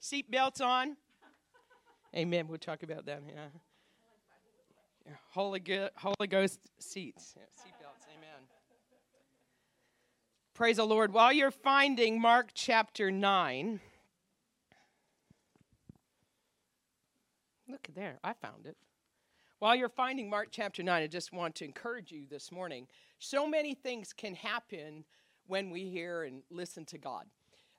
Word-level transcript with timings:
seat 0.00 0.30
belts 0.30 0.60
on? 0.60 0.96
Amen. 2.14 2.48
We'll 2.48 2.58
talk 2.58 2.82
about 2.82 3.06
that. 3.06 3.22
Yeah. 3.26 5.12
Holy, 5.30 5.62
Holy 5.96 6.26
Ghost 6.28 6.60
seats. 6.78 7.34
Yeah, 7.36 7.42
seat 7.54 7.74
belts. 7.80 8.06
Amen. 8.16 8.46
Praise 10.54 10.76
the 10.76 10.84
Lord. 10.84 11.12
While 11.12 11.32
you're 11.32 11.50
finding 11.50 12.20
Mark 12.20 12.50
chapter 12.54 13.10
9, 13.10 13.80
look 17.68 17.86
there. 17.94 18.18
I 18.24 18.32
found 18.32 18.66
it. 18.66 18.76
While 19.60 19.74
you're 19.74 19.88
finding 19.88 20.30
Mark 20.30 20.48
chapter 20.50 20.82
9, 20.82 21.02
I 21.02 21.06
just 21.06 21.32
want 21.32 21.54
to 21.56 21.64
encourage 21.64 22.12
you 22.12 22.26
this 22.28 22.52
morning. 22.52 22.86
So 23.18 23.46
many 23.46 23.74
things 23.74 24.12
can 24.12 24.34
happen 24.34 25.04
when 25.46 25.70
we 25.70 25.88
hear 25.88 26.22
and 26.22 26.42
listen 26.50 26.84
to 26.86 26.98
God. 26.98 27.24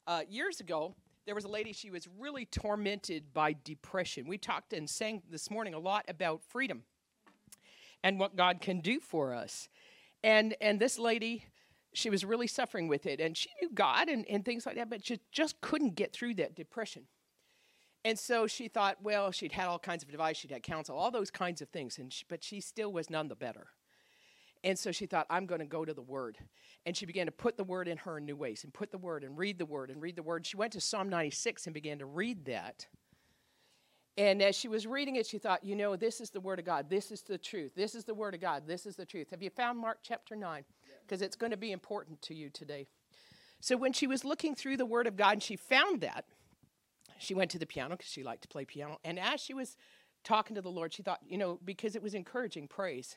Uh, 0.05 0.21
years 0.27 0.59
ago, 0.59 0.95
there 1.29 1.35
was 1.35 1.45
a 1.45 1.47
lady, 1.47 1.73
she 1.73 1.91
was 1.91 2.07
really 2.17 2.45
tormented 2.45 3.35
by 3.35 3.55
depression. 3.63 4.27
We 4.27 4.39
talked 4.39 4.73
and 4.73 4.89
sang 4.89 5.21
this 5.29 5.51
morning 5.51 5.75
a 5.75 5.79
lot 5.79 6.03
about 6.07 6.41
freedom 6.43 6.81
and 8.03 8.19
what 8.19 8.35
God 8.35 8.61
can 8.61 8.81
do 8.81 8.99
for 8.99 9.35
us. 9.35 9.69
And, 10.23 10.55
and 10.59 10.79
this 10.79 10.97
lady, 10.97 11.45
she 11.93 12.09
was 12.09 12.25
really 12.25 12.47
suffering 12.47 12.87
with 12.87 13.05
it. 13.05 13.21
And 13.21 13.37
she 13.37 13.47
knew 13.61 13.69
God 13.71 14.09
and, 14.09 14.25
and 14.27 14.43
things 14.43 14.65
like 14.65 14.75
that, 14.77 14.89
but 14.89 15.05
she 15.05 15.19
just 15.31 15.61
couldn't 15.61 15.93
get 15.93 16.13
through 16.13 16.33
that 16.33 16.55
depression. 16.55 17.03
And 18.03 18.17
so 18.17 18.47
she 18.47 18.67
thought, 18.67 18.97
well, 19.03 19.29
she'd 19.29 19.51
had 19.51 19.67
all 19.67 19.77
kinds 19.77 20.01
of 20.01 20.09
advice, 20.09 20.37
she'd 20.37 20.49
had 20.49 20.63
counsel, 20.63 20.97
all 20.97 21.11
those 21.11 21.29
kinds 21.29 21.61
of 21.61 21.69
things, 21.69 21.99
and 21.99 22.11
she, 22.11 22.25
but 22.27 22.43
she 22.43 22.59
still 22.59 22.91
was 22.91 23.07
none 23.07 23.27
the 23.27 23.35
better. 23.35 23.67
And 24.63 24.77
so 24.77 24.91
she 24.91 25.05
thought, 25.05 25.25
I'm 25.29 25.45
going 25.45 25.59
to 25.59 25.65
go 25.65 25.85
to 25.85 25.93
the 25.93 26.01
Word. 26.01 26.37
And 26.85 26.95
she 26.95 27.05
began 27.05 27.27
to 27.27 27.31
put 27.31 27.55
the 27.55 27.63
Word 27.63 27.87
in 27.87 27.97
her 27.97 28.17
in 28.17 28.25
new 28.25 28.35
ways 28.35 28.63
and 28.63 28.73
put 28.73 28.91
the 28.91 28.97
Word 28.97 29.23
and 29.23 29.37
read 29.37 29.57
the 29.57 29.65
Word 29.65 29.89
and 29.89 30.01
read 30.01 30.15
the 30.15 30.23
Word. 30.23 30.45
She 30.45 30.57
went 30.57 30.73
to 30.73 30.81
Psalm 30.81 31.07
96 31.09 31.65
and 31.67 31.73
began 31.73 31.99
to 31.99 32.05
read 32.05 32.45
that. 32.45 32.87
And 34.17 34.41
as 34.41 34.55
she 34.55 34.67
was 34.67 34.85
reading 34.85 35.15
it, 35.15 35.25
she 35.25 35.37
thought, 35.37 35.63
you 35.63 35.77
know, 35.77 35.95
this 35.95 36.19
is 36.19 36.29
the 36.29 36.41
Word 36.41 36.59
of 36.59 36.65
God. 36.65 36.89
This 36.89 37.09
is 37.09 37.21
the 37.21 37.37
truth. 37.37 37.71
This 37.73 37.95
is 37.95 38.03
the 38.03 38.13
Word 38.13 38.35
of 38.35 38.41
God. 38.41 38.63
This 38.67 38.85
is 38.85 38.97
the 38.97 39.05
truth. 39.05 39.29
Have 39.31 39.41
you 39.41 39.49
found 39.49 39.79
Mark 39.79 39.99
chapter 40.03 40.35
9? 40.35 40.65
Because 41.07 41.21
it's 41.21 41.37
going 41.37 41.51
to 41.51 41.57
be 41.57 41.71
important 41.71 42.21
to 42.23 42.35
you 42.35 42.49
today. 42.49 42.87
So 43.61 43.77
when 43.77 43.93
she 43.93 44.07
was 44.07 44.25
looking 44.25 44.55
through 44.55 44.75
the 44.75 44.85
Word 44.85 45.07
of 45.07 45.15
God 45.15 45.33
and 45.33 45.43
she 45.43 45.55
found 45.55 46.01
that, 46.01 46.25
she 47.17 47.33
went 47.33 47.51
to 47.51 47.59
the 47.59 47.65
piano 47.65 47.95
because 47.95 48.11
she 48.11 48.23
liked 48.23 48.41
to 48.41 48.47
play 48.49 48.65
piano. 48.65 48.99
And 49.05 49.17
as 49.17 49.39
she 49.39 49.53
was 49.53 49.77
talking 50.23 50.55
to 50.55 50.61
the 50.61 50.69
Lord, 50.69 50.93
she 50.93 51.03
thought, 51.03 51.19
you 51.25 51.37
know, 51.37 51.59
because 51.63 51.95
it 51.95 52.03
was 52.03 52.13
encouraging 52.13 52.67
praise. 52.67 53.15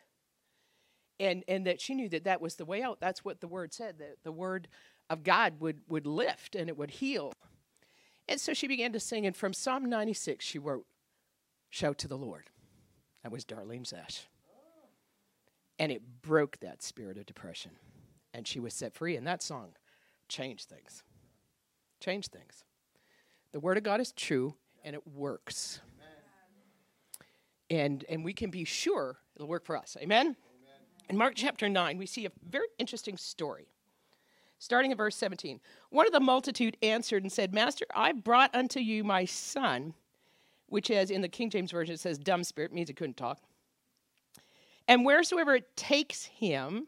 And, 1.22 1.44
and 1.46 1.66
that 1.68 1.80
she 1.80 1.94
knew 1.94 2.08
that 2.08 2.24
that 2.24 2.40
was 2.40 2.56
the 2.56 2.64
way 2.64 2.82
out. 2.82 2.98
That's 3.00 3.24
what 3.24 3.40
the 3.40 3.46
word 3.46 3.72
said, 3.72 3.98
that 4.00 4.16
the 4.24 4.32
word 4.32 4.66
of 5.08 5.22
God 5.22 5.60
would, 5.60 5.80
would 5.88 6.04
lift 6.04 6.56
and 6.56 6.68
it 6.68 6.76
would 6.76 6.90
heal. 6.90 7.32
And 8.28 8.40
so 8.40 8.52
she 8.52 8.66
began 8.66 8.92
to 8.92 8.98
sing. 8.98 9.24
And 9.24 9.36
from 9.36 9.52
Psalm 9.52 9.84
96, 9.88 10.44
she 10.44 10.58
wrote, 10.58 10.84
Shout 11.70 11.98
to 11.98 12.08
the 12.08 12.18
Lord. 12.18 12.50
That 13.22 13.30
was 13.30 13.44
Darlene 13.44 13.82
Zschech. 13.82 14.22
And 15.78 15.92
it 15.92 16.02
broke 16.22 16.58
that 16.58 16.82
spirit 16.82 17.16
of 17.16 17.26
depression. 17.26 17.72
And 18.34 18.46
she 18.46 18.58
was 18.58 18.74
set 18.74 18.92
free. 18.92 19.16
And 19.16 19.26
that 19.26 19.42
song 19.42 19.76
changed 20.28 20.68
things. 20.68 21.04
Changed 22.00 22.32
things. 22.32 22.64
The 23.52 23.60
Word 23.60 23.76
of 23.76 23.84
God 23.84 24.00
is 24.00 24.10
true 24.12 24.54
and 24.84 24.96
it 24.96 25.06
works. 25.06 25.80
And, 27.70 28.04
and 28.08 28.24
we 28.24 28.32
can 28.32 28.50
be 28.50 28.64
sure 28.64 29.18
it'll 29.36 29.48
work 29.48 29.64
for 29.64 29.76
us. 29.76 29.96
Amen? 30.00 30.36
In 31.08 31.16
Mark 31.16 31.34
chapter 31.36 31.68
9, 31.68 31.98
we 31.98 32.06
see 32.06 32.26
a 32.26 32.32
very 32.48 32.68
interesting 32.78 33.16
story. 33.16 33.68
Starting 34.58 34.92
at 34.92 34.98
verse 34.98 35.16
17. 35.16 35.60
One 35.90 36.06
of 36.06 36.12
the 36.12 36.20
multitude 36.20 36.76
answered 36.82 37.22
and 37.22 37.32
said, 37.32 37.52
Master, 37.52 37.84
I 37.94 38.12
brought 38.12 38.54
unto 38.54 38.80
you 38.80 39.02
my 39.02 39.24
son, 39.24 39.94
which 40.66 40.90
as 40.90 41.10
in 41.10 41.20
the 41.20 41.28
King 41.28 41.50
James 41.50 41.72
Version 41.72 41.94
it 41.94 42.00
says 42.00 42.18
dumb 42.18 42.44
spirit, 42.44 42.72
means 42.72 42.88
he 42.88 42.94
couldn't 42.94 43.16
talk. 43.16 43.40
And 44.86 45.04
wheresoever 45.04 45.56
it 45.56 45.76
takes 45.76 46.24
him, 46.24 46.86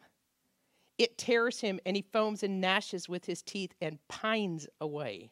it 0.99 1.19
tears 1.19 1.61
him, 1.61 1.81
and 1.85 1.97
he 1.97 2.03
foams 2.13 2.43
and 2.43 2.61
gnashes 2.61 3.09
with 3.09 3.25
his 3.25 3.43
teeth 3.43 3.75
and 3.81 3.99
pines 4.09 4.69
away. 4.81 5.31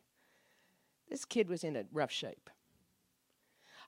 This 1.09 1.25
kid 1.25 1.49
was 1.49 1.63
in 1.63 1.77
a 1.77 1.85
rough 1.93 2.11
shape. 2.11 2.51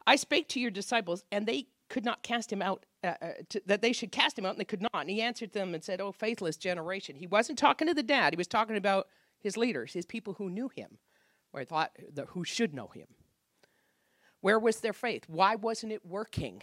I 0.07 0.17
spake 0.17 0.49
to 0.51 0.61
your 0.61 0.71
disciples, 0.71 1.25
and 1.33 1.47
they 1.47 1.67
could 1.89 2.05
not 2.05 2.23
cast 2.23 2.53
him 2.53 2.63
out, 2.63 2.87
uh, 3.05 3.15
uh, 3.21 3.29
to, 3.51 3.63
that 3.67 3.83
they 3.83 3.93
should 3.93 4.11
cast 4.11 4.39
him 4.39 4.47
out, 4.47 4.53
and 4.53 4.61
they 4.61 4.65
could 4.65 4.81
not. 4.81 4.91
And 4.95 5.11
he 5.11 5.21
answered 5.21 5.53
them 5.53 5.75
and 5.75 5.85
said, 5.85 6.01
Oh, 6.01 6.11
faithless 6.11 6.57
generation. 6.57 7.17
He 7.17 7.27
wasn't 7.27 7.59
talking 7.59 7.87
to 7.87 7.95
the 7.95 8.03
dad, 8.03 8.33
he 8.33 8.39
was 8.39 8.49
talking 8.49 8.77
about 8.77 9.09
his 9.39 9.57
leaders, 9.57 9.93
his 9.93 10.07
people 10.07 10.35
who 10.35 10.49
knew 10.49 10.71
him, 10.75 10.99
or 11.53 11.65
thought 11.65 11.93
who 12.29 12.45
should 12.45 12.73
know 12.73 12.89
him. 12.89 13.07
Where 14.41 14.59
was 14.59 14.81
their 14.81 14.93
faith? 14.93 15.25
Why 15.29 15.55
wasn't 15.55 15.93
it 15.93 16.05
working? 16.05 16.63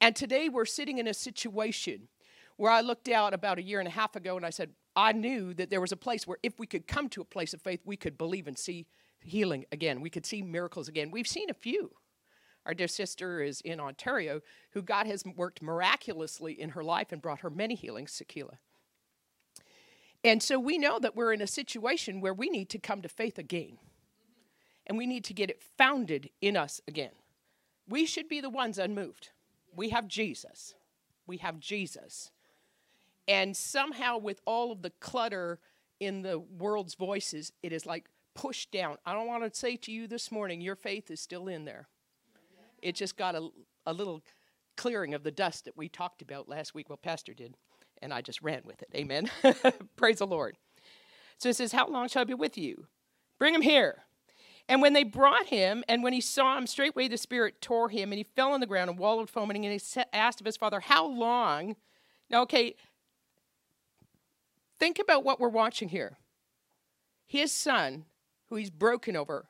And 0.00 0.16
today 0.16 0.48
we're 0.48 0.64
sitting 0.64 0.98
in 0.98 1.06
a 1.06 1.14
situation 1.14 2.08
where 2.56 2.72
I 2.72 2.80
looked 2.80 3.08
out 3.08 3.34
about 3.34 3.58
a 3.58 3.62
year 3.62 3.78
and 3.78 3.88
a 3.88 3.92
half 3.92 4.16
ago 4.16 4.36
and 4.36 4.44
I 4.44 4.50
said, 4.50 4.70
I 4.96 5.12
knew 5.12 5.54
that 5.54 5.70
there 5.70 5.80
was 5.80 5.92
a 5.92 5.96
place 5.96 6.26
where 6.26 6.38
if 6.42 6.58
we 6.58 6.66
could 6.66 6.86
come 6.86 7.08
to 7.10 7.20
a 7.20 7.24
place 7.24 7.54
of 7.54 7.62
faith, 7.62 7.80
we 7.84 7.96
could 7.96 8.18
believe 8.18 8.46
and 8.46 8.58
see 8.58 8.86
healing 9.20 9.64
again. 9.70 10.00
We 10.00 10.10
could 10.10 10.26
see 10.26 10.42
miracles 10.42 10.88
again. 10.88 11.10
We've 11.10 11.26
seen 11.26 11.50
a 11.50 11.54
few. 11.54 11.92
Our 12.66 12.74
dear 12.74 12.88
sister 12.88 13.42
is 13.42 13.60
in 13.62 13.80
Ontario, 13.80 14.40
who 14.72 14.82
God 14.82 15.06
has 15.06 15.24
worked 15.24 15.62
miraculously 15.62 16.52
in 16.60 16.70
her 16.70 16.84
life 16.84 17.10
and 17.10 17.22
brought 17.22 17.40
her 17.40 17.50
many 17.50 17.74
healings, 17.74 18.12
Sakila. 18.12 18.58
And 20.22 20.42
so 20.42 20.58
we 20.58 20.76
know 20.76 20.98
that 20.98 21.16
we're 21.16 21.32
in 21.32 21.40
a 21.40 21.46
situation 21.46 22.20
where 22.20 22.34
we 22.34 22.50
need 22.50 22.68
to 22.70 22.78
come 22.78 23.00
to 23.02 23.08
faith 23.08 23.38
again. 23.38 23.78
And 24.86 24.98
we 24.98 25.06
need 25.06 25.24
to 25.24 25.34
get 25.34 25.50
it 25.50 25.62
founded 25.78 26.30
in 26.40 26.56
us 26.56 26.80
again. 26.86 27.12
We 27.88 28.04
should 28.06 28.28
be 28.28 28.40
the 28.40 28.50
ones 28.50 28.78
unmoved. 28.78 29.30
We 29.74 29.90
have 29.90 30.08
Jesus. 30.08 30.74
We 31.26 31.38
have 31.38 31.60
Jesus. 31.60 32.30
And 33.26 33.56
somehow, 33.56 34.18
with 34.18 34.40
all 34.44 34.72
of 34.72 34.82
the 34.82 34.90
clutter 34.90 35.60
in 36.00 36.22
the 36.22 36.38
world's 36.38 36.94
voices, 36.94 37.52
it 37.62 37.72
is 37.72 37.86
like 37.86 38.06
pushed 38.34 38.72
down. 38.72 38.96
I 39.06 39.12
don't 39.12 39.26
want 39.26 39.50
to 39.50 39.58
say 39.58 39.76
to 39.76 39.92
you 39.92 40.06
this 40.06 40.32
morning, 40.32 40.60
your 40.60 40.76
faith 40.76 41.10
is 41.10 41.20
still 41.20 41.46
in 41.46 41.64
there. 41.64 41.88
It 42.82 42.94
just 42.94 43.16
got 43.16 43.34
a, 43.34 43.48
a 43.86 43.92
little 43.92 44.22
clearing 44.76 45.14
of 45.14 45.22
the 45.22 45.30
dust 45.30 45.66
that 45.66 45.76
we 45.76 45.88
talked 45.88 46.22
about 46.22 46.48
last 46.48 46.74
week. 46.74 46.88
Well, 46.88 46.96
Pastor 46.96 47.34
did, 47.34 47.54
and 48.00 48.12
I 48.12 48.22
just 48.22 48.42
ran 48.42 48.62
with 48.64 48.82
it. 48.82 48.88
Amen. 48.94 49.30
Praise 49.96 50.18
the 50.18 50.26
Lord. 50.26 50.56
So 51.38 51.48
it 51.48 51.56
says, 51.56 51.72
How 51.72 51.86
long 51.88 52.08
shall 52.08 52.22
I 52.22 52.24
be 52.24 52.34
with 52.34 52.56
you? 52.56 52.86
Bring 53.38 53.54
him 53.54 53.62
here. 53.62 54.04
And 54.68 54.80
when 54.80 54.92
they 54.92 55.02
brought 55.02 55.46
him, 55.46 55.82
and 55.88 56.02
when 56.02 56.12
he 56.12 56.20
saw 56.20 56.56
him, 56.56 56.66
straightway 56.66 57.08
the 57.08 57.18
Spirit 57.18 57.60
tore 57.60 57.88
him, 57.88 58.12
and 58.12 58.18
he 58.18 58.24
fell 58.36 58.52
on 58.52 58.60
the 58.60 58.66
ground 58.66 58.88
and 58.88 58.98
wallowed 58.98 59.28
foaming, 59.28 59.64
and 59.66 59.80
he 59.80 60.02
asked 60.12 60.40
of 60.40 60.46
his 60.46 60.56
father, 60.56 60.80
How 60.80 61.06
long? 61.06 61.76
Now, 62.30 62.42
okay, 62.42 62.76
think 64.78 64.98
about 64.98 65.24
what 65.24 65.40
we're 65.40 65.48
watching 65.48 65.88
here. 65.88 66.18
His 67.26 67.52
son 67.52 68.04
who 68.48 68.56
he's 68.56 68.70
broken 68.70 69.16
over, 69.16 69.46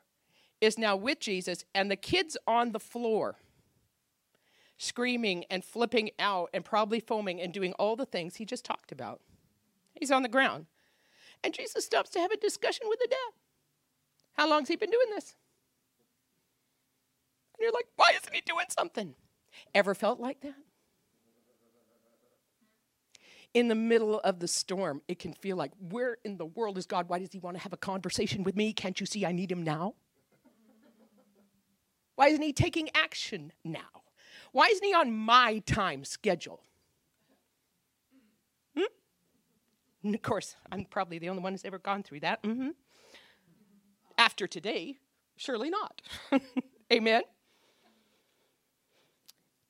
is 0.61 0.77
now 0.77 0.95
with 0.95 1.19
Jesus, 1.19 1.65
and 1.75 1.89
the 1.89 1.95
kid's 1.95 2.37
on 2.47 2.71
the 2.71 2.79
floor, 2.79 3.35
screaming 4.77 5.43
and 5.49 5.65
flipping 5.65 6.11
out 6.19 6.49
and 6.53 6.63
probably 6.63 6.99
foaming 6.99 7.41
and 7.41 7.53
doing 7.53 7.73
all 7.73 7.95
the 7.95 8.05
things 8.05 8.35
he 8.35 8.45
just 8.45 8.63
talked 8.63 8.91
about. 8.91 9.21
He's 9.93 10.11
on 10.11 10.21
the 10.21 10.29
ground. 10.29 10.67
And 11.43 11.53
Jesus 11.53 11.85
stops 11.85 12.11
to 12.11 12.19
have 12.19 12.31
a 12.31 12.37
discussion 12.37 12.85
with 12.87 12.99
the 12.99 13.07
dad. 13.09 13.33
How 14.33 14.49
long's 14.49 14.69
he 14.69 14.75
been 14.75 14.91
doing 14.91 15.07
this? 15.09 15.35
And 17.57 17.63
you're 17.63 17.73
like, 17.73 17.87
why 17.95 18.11
isn't 18.15 18.33
he 18.33 18.41
doing 18.41 18.67
something? 18.69 19.15
Ever 19.73 19.93
felt 19.95 20.19
like 20.19 20.41
that? 20.41 20.55
in 23.53 23.67
the 23.67 23.75
middle 23.75 24.19
of 24.21 24.39
the 24.39 24.47
storm, 24.47 25.01
it 25.07 25.19
can 25.19 25.33
feel 25.33 25.57
like, 25.57 25.71
where 25.89 26.17
in 26.23 26.37
the 26.37 26.45
world 26.45 26.77
is 26.77 26.85
God? 26.85 27.09
Why 27.09 27.19
does 27.19 27.31
He 27.31 27.39
want 27.39 27.57
to 27.57 27.63
have 27.63 27.73
a 27.73 27.77
conversation 27.77 28.43
with 28.43 28.55
me? 28.55 28.73
Can't 28.73 28.99
you 28.99 29.05
see 29.05 29.25
I 29.25 29.31
need 29.31 29.51
Him 29.51 29.63
now? 29.63 29.95
Why 32.21 32.27
isn't 32.27 32.43
He 32.43 32.53
taking 32.53 32.87
action 32.93 33.51
now? 33.63 34.03
Why 34.51 34.67
isn't 34.67 34.85
He 34.85 34.93
on 34.93 35.11
my 35.11 35.57
time 35.65 36.05
schedule? 36.05 36.61
Hmm? 38.77 38.83
And 40.03 40.13
of 40.13 40.21
course, 40.21 40.55
I'm 40.71 40.85
probably 40.85 41.17
the 41.17 41.29
only 41.29 41.41
one 41.41 41.53
who's 41.53 41.65
ever 41.65 41.79
gone 41.79 42.03
through 42.03 42.19
that. 42.19 42.43
Mm-hmm. 42.43 42.69
After 44.19 44.45
today, 44.45 44.99
surely 45.35 45.71
not. 45.71 46.03
Amen. 46.93 47.23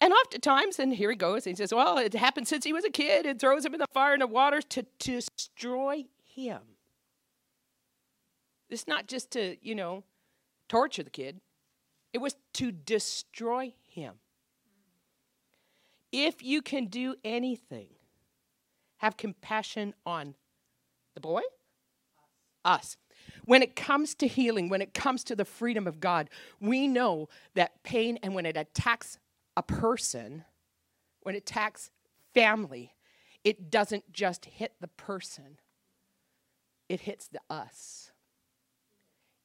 And 0.01 0.12
oftentimes, 0.12 0.77
and 0.77 0.94
here 0.94 1.12
he 1.12 1.15
goes, 1.15 1.45
he 1.45 1.56
says, 1.56 1.74
Well, 1.74 1.98
it 2.00 2.13
happened 2.15 2.50
since 2.50 2.65
he 2.65 2.74
was 2.74 2.83
a 2.83 2.89
kid. 2.89 3.25
It 3.25 3.39
throws 3.39 3.63
him 3.63 3.74
in 3.74 3.80
the 3.80 3.88
fire 3.94 4.12
and 4.12 4.21
the 4.21 4.27
water 4.27 4.62
to, 4.62 4.83
to 4.83 5.21
destroy 5.38 6.03
him. 6.25 6.59
It's 8.69 8.89
not 8.89 9.07
just 9.07 9.31
to, 9.31 9.56
you 9.62 9.74
know, 9.74 10.03
torture 10.68 11.03
the 11.03 11.09
kid, 11.09 11.39
it 12.13 12.19
was 12.19 12.36
to 12.54 12.72
destroy 12.72 13.74
him. 13.88 14.16
If 16.12 16.44
you 16.44 16.62
can 16.62 16.88
do 16.88 17.16
anything, 17.24 17.88
have 18.98 19.18
compassion 19.18 19.94
on 20.06 20.36
the 21.16 21.22
boy, 21.22 21.42
us. 22.66 22.98
When 23.46 23.62
it 23.63 23.75
comes 23.75 24.13
to 24.16 24.28
healing, 24.28 24.69
when 24.69 24.81
it 24.81 24.94
comes 24.94 25.24
to 25.25 25.36
the 25.36 25.46
freedom 25.46 25.88
of 25.88 26.00
God, 26.00 26.30
we 26.60 26.88
know 26.88 27.30
that 27.56 27.84
pain 27.84 28.19
and 28.22 28.36
when 28.36 28.46
it 28.46 28.58
attacks 28.58 29.18
a 29.56 29.63
person, 29.63 30.44
when 31.22 31.36
it 31.36 31.40
attacks 31.40 31.92
family, 32.34 32.94
it 33.44 33.72
doesn't 33.72 34.12
just 34.12 34.46
hit 34.46 34.74
the 34.80 34.88
person, 34.88 35.58
it 36.90 37.02
hits 37.02 37.28
the 37.28 37.40
us. 37.50 38.12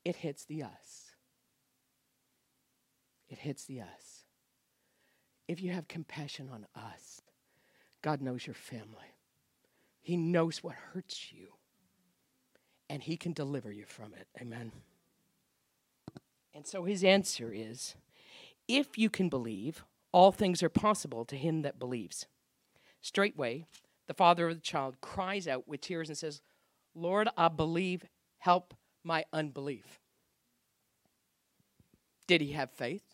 It 0.05 0.17
hits 0.17 0.45
the 0.45 0.63
us. 0.63 1.06
It 3.29 3.39
hits 3.39 3.65
the 3.65 3.81
us. 3.81 4.25
If 5.49 5.63
you 5.63 5.73
have 5.73 5.89
compassion 5.89 6.49
on 6.53 6.67
us, 6.75 7.21
God 8.03 8.21
knows 8.21 8.47
your 8.47 8.55
family. 8.55 9.15
He 10.01 10.17
knows 10.17 10.63
what 10.63 10.75
hurts 10.75 11.33
you, 11.33 11.49
and 12.89 13.03
He 13.03 13.17
can 13.17 13.33
deliver 13.33 13.73
you 13.73 13.85
from 13.87 14.15
it. 14.15 14.29
Amen. 14.41 14.73
And 16.57 16.67
so 16.67 16.85
his 16.85 17.05
answer 17.05 17.53
is 17.55 17.97
if 18.67 18.97
you 18.97 19.11
can 19.11 19.29
believe, 19.29 19.85
all 20.11 20.33
things 20.33 20.63
are 20.63 20.71
possible 20.71 21.27
to 21.27 21.37
him 21.37 21.61
that 21.63 21.79
believes. 21.79 22.27
Straightway, 23.03 23.67
the 24.07 24.15
father 24.15 24.49
of 24.49 24.55
the 24.55 24.63
child 24.63 25.03
cries 25.03 25.47
out 25.47 25.69
with 25.69 25.83
tears 25.83 26.09
and 26.09 26.17
says, 26.17 26.41
Lord, 26.95 27.29
I 27.37 27.49
believe, 27.49 28.07
help 28.39 28.73
my 29.05 29.27
unbelief. 29.35 30.01
Did 32.27 32.41
he 32.41 32.53
have 32.53 32.71
faith? 32.71 33.06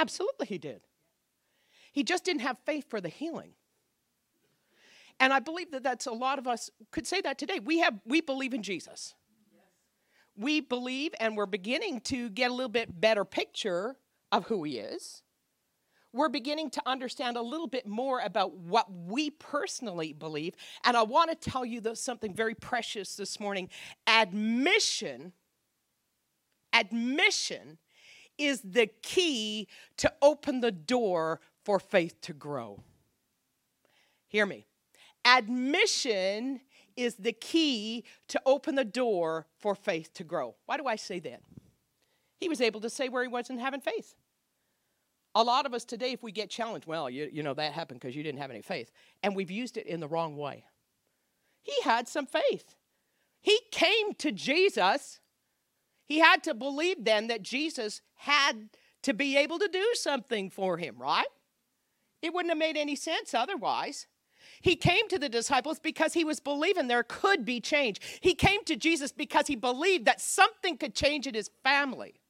Absolutely, 0.00 0.46
he 0.46 0.56
did. 0.56 0.80
He 1.92 2.02
just 2.02 2.24
didn't 2.24 2.40
have 2.40 2.56
faith 2.64 2.88
for 2.88 3.02
the 3.02 3.10
healing. 3.10 3.52
And 5.18 5.30
I 5.30 5.40
believe 5.40 5.72
that 5.72 5.82
that's 5.82 6.06
a 6.06 6.12
lot 6.12 6.38
of 6.38 6.46
us 6.46 6.70
could 6.90 7.06
say 7.06 7.20
that 7.20 7.38
today. 7.38 7.58
We 7.58 7.80
have 7.80 8.00
we 8.06 8.22
believe 8.22 8.54
in 8.54 8.62
Jesus. 8.62 9.14
We 10.34 10.62
believe 10.62 11.12
and 11.20 11.36
we're 11.36 11.44
beginning 11.44 12.00
to 12.02 12.30
get 12.30 12.50
a 12.50 12.54
little 12.54 12.70
bit 12.70 12.98
better 12.98 13.26
picture 13.26 13.96
of 14.32 14.46
who 14.46 14.64
he 14.64 14.78
is. 14.78 15.22
We're 16.14 16.30
beginning 16.30 16.70
to 16.70 16.82
understand 16.86 17.36
a 17.36 17.42
little 17.42 17.66
bit 17.66 17.86
more 17.86 18.20
about 18.20 18.56
what 18.56 18.90
we 18.90 19.28
personally 19.28 20.14
believe. 20.14 20.54
And 20.82 20.96
I 20.96 21.02
want 21.02 21.30
to 21.30 21.50
tell 21.50 21.66
you 21.66 21.82
something 21.94 22.34
very 22.34 22.54
precious 22.54 23.16
this 23.16 23.38
morning. 23.38 23.68
Admission, 24.06 25.34
admission 26.72 27.76
is 28.40 28.60
the 28.62 28.88
key 29.02 29.68
to 29.98 30.12
open 30.22 30.60
the 30.60 30.72
door 30.72 31.40
for 31.64 31.78
faith 31.78 32.20
to 32.22 32.32
grow. 32.32 32.82
Hear 34.28 34.46
me. 34.46 34.66
Admission 35.24 36.60
is 36.96 37.16
the 37.16 37.32
key 37.32 38.04
to 38.28 38.40
open 38.46 38.74
the 38.74 38.84
door 38.84 39.46
for 39.58 39.74
faith 39.74 40.12
to 40.14 40.24
grow. 40.24 40.54
Why 40.66 40.76
do 40.76 40.86
I 40.86 40.96
say 40.96 41.18
that? 41.20 41.42
He 42.38 42.48
was 42.48 42.60
able 42.60 42.80
to 42.80 42.90
say 42.90 43.08
where 43.08 43.22
he 43.22 43.28
wasn't 43.28 43.60
having 43.60 43.80
faith. 43.80 44.14
A 45.34 45.42
lot 45.44 45.66
of 45.66 45.74
us 45.74 45.84
today, 45.84 46.12
if 46.12 46.22
we 46.22 46.32
get 46.32 46.50
challenged, 46.50 46.86
well, 46.86 47.08
you, 47.08 47.28
you 47.30 47.42
know, 47.42 47.54
that 47.54 47.72
happened 47.72 48.00
because 48.00 48.16
you 48.16 48.22
didn't 48.22 48.40
have 48.40 48.50
any 48.50 48.62
faith. 48.62 48.90
And 49.22 49.36
we've 49.36 49.50
used 49.50 49.76
it 49.76 49.86
in 49.86 50.00
the 50.00 50.08
wrong 50.08 50.36
way. 50.36 50.64
He 51.62 51.74
had 51.84 52.08
some 52.08 52.26
faith. 52.26 52.74
He 53.40 53.60
came 53.70 54.14
to 54.14 54.32
Jesus. 54.32 55.19
He 56.10 56.18
had 56.18 56.42
to 56.42 56.54
believe 56.54 57.04
then 57.04 57.28
that 57.28 57.40
Jesus 57.40 58.02
had 58.16 58.70
to 59.04 59.14
be 59.14 59.36
able 59.36 59.60
to 59.60 59.68
do 59.68 59.92
something 59.94 60.50
for 60.50 60.76
him, 60.76 60.96
right? 60.98 61.28
It 62.20 62.34
wouldn't 62.34 62.50
have 62.50 62.58
made 62.58 62.76
any 62.76 62.96
sense 62.96 63.32
otherwise. 63.32 64.08
He 64.60 64.74
came 64.74 65.06
to 65.06 65.20
the 65.20 65.28
disciples 65.28 65.78
because 65.78 66.14
he 66.14 66.24
was 66.24 66.40
believing 66.40 66.88
there 66.88 67.04
could 67.04 67.44
be 67.44 67.60
change. 67.60 68.00
He 68.20 68.34
came 68.34 68.64
to 68.64 68.74
Jesus 68.74 69.12
because 69.12 69.46
he 69.46 69.54
believed 69.54 70.04
that 70.06 70.20
something 70.20 70.76
could 70.76 70.96
change 70.96 71.28
in 71.28 71.34
his 71.34 71.48
family. 71.62 72.20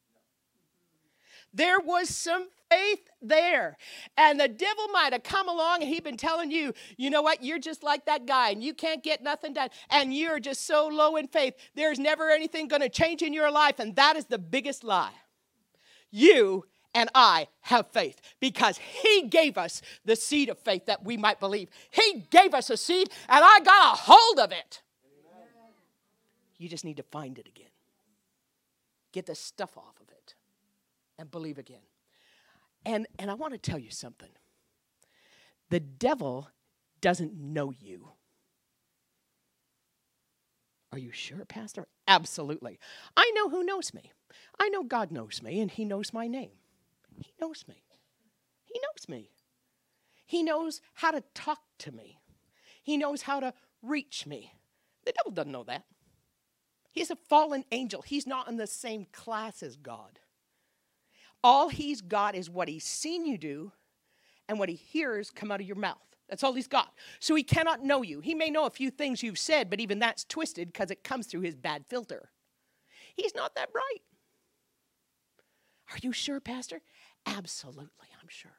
There 1.53 1.81
was 1.81 2.09
some 2.09 2.49
faith 2.71 3.01
there. 3.21 3.77
And 4.17 4.41
the 4.41 4.49
devil 4.49 4.89
might 4.93 5.13
have 5.13 5.23
come 5.23 5.49
along 5.49 5.83
and 5.83 5.89
he'd 5.89 6.05
been 6.05 6.17
telling 6.17 6.51
you, 6.51 6.73
you 6.97 7.11
know 7.11 7.23
what, 7.23 7.43
you're 7.43 7.59
just 7.59 7.83
like 7.83 8.07
that 8.07 8.27
guy 8.27 8.51
and 8.51 8.63
you 8.63 8.73
can't 8.73 9.03
get 9.03 9.23
nothing 9.23 9.53
done. 9.53 9.69
And 9.91 10.15
you're 10.15 10.41
just 10.41 10.67
so 10.67 10.89
low 10.89 11.17
in 11.17 11.29
faith. 11.29 11.55
There's 11.75 11.99
never 11.99 12.31
anything 12.31 12.69
going 12.69 12.83
to 12.83 12.89
change 12.89 13.23
in 13.23 13.33
your 13.33 13.51
life. 13.51 13.79
And 13.79 13.97
that 13.97 14.17
is 14.17 14.27
the 14.27 14.39
biggest 14.39 14.85
lie. 14.85 15.13
You 16.11 16.65
and 16.95 17.09
I 17.15 17.49
have 17.63 17.89
faith 17.93 18.21
because 18.41 18.79
He 18.79 19.29
gave 19.29 19.57
us 19.57 19.83
the 20.05 20.17
seed 20.17 20.49
of 20.49 20.59
faith 20.59 20.87
that 20.87 21.05
we 21.05 21.17
might 21.17 21.39
believe. 21.39 21.69
He 21.91 22.27
gave 22.31 22.53
us 22.53 22.69
a 22.69 22.77
seed, 22.77 23.11
and 23.29 23.45
I 23.45 23.61
got 23.61 23.95
a 23.95 23.97
hold 23.97 24.41
of 24.41 24.51
it. 24.51 24.83
You 26.59 26.69
just 26.69 26.85
need 26.85 26.97
to 26.97 27.05
find 27.05 27.39
it 27.39 27.47
again. 27.47 27.71
Get 29.13 29.27
the 29.27 29.37
stuff 29.37 29.79
off 29.79 29.95
of 30.01 30.11
it 30.11 30.20
and 31.21 31.31
believe 31.31 31.59
again. 31.59 31.83
And, 32.85 33.07
and 33.19 33.31
I 33.31 33.35
want 33.35 33.53
to 33.53 33.59
tell 33.59 33.79
you 33.79 33.91
something 33.91 34.31
the 35.69 35.81
devil 35.81 36.49
doesn't 37.01 37.35
know 37.35 37.73
you. 37.79 38.09
Are 40.93 40.99
you 40.99 41.13
sure, 41.13 41.45
Pastor? 41.45 41.87
Absolutely. 42.09 42.81
I 43.17 43.31
know 43.37 43.49
who 43.49 43.63
knows 43.63 43.95
me. 43.95 44.11
I 44.59 44.69
know 44.71 44.83
God 44.83 45.13
knows 45.13 45.43
me, 45.43 45.61
and 45.61 45.71
He 45.71 45.85
knows 45.85 46.13
my 46.13 46.27
name. 46.27 46.51
He 47.17 47.33
knows 47.41 47.65
me. 47.69 47.85
He 48.65 48.81
knows 48.81 49.09
me. 49.09 49.31
He 50.27 50.43
knows 50.43 50.81
how 50.95 51.13
to 51.13 51.23
talk 51.35 51.61
to 51.81 51.93
me. 51.93 52.19
He 52.83 52.97
knows 52.97 53.23
how 53.23 53.39
to 53.41 53.53
reach 53.83 54.27
me. 54.27 54.55
The 55.05 55.13
devil 55.13 55.31
doesn't 55.33 55.53
know 55.53 55.65
that. 55.65 55.85
He's 56.91 57.11
a 57.11 57.17
fallen 57.17 57.65
angel. 57.71 58.03
He's 58.03 58.27
not 58.27 58.49
in 58.49 58.57
the 58.57 58.67
same 58.67 59.07
class 59.13 59.63
as 59.63 59.77
God. 59.77 60.19
All 61.43 61.69
he's 61.69 62.01
got 62.01 62.35
is 62.35 62.51
what 62.51 62.69
he's 62.69 62.85
seen 62.85 63.25
you 63.25 63.39
do 63.39 63.73
and 64.49 64.59
what 64.59 64.69
he 64.69 64.75
hears 64.75 65.31
come 65.31 65.51
out 65.51 65.61
of 65.61 65.67
your 65.67 65.77
mouth. 65.77 65.99
That's 66.29 66.45
all 66.45 66.53
he's 66.53 66.69
got. 66.69 66.93
So 67.19 67.35
he 67.35 67.43
cannot 67.43 67.83
know 67.83 68.03
you. 68.03 68.21
He 68.21 68.35
may 68.35 68.51
know 68.51 68.67
a 68.67 68.71
few 68.71 68.91
things 68.91 69.23
you've 69.23 69.39
said, 69.39 69.69
but 69.69 69.81
even 69.81 69.99
that's 69.99 70.25
twisted 70.25 70.73
because 70.73 70.91
it 70.91 71.03
comes 71.03 71.27
through 71.27 71.41
his 71.41 71.57
bad 71.57 71.85
filter. 71.89 72.31
He's 73.17 73.35
not 73.35 73.55
that 73.57 73.73
bright. 73.73 74.03
Are 75.93 75.99
you 76.03 76.13
sure, 76.13 76.41
Pastor? 76.41 76.83
Absolutely, 77.27 78.09
I'm 78.21 78.29
sure. 78.29 78.53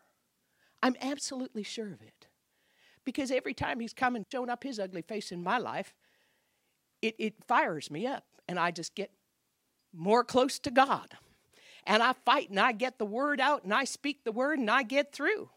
I'm 0.84 0.96
absolutely 1.02 1.64
sure 1.64 1.88
of 1.88 2.02
it. 2.02 2.28
Because 3.06 3.32
every 3.32 3.54
time 3.54 3.80
he's 3.80 3.94
come 3.94 4.16
and 4.16 4.26
shown 4.32 4.50
up 4.50 4.64
his 4.64 4.80
ugly 4.80 5.02
face 5.02 5.32
in 5.32 5.42
my 5.42 5.58
life, 5.58 5.96
it, 7.02 7.16
it 7.18 7.36
fires 7.48 7.90
me 7.90 8.06
up, 8.06 8.26
and 8.48 8.60
I 8.60 8.72
just 8.72 8.96
get 8.96 9.12
more 9.94 10.24
close 10.24 10.60
to 10.60 10.72
God. 10.72 11.18
And 11.86 12.04
I 12.04 12.14
fight 12.26 12.50
and 12.50 12.60
I 12.60 12.72
get 12.72 12.98
the 12.98 13.06
word 13.06 13.40
out 13.40 13.64
and 13.64 13.74
I 13.74 13.84
speak 13.84 14.24
the 14.24 14.32
word 14.32 14.60
and 14.60 14.70
I 14.70 14.84
get 14.84 15.12
through. 15.14 15.50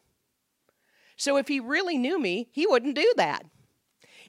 So 1.16 1.36
if 1.36 1.48
he 1.48 1.60
really 1.60 1.98
knew 1.98 2.20
me, 2.20 2.48
he 2.52 2.66
wouldn't 2.66 2.96
do 2.96 3.12
that. 3.16 3.44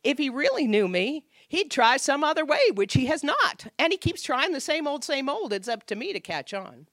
If 0.04 0.18
he 0.18 0.30
really 0.30 0.68
knew 0.68 0.88
me, 0.88 1.25
he'd 1.48 1.72
try 1.72 1.98
some 1.98 2.24
other 2.24 2.46
way, 2.46 2.60
which 2.74 2.94
he 2.94 3.08
has 3.08 3.24
not. 3.24 3.68
And 3.80 3.92
he 3.92 3.98
keeps 3.98 4.22
trying 4.22 4.52
the 4.52 4.60
same 4.60 4.88
old, 4.88 5.04
same 5.04 5.30
old. 5.30 5.52
It's 5.52 5.68
up 5.68 5.86
to 5.88 5.96
me 5.96 6.14
to 6.14 6.20
catch 6.20 6.54
on. 6.54 6.88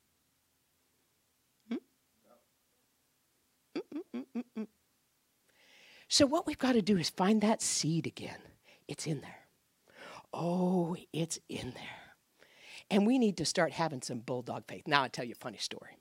Hmm? 1.69 1.77
Mm, 3.77 4.03
mm, 4.15 4.45
mm, 4.59 4.67
so, 6.13 6.27
what 6.27 6.47
we've 6.47 6.59
got 6.59 6.73
to 6.73 6.83
do 6.83 6.99
is 6.99 7.09
find 7.09 7.41
that 7.41 7.63
seed 7.63 8.07
again. 8.07 8.37
It's 8.87 9.07
in 9.07 9.23
there. 9.23 9.47
Oh, 10.31 10.95
it's 11.11 11.41
in 11.49 11.71
there. 11.71 12.02
And 12.91 13.07
we 13.07 13.19
need 13.19 13.37
to 13.39 13.45
start 13.45 13.73
having 13.73 14.03
some 14.03 14.19
bulldog 14.19 14.65
faith. 14.67 14.87
Now, 14.87 15.03
I'll 15.03 15.09
tell 15.09 15.25
you 15.25 15.33
a 15.33 15.43
funny 15.43 15.59
story 15.59 15.97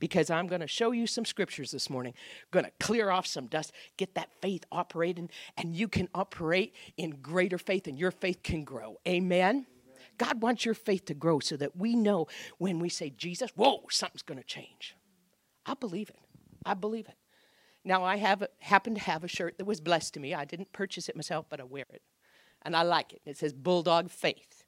because 0.00 0.30
I'm 0.30 0.48
going 0.48 0.62
to 0.62 0.66
show 0.66 0.90
you 0.90 1.06
some 1.06 1.24
scriptures 1.24 1.70
this 1.70 1.88
morning. 1.88 2.14
Going 2.50 2.64
to 2.64 2.72
clear 2.80 3.10
off 3.10 3.26
some 3.26 3.46
dust, 3.46 3.72
get 3.96 4.14
that 4.14 4.30
faith 4.40 4.64
operating, 4.72 5.30
and 5.56 5.76
you 5.76 5.86
can 5.86 6.08
operate 6.14 6.74
in 6.96 7.10
greater 7.22 7.58
faith, 7.58 7.86
and 7.86 7.98
your 7.98 8.10
faith 8.10 8.42
can 8.42 8.64
grow. 8.64 8.96
Amen. 9.06 9.40
Amen. 9.40 9.66
God 10.18 10.42
wants 10.42 10.64
your 10.64 10.74
faith 10.74 11.04
to 11.06 11.14
grow 11.14 11.38
so 11.40 11.56
that 11.56 11.76
we 11.76 11.94
know 11.94 12.26
when 12.58 12.78
we 12.78 12.88
say 12.88 13.10
Jesus, 13.10 13.50
whoa, 13.54 13.84
something's 13.90 14.22
going 14.22 14.38
to 14.38 14.44
change. 14.44 14.96
I 15.64 15.74
believe 15.74 16.10
it. 16.10 16.18
I 16.64 16.74
believe 16.74 17.06
it. 17.06 17.16
Now, 17.84 18.04
I 18.04 18.16
have 18.16 18.46
happen 18.58 18.94
to 18.94 19.00
have 19.00 19.24
a 19.24 19.28
shirt 19.28 19.56
that 19.56 19.64
was 19.64 19.80
blessed 19.80 20.14
to 20.14 20.20
me. 20.20 20.34
I 20.34 20.44
didn't 20.44 20.72
purchase 20.72 21.08
it 21.08 21.16
myself, 21.16 21.46
but 21.48 21.60
I 21.60 21.64
wear 21.64 21.86
it. 21.90 22.02
And 22.62 22.76
I 22.76 22.82
like 22.82 23.14
it. 23.14 23.22
It 23.24 23.38
says 23.38 23.54
Bulldog 23.54 24.10
Faith. 24.10 24.59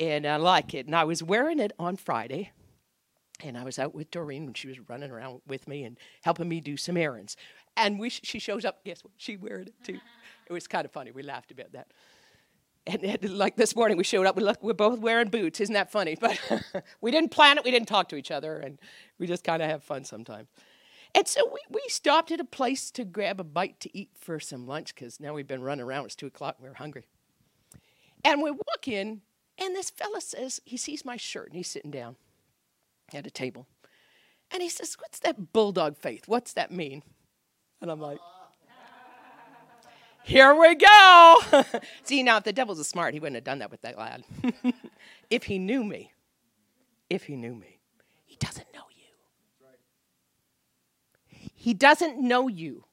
And 0.00 0.26
I 0.26 0.36
like 0.36 0.72
it. 0.72 0.86
And 0.86 0.96
I 0.96 1.04
was 1.04 1.22
wearing 1.22 1.60
it 1.60 1.72
on 1.78 1.96
Friday. 1.96 2.50
And 3.42 3.56
I 3.56 3.64
was 3.64 3.78
out 3.78 3.94
with 3.94 4.10
Doreen 4.10 4.46
and 4.46 4.56
she 4.56 4.68
was 4.68 4.80
running 4.88 5.10
around 5.10 5.42
with 5.46 5.68
me 5.68 5.84
and 5.84 5.98
helping 6.22 6.48
me 6.48 6.60
do 6.60 6.76
some 6.76 6.96
errands. 6.96 7.36
And 7.76 7.98
we, 7.98 8.10
she 8.10 8.38
shows 8.38 8.64
up, 8.64 8.84
guess 8.84 9.04
what? 9.04 9.12
She 9.18 9.36
wearing 9.36 9.68
it 9.68 9.74
too. 9.84 9.98
It 10.48 10.52
was 10.52 10.66
kind 10.66 10.84
of 10.84 10.90
funny. 10.90 11.12
We 11.12 11.22
laughed 11.22 11.52
about 11.52 11.70
that. 11.74 11.92
And, 12.84 13.04
and 13.04 13.38
like 13.38 13.54
this 13.54 13.76
morning, 13.76 13.96
we 13.96 14.02
showed 14.02 14.26
up, 14.26 14.34
we 14.34 14.42
look, 14.42 14.60
we're 14.64 14.72
both 14.72 14.98
wearing 14.98 15.28
boots. 15.28 15.60
Isn't 15.60 15.74
that 15.74 15.92
funny? 15.92 16.16
But 16.20 16.40
we 17.00 17.12
didn't 17.12 17.30
plan 17.30 17.56
it, 17.56 17.64
we 17.64 17.70
didn't 17.70 17.86
talk 17.86 18.08
to 18.08 18.16
each 18.16 18.32
other, 18.32 18.56
and 18.58 18.80
we 19.20 19.28
just 19.28 19.44
kind 19.44 19.62
of 19.62 19.70
have 19.70 19.84
fun 19.84 20.04
sometimes. 20.04 20.48
And 21.14 21.28
so 21.28 21.48
we, 21.52 21.60
we 21.70 21.82
stopped 21.86 22.32
at 22.32 22.40
a 22.40 22.44
place 22.44 22.90
to 22.92 23.04
grab 23.04 23.38
a 23.38 23.44
bite 23.44 23.78
to 23.80 23.96
eat 23.96 24.10
for 24.18 24.40
some 24.40 24.66
lunch 24.66 24.92
because 24.92 25.20
now 25.20 25.34
we've 25.34 25.46
been 25.46 25.62
running 25.62 25.84
around. 25.84 26.06
It's 26.06 26.16
two 26.16 26.26
o'clock 26.26 26.56
and 26.58 26.64
we 26.64 26.70
we're 26.70 26.74
hungry. 26.74 27.06
And 28.24 28.42
we 28.42 28.50
walk 28.50 28.88
in, 28.88 29.20
and 29.60 29.76
this 29.76 29.90
fella 29.90 30.20
says, 30.20 30.60
he 30.64 30.76
sees 30.76 31.04
my 31.04 31.16
shirt 31.16 31.48
and 31.48 31.56
he's 31.56 31.68
sitting 31.68 31.90
down 31.90 32.16
at 33.12 33.26
a 33.26 33.30
table. 33.30 33.66
And 34.50 34.62
he 34.62 34.68
says, 34.68 34.96
What's 34.98 35.20
that 35.20 35.52
bulldog 35.52 35.96
faith? 35.96 36.24
What's 36.26 36.52
that 36.54 36.70
mean? 36.70 37.02
And 37.80 37.90
I'm 37.90 38.00
like, 38.00 38.18
Here 40.24 40.54
we 40.54 40.74
go. 40.74 41.36
See, 42.02 42.22
now 42.22 42.38
if 42.38 42.44
the 42.44 42.52
devil's 42.52 42.78
a 42.78 42.84
smart, 42.84 43.14
he 43.14 43.20
wouldn't 43.20 43.36
have 43.36 43.44
done 43.44 43.60
that 43.60 43.70
with 43.70 43.82
that 43.82 43.98
lad. 43.98 44.24
if 45.30 45.44
he 45.44 45.58
knew 45.58 45.84
me, 45.84 46.12
if 47.08 47.24
he 47.24 47.36
knew 47.36 47.54
me, 47.54 47.78
he 48.26 48.36
doesn't 48.36 48.66
know 48.74 48.84
you. 48.90 49.06
He 51.54 51.74
doesn't 51.74 52.20
know 52.20 52.48
you. 52.48 52.84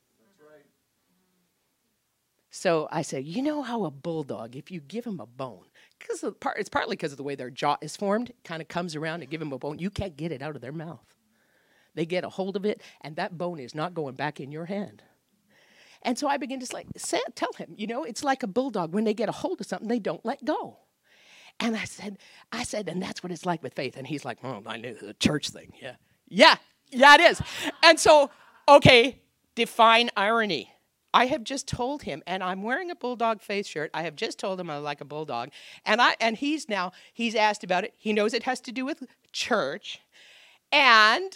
So 2.50 2.88
I 2.92 3.04
said, 3.04 3.26
you 3.26 3.44
know 3.44 3.62
how 3.62 3.86
a 3.86 3.92
bulldog, 3.92 4.56
if 4.56 4.72
you 4.72 4.80
give 4.80 5.06
him 5.06 5.20
a 5.20 5.28
bone, 5.28 5.67
because 6.00 6.24
it's 6.58 6.70
partly 6.70 6.96
because 6.96 7.12
of 7.12 7.18
the 7.18 7.24
way 7.24 7.36
their 7.36 7.50
jaw 7.50 7.78
is 7.82 7.96
formed, 7.96 8.32
kind 8.44 8.62
of 8.62 8.68
comes 8.68 8.96
around 8.96 9.22
and 9.22 9.30
give 9.30 9.40
them 9.40 9.54
a 9.54 9.58
bone, 9.58 9.80
you 9.80 9.90
can't 9.90 10.18
get 10.18 10.32
it 10.32 10.42
out 10.42 10.56
of 10.56 10.62
their 10.62 10.72
mouth. 10.72 11.16
They 11.96 12.06
get 12.06 12.24
a 12.24 12.30
hold 12.30 12.56
of 12.56 12.66
it, 12.66 12.82
and 13.02 13.16
that 13.16 13.38
bone 13.38 13.60
is 13.60 13.74
not 13.74 13.94
going 13.94 14.16
back 14.16 14.40
in 14.40 14.52
your 14.52 14.66
hand. 14.66 15.02
And 16.04 16.18
so 16.18 16.28
I 16.28 16.38
begin 16.38 16.60
to 16.60 16.74
like 16.74 16.88
say, 16.96 17.20
tell 17.36 17.52
him, 17.54 17.74
you 17.76 17.88
know, 17.88 18.04
it's 18.04 18.24
like 18.24 18.44
a 18.44 18.48
bulldog. 18.48 18.94
When 18.94 19.04
they 19.04 19.16
get 19.16 19.30
a 19.30 19.34
hold 19.34 19.60
of 19.60 19.68
something, 19.68 19.88
they 19.88 20.00
don't 20.00 20.24
let 20.24 20.46
go. 20.46 20.78
And 21.60 21.76
I 21.76 21.86
said, 21.86 22.20
I 22.52 22.64
said, 22.64 22.88
and 22.88 23.02
that's 23.02 23.24
what 23.24 23.32
it's 23.32 23.46
like 23.46 23.64
with 23.64 23.74
faith. 23.74 23.98
And 23.98 24.06
he's 24.06 24.24
like, 24.24 24.38
oh, 24.44 24.62
I 24.68 24.78
knew 24.78 24.94
the 24.94 25.16
church 25.16 25.50
thing. 25.50 25.74
Yeah. 25.82 25.96
Yeah. 26.28 26.58
Yeah, 26.92 27.16
it 27.16 27.22
is. 27.22 27.42
And 27.82 28.00
so 28.00 28.30
Okay, 28.70 29.22
define 29.56 30.10
irony. 30.18 30.70
I 31.18 31.26
have 31.26 31.44
just 31.44 31.68
told 31.68 32.04
him, 32.04 32.22
and 32.28 32.44
I'm 32.44 32.62
wearing 32.62 32.92
a 32.92 32.96
bulldog 32.96 33.42
face 33.42 33.66
shirt. 33.66 33.90
I 33.92 34.04
have 34.04 34.16
just 34.16 34.38
told 34.38 34.60
him 34.60 34.70
I 34.70 34.78
like 34.78 35.02
a 35.02 35.06
bulldog, 35.06 35.50
and 35.84 36.00
I 36.00 36.16
and 36.22 36.38
he's 36.38 36.70
now 36.70 36.92
he's 37.12 37.34
asked 37.34 37.64
about 37.64 37.84
it. 37.84 37.96
He 37.98 38.14
knows 38.14 38.36
it 38.36 38.44
has 38.44 38.62
to 38.62 38.72
do 38.72 38.86
with 38.86 39.04
church, 39.32 40.00
and 40.72 41.36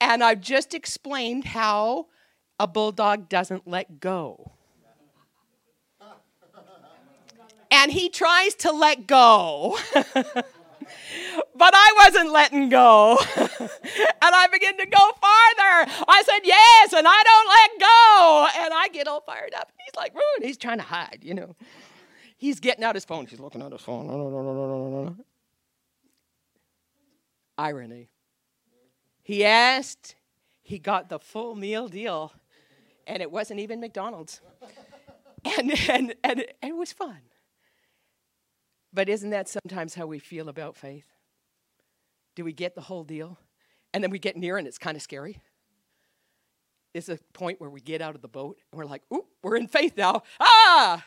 and 0.00 0.22
I've 0.22 0.40
just 0.40 0.74
explained 0.74 1.44
how 1.44 2.06
a 2.60 2.68
bulldog 2.68 3.28
doesn't 3.28 3.66
let 3.66 3.98
go. 3.98 4.52
And 7.72 7.90
he 7.90 8.08
tries 8.08 8.54
to 8.54 8.70
let 8.70 9.08
go. 9.08 9.76
but 11.54 11.72
I 11.74 12.04
wasn't 12.04 12.32
letting 12.32 12.68
go. 12.68 13.18
and 13.36 13.70
I 14.22 14.46
begin 14.52 14.76
to 14.78 14.86
go 14.86 15.10
farther. 15.20 16.04
I 16.08 16.22
said, 16.24 16.40
Yes, 16.44 16.92
and 16.92 17.06
I 17.08 17.22
don't 17.22 17.48
let 17.48 17.80
go. 17.80 18.62
And 18.64 18.74
I 18.74 18.88
get 18.92 19.08
all 19.08 19.20
fired 19.20 19.54
up. 19.54 19.72
He's 19.84 19.94
like, 19.96 20.14
Rude. 20.14 20.46
He's 20.46 20.56
trying 20.56 20.78
to 20.78 20.84
hide, 20.84 21.20
you 21.22 21.34
know. 21.34 21.54
He's 22.36 22.60
getting 22.60 22.84
out 22.84 22.94
his 22.94 23.04
phone. 23.04 23.26
He's 23.26 23.40
looking 23.40 23.62
at 23.62 23.72
his 23.72 23.80
phone. 23.80 24.06
No, 24.06 24.16
no, 24.16 24.28
no, 24.28 24.42
no, 24.42 24.52
no, 24.52 25.04
no. 25.04 25.16
Irony. 27.56 28.10
He 29.22 29.44
asked, 29.44 30.16
he 30.62 30.78
got 30.78 31.08
the 31.08 31.18
full 31.18 31.54
meal 31.54 31.88
deal, 31.88 32.32
and 33.06 33.22
it 33.22 33.30
wasn't 33.30 33.60
even 33.60 33.80
McDonald's. 33.80 34.40
and, 35.44 35.72
and, 35.88 36.14
and, 36.22 36.44
and 36.62 36.70
it 36.70 36.76
was 36.76 36.92
fun. 36.92 37.20
But 38.94 39.08
isn't 39.08 39.30
that 39.30 39.48
sometimes 39.48 39.96
how 39.96 40.06
we 40.06 40.20
feel 40.20 40.48
about 40.48 40.76
faith? 40.76 41.06
Do 42.36 42.44
we 42.44 42.52
get 42.52 42.76
the 42.76 42.80
whole 42.80 43.02
deal? 43.02 43.38
And 43.92 44.02
then 44.02 44.10
we 44.10 44.20
get 44.20 44.36
near 44.36 44.56
and 44.56 44.68
it's 44.68 44.78
kind 44.78 44.96
of 44.96 45.02
scary. 45.02 45.40
It's 46.94 47.08
a 47.08 47.18
point 47.32 47.60
where 47.60 47.70
we 47.70 47.80
get 47.80 48.00
out 48.00 48.14
of 48.14 48.22
the 48.22 48.28
boat 48.28 48.56
and 48.70 48.78
we're 48.78 48.86
like, 48.86 49.02
oop, 49.12 49.26
we're 49.42 49.56
in 49.56 49.66
faith 49.66 49.96
now. 49.96 50.22
Ah! 50.38 51.04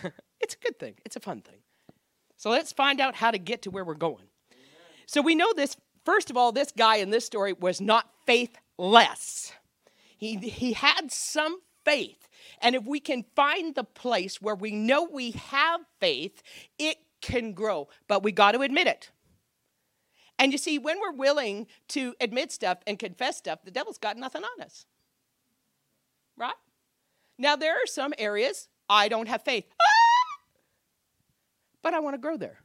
it's 0.40 0.54
a 0.54 0.58
good 0.58 0.78
thing, 0.78 0.94
it's 1.04 1.16
a 1.16 1.20
fun 1.20 1.42
thing. 1.42 1.58
So 2.38 2.50
let's 2.50 2.72
find 2.72 3.00
out 3.00 3.14
how 3.14 3.30
to 3.30 3.38
get 3.38 3.62
to 3.62 3.70
where 3.70 3.84
we're 3.84 3.94
going. 3.94 4.28
So 5.06 5.20
we 5.20 5.34
know 5.34 5.52
this, 5.54 5.76
first 6.04 6.30
of 6.30 6.38
all, 6.38 6.52
this 6.52 6.72
guy 6.76 6.96
in 6.96 7.10
this 7.10 7.26
story 7.26 7.52
was 7.52 7.80
not 7.82 8.08
faithless. 8.26 9.52
He, 10.16 10.36
he 10.36 10.72
had 10.72 11.12
some 11.12 11.60
faith. 11.84 12.28
And 12.60 12.74
if 12.74 12.84
we 12.84 13.00
can 13.00 13.24
find 13.34 13.74
the 13.74 13.84
place 13.84 14.40
where 14.40 14.54
we 14.54 14.72
know 14.72 15.04
we 15.04 15.32
have 15.32 15.80
faith, 16.00 16.42
it 16.78 16.96
can 17.26 17.52
grow, 17.52 17.88
but 18.06 18.22
we 18.22 18.30
got 18.30 18.52
to 18.52 18.60
admit 18.60 18.86
it. 18.86 19.10
And 20.38 20.52
you 20.52 20.58
see, 20.58 20.78
when 20.78 21.00
we're 21.00 21.12
willing 21.12 21.66
to 21.88 22.14
admit 22.20 22.52
stuff 22.52 22.78
and 22.86 22.98
confess 22.98 23.36
stuff, 23.36 23.64
the 23.64 23.70
devil's 23.72 23.98
got 23.98 24.16
nothing 24.16 24.44
on 24.44 24.64
us. 24.64 24.86
Right? 26.36 26.54
Now, 27.36 27.56
there 27.56 27.74
are 27.74 27.86
some 27.86 28.14
areas 28.16 28.68
I 28.88 29.08
don't 29.08 29.26
have 29.26 29.42
faith, 29.42 29.64
ah! 29.82 30.40
but 31.82 31.94
I 31.94 31.98
want 31.98 32.14
to 32.14 32.18
grow 32.18 32.36
there. 32.36 32.60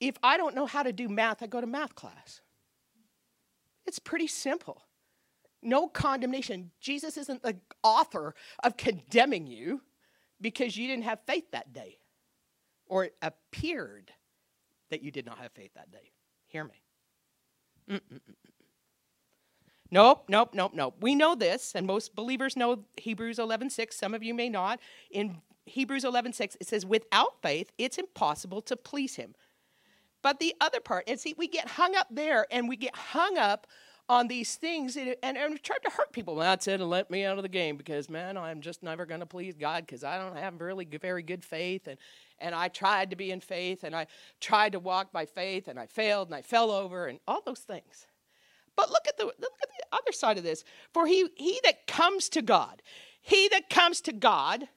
If 0.00 0.16
I 0.22 0.36
don't 0.36 0.54
know 0.54 0.66
how 0.66 0.82
to 0.82 0.92
do 0.92 1.08
math, 1.08 1.42
I 1.42 1.46
go 1.46 1.62
to 1.62 1.66
math 1.66 1.94
class. 1.94 2.42
It's 3.86 3.98
pretty 3.98 4.26
simple. 4.26 4.82
No 5.62 5.88
condemnation. 5.88 6.72
Jesus 6.78 7.16
isn't 7.16 7.42
the 7.42 7.56
author 7.82 8.34
of 8.62 8.76
condemning 8.76 9.46
you 9.46 9.80
because 10.42 10.76
you 10.76 10.88
didn't 10.88 11.04
have 11.04 11.20
faith 11.26 11.50
that 11.52 11.72
day 11.72 11.96
or 12.94 13.06
it 13.06 13.16
appeared 13.22 14.12
that 14.88 15.02
you 15.02 15.10
did 15.10 15.26
not 15.26 15.38
have 15.38 15.50
faith 15.50 15.72
that 15.74 15.90
day. 15.90 16.12
Hear 16.46 16.62
me. 16.62 16.80
Mm-mm-mm. 17.90 18.20
Nope, 19.90 20.26
nope, 20.28 20.50
nope, 20.54 20.70
nope. 20.72 20.94
We 21.00 21.16
know 21.16 21.34
this, 21.34 21.74
and 21.74 21.88
most 21.88 22.14
believers 22.14 22.56
know 22.56 22.84
Hebrews 22.96 23.40
11:6. 23.40 23.94
Some 23.94 24.14
of 24.14 24.22
you 24.22 24.32
may 24.32 24.48
not. 24.48 24.78
In 25.10 25.42
Hebrews 25.66 26.04
11:6, 26.04 26.56
it 26.60 26.68
says, 26.68 26.86
"Without 26.86 27.42
faith, 27.42 27.72
it's 27.78 27.98
impossible 27.98 28.62
to 28.62 28.76
please 28.76 29.16
Him." 29.16 29.34
But 30.22 30.38
the 30.38 30.54
other 30.60 30.78
part, 30.78 31.02
and 31.08 31.18
see, 31.18 31.34
we 31.36 31.48
get 31.48 31.70
hung 31.70 31.96
up 31.96 32.06
there, 32.12 32.46
and 32.48 32.68
we 32.68 32.76
get 32.76 32.94
hung 32.94 33.38
up 33.38 33.66
on 34.08 34.28
these 34.28 34.56
things 34.56 34.96
and, 34.96 35.16
and, 35.22 35.36
and 35.36 35.62
tried 35.62 35.82
to 35.84 35.90
hurt 35.90 36.12
people. 36.12 36.34
Well, 36.34 36.44
that's 36.44 36.68
it, 36.68 36.80
and 36.80 36.90
let 36.90 37.10
me 37.10 37.24
out 37.24 37.38
of 37.38 37.42
the 37.42 37.48
game 37.48 37.76
because, 37.76 38.10
man, 38.10 38.36
I'm 38.36 38.60
just 38.60 38.82
never 38.82 39.06
going 39.06 39.20
to 39.20 39.26
please 39.26 39.54
God 39.56 39.86
because 39.86 40.04
I 40.04 40.18
don't 40.18 40.36
have 40.36 40.60
really 40.60 40.84
very 40.84 41.22
good 41.22 41.44
faith. 41.44 41.86
And, 41.88 41.98
and 42.38 42.54
I 42.54 42.68
tried 42.68 43.10
to 43.10 43.16
be 43.16 43.30
in 43.30 43.40
faith 43.40 43.84
and 43.84 43.94
I 43.94 44.06
tried 44.40 44.72
to 44.72 44.78
walk 44.78 45.12
by 45.12 45.24
faith 45.24 45.68
and 45.68 45.78
I 45.78 45.86
failed 45.86 46.28
and 46.28 46.34
I 46.34 46.42
fell 46.42 46.70
over 46.70 47.06
and 47.06 47.18
all 47.26 47.42
those 47.44 47.60
things. 47.60 48.06
But 48.76 48.90
look 48.90 49.06
at 49.08 49.16
the, 49.16 49.24
look 49.24 49.36
at 49.62 49.68
the 49.68 49.96
other 49.96 50.12
side 50.12 50.36
of 50.36 50.44
this. 50.44 50.64
For 50.92 51.06
he, 51.06 51.28
he 51.36 51.60
that 51.64 51.86
comes 51.86 52.28
to 52.30 52.42
God, 52.42 52.82
he 53.20 53.48
that 53.48 53.70
comes 53.70 54.00
to 54.02 54.12
God 54.12 54.68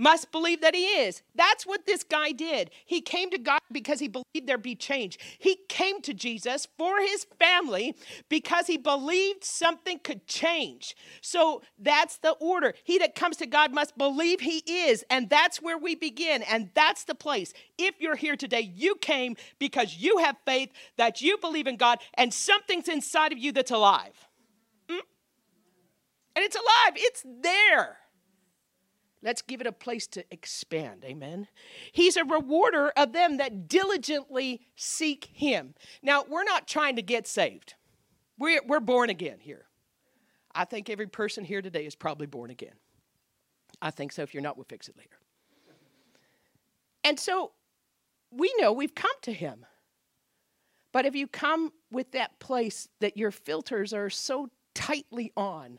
must 0.00 0.32
believe 0.32 0.62
that 0.62 0.74
he 0.74 0.84
is. 0.84 1.22
That's 1.34 1.66
what 1.66 1.84
this 1.84 2.02
guy 2.02 2.32
did. 2.32 2.70
He 2.86 3.02
came 3.02 3.30
to 3.32 3.38
God 3.38 3.60
because 3.70 4.00
he 4.00 4.08
believed 4.08 4.46
there'd 4.46 4.62
be 4.62 4.74
change. 4.74 5.18
He 5.38 5.58
came 5.68 6.00
to 6.00 6.14
Jesus 6.14 6.66
for 6.78 7.00
his 7.00 7.26
family 7.38 7.94
because 8.30 8.66
he 8.66 8.78
believed 8.78 9.44
something 9.44 9.98
could 9.98 10.26
change. 10.26 10.96
So 11.20 11.60
that's 11.78 12.16
the 12.16 12.30
order. 12.30 12.72
He 12.82 12.96
that 12.96 13.14
comes 13.14 13.36
to 13.36 13.46
God 13.46 13.74
must 13.74 13.98
believe 13.98 14.40
he 14.40 14.62
is. 14.66 15.04
And 15.10 15.28
that's 15.28 15.60
where 15.60 15.76
we 15.76 15.94
begin. 15.94 16.42
And 16.44 16.70
that's 16.72 17.04
the 17.04 17.14
place. 17.14 17.52
If 17.76 18.00
you're 18.00 18.16
here 18.16 18.36
today, 18.36 18.72
you 18.74 18.94
came 18.94 19.36
because 19.58 19.98
you 19.98 20.16
have 20.18 20.36
faith 20.46 20.70
that 20.96 21.20
you 21.20 21.36
believe 21.36 21.66
in 21.66 21.76
God 21.76 21.98
and 22.14 22.32
something's 22.32 22.88
inside 22.88 23.32
of 23.32 23.38
you 23.38 23.52
that's 23.52 23.70
alive. 23.70 24.14
Mm? 24.88 25.00
And 26.36 26.44
it's 26.44 26.56
alive, 26.56 26.94
it's 26.96 27.22
there. 27.42 27.99
Let's 29.22 29.42
give 29.42 29.60
it 29.60 29.66
a 29.66 29.72
place 29.72 30.06
to 30.08 30.24
expand. 30.30 31.04
Amen. 31.04 31.48
He's 31.92 32.16
a 32.16 32.24
rewarder 32.24 32.90
of 32.96 33.12
them 33.12 33.36
that 33.36 33.68
diligently 33.68 34.62
seek 34.76 35.28
him. 35.32 35.74
Now, 36.02 36.24
we're 36.26 36.44
not 36.44 36.66
trying 36.66 36.96
to 36.96 37.02
get 37.02 37.26
saved, 37.26 37.74
we're, 38.38 38.62
we're 38.66 38.80
born 38.80 39.10
again 39.10 39.38
here. 39.40 39.66
I 40.52 40.64
think 40.64 40.90
every 40.90 41.06
person 41.06 41.44
here 41.44 41.62
today 41.62 41.86
is 41.86 41.94
probably 41.94 42.26
born 42.26 42.50
again. 42.50 42.74
I 43.80 43.90
think 43.90 44.12
so. 44.12 44.22
If 44.22 44.34
you're 44.34 44.42
not, 44.42 44.56
we'll 44.56 44.64
fix 44.64 44.88
it 44.88 44.96
later. 44.96 45.16
And 47.04 47.20
so 47.20 47.52
we 48.30 48.52
know 48.58 48.72
we've 48.72 48.94
come 48.94 49.14
to 49.22 49.32
him. 49.32 49.64
But 50.92 51.06
if 51.06 51.14
you 51.14 51.28
come 51.28 51.72
with 51.92 52.10
that 52.12 52.40
place 52.40 52.88
that 52.98 53.16
your 53.16 53.30
filters 53.30 53.92
are 53.92 54.10
so 54.10 54.48
tightly 54.74 55.32
on, 55.36 55.78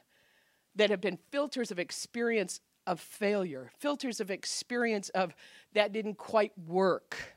that 0.75 0.89
have 0.89 1.01
been 1.01 1.19
filters 1.31 1.71
of 1.71 1.79
experience 1.79 2.61
of 2.87 2.99
failure, 2.99 3.71
filters 3.79 4.19
of 4.19 4.31
experience 4.31 5.09
of 5.09 5.35
that 5.73 5.93
didn't 5.93 6.17
quite 6.17 6.51
work. 6.67 7.35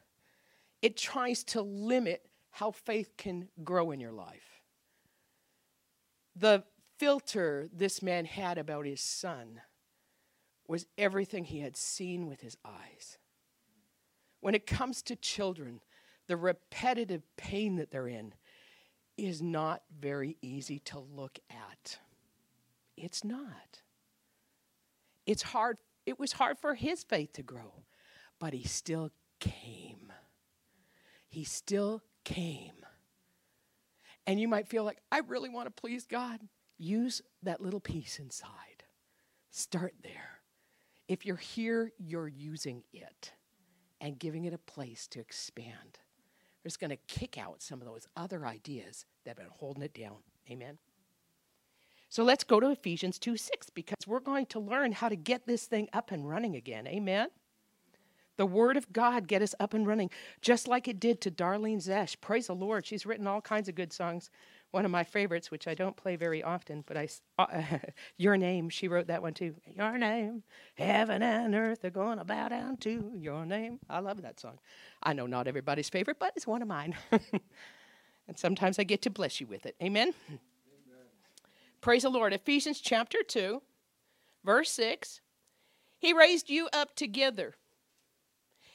It 0.83 0.97
tries 0.97 1.45
to 1.45 1.63
limit 1.63 2.27
how 2.51 2.71
faith 2.71 3.17
can 3.17 3.49
grow 3.63 3.91
in 3.91 4.01
your 4.01 4.13
life. 4.13 4.63
The 6.37 6.65
filter 6.99 7.69
this 7.73 8.03
man 8.03 8.25
had 8.25 8.59
about 8.59 8.87
his 8.87 9.01
son 9.01 9.61
was 10.67 10.87
everything 10.97 11.45
he 11.45 11.61
had 11.61 11.77
seen 11.77 12.27
with 12.27 12.41
his 12.41 12.57
eyes. 12.65 13.19
When 14.41 14.55
it 14.55 14.67
comes 14.67 15.03
to 15.03 15.17
children, 15.17 15.81
the 16.27 16.37
repetitive 16.37 17.23
pain 17.37 17.77
that 17.77 17.91
they're 17.91 18.09
in 18.09 18.35
is 19.17 19.43
not 19.43 19.83
very 20.01 20.37
easy 20.43 20.79
to 20.81 20.99
look 20.99 21.39
at. 21.51 21.99
It's 22.97 23.25
not. 23.25 23.83
It's 25.27 25.43
hard. 25.43 25.79
It 26.07 26.19
was 26.19 26.33
hard 26.33 26.59
for 26.59 26.75
his 26.75 27.03
faith 27.03 27.33
to 27.35 27.43
grow, 27.43 27.85
but 28.39 28.53
he 28.53 28.65
still 28.65 29.11
came. 29.41 30.13
He 31.29 31.45
still 31.45 32.03
came. 32.25 32.73
And 34.27 34.41
you 34.41 34.49
might 34.49 34.69
feel 34.69 34.85
like, 34.85 34.99
I 35.11 35.21
really 35.21 35.49
want 35.49 35.67
to 35.67 35.81
please 35.81 36.07
God. 36.07 36.41
Use 36.79 37.23
that 37.43 37.61
little 37.61 37.81
piece 37.81 38.19
inside. 38.19 38.85
Start 39.51 39.95
there. 40.03 40.41
If 41.09 41.27
you're 41.27 41.37
here, 41.37 41.93
you're 41.99 42.29
using 42.29 42.83
it 42.93 43.33
and 44.01 44.19
giving 44.19 44.45
it 44.45 44.55
a 44.55 44.59
place 44.59 45.07
to 45.09 45.21
expand. 45.21 45.99
It's 46.65 46.77
going 46.77 46.91
to 46.91 46.97
kick 47.09 47.37
out 47.39 47.63
some 47.63 47.81
of 47.81 47.87
those 47.87 48.07
other 48.17 48.47
ideas 48.47 49.05
that 49.25 49.33
have 49.33 49.37
been 49.37 49.47
holding 49.51 49.83
it 49.83 49.95
down. 49.95 50.17
Amen. 50.51 50.79
So 52.15 52.23
let's 52.23 52.45
go 52.45 52.61
to 52.61 52.71
Ephesians 52.71 53.19
2 53.19 53.37
6 53.37 53.71
because 53.71 54.07
we're 54.07 54.21
going 54.21 54.47
to 54.47 54.61
learn 54.61 54.93
how 54.93 55.09
to 55.09 55.17
get 55.17 55.49
this 55.49 55.67
thing 55.67 55.89
up 55.93 56.13
and 56.13 56.29
running 56.29 56.55
again. 56.55 56.87
Amen. 56.87 57.27
The 58.37 58.47
Word 58.47 58.77
of 58.77 58.93
God 58.93 59.27
get 59.27 59.43
us 59.43 59.53
up 59.59 59.75
and 59.75 59.85
running, 59.85 60.11
just 60.41 60.69
like 60.69 60.87
it 60.87 61.01
did 61.01 61.21
to 61.23 61.33
Darlene 61.33 61.85
Zschech. 61.85 62.21
Praise 62.21 62.47
the 62.47 62.55
Lord. 62.55 62.87
She's 62.87 63.05
written 63.05 63.27
all 63.27 63.41
kinds 63.41 63.69
of 63.69 63.75
good 63.75 63.93
songs. 63.93 64.31
One 64.71 64.85
of 64.85 64.93
my 64.93 65.03
favorites, 65.03 65.51
which 65.51 65.67
I 65.67 65.75
don't 65.75 65.97
play 65.97 66.15
very 66.15 66.41
often, 66.41 66.85
but 66.87 66.97
I, 66.97 67.09
uh, 67.37 67.63
Your 68.17 68.37
Name, 68.37 68.71
she 68.71 68.87
wrote 68.87 69.09
that 69.09 69.21
one 69.21 69.35
too. 69.35 69.57
Your 69.75 69.99
Name, 69.99 70.45
heaven 70.77 71.21
and 71.21 71.53
earth 71.53 71.85
are 71.85 71.91
going 71.91 72.19
to 72.19 72.25
bow 72.25 72.47
down 72.47 72.77
to 72.77 73.11
Your 73.17 73.45
Name. 73.45 73.81
I 73.91 73.99
love 73.99 74.23
that 74.23 74.39
song. 74.39 74.61
I 75.03 75.15
know 75.15 75.27
not 75.27 75.49
everybody's 75.49 75.89
favorite, 75.89 76.21
but 76.21 76.33
it's 76.37 76.47
one 76.47 76.63
of 76.63 76.69
mine. 76.69 76.95
and 77.11 78.39
sometimes 78.39 78.79
I 78.79 78.85
get 78.85 79.03
to 79.03 79.11
bless 79.11 79.41
you 79.41 79.49
with 79.49 79.67
it. 79.67 79.75
Amen? 79.83 80.15
Praise 81.85 82.05
the 82.05 82.09
Lord. 82.09 82.33
Ephesians 82.33 82.81
chapter 82.81 83.19
2, 83.23 83.61
verse 84.43 84.71
6. 84.71 85.21
He 85.99 86.15
raised 86.15 86.49
you 86.49 86.71
up 86.73 86.97
together 86.97 87.57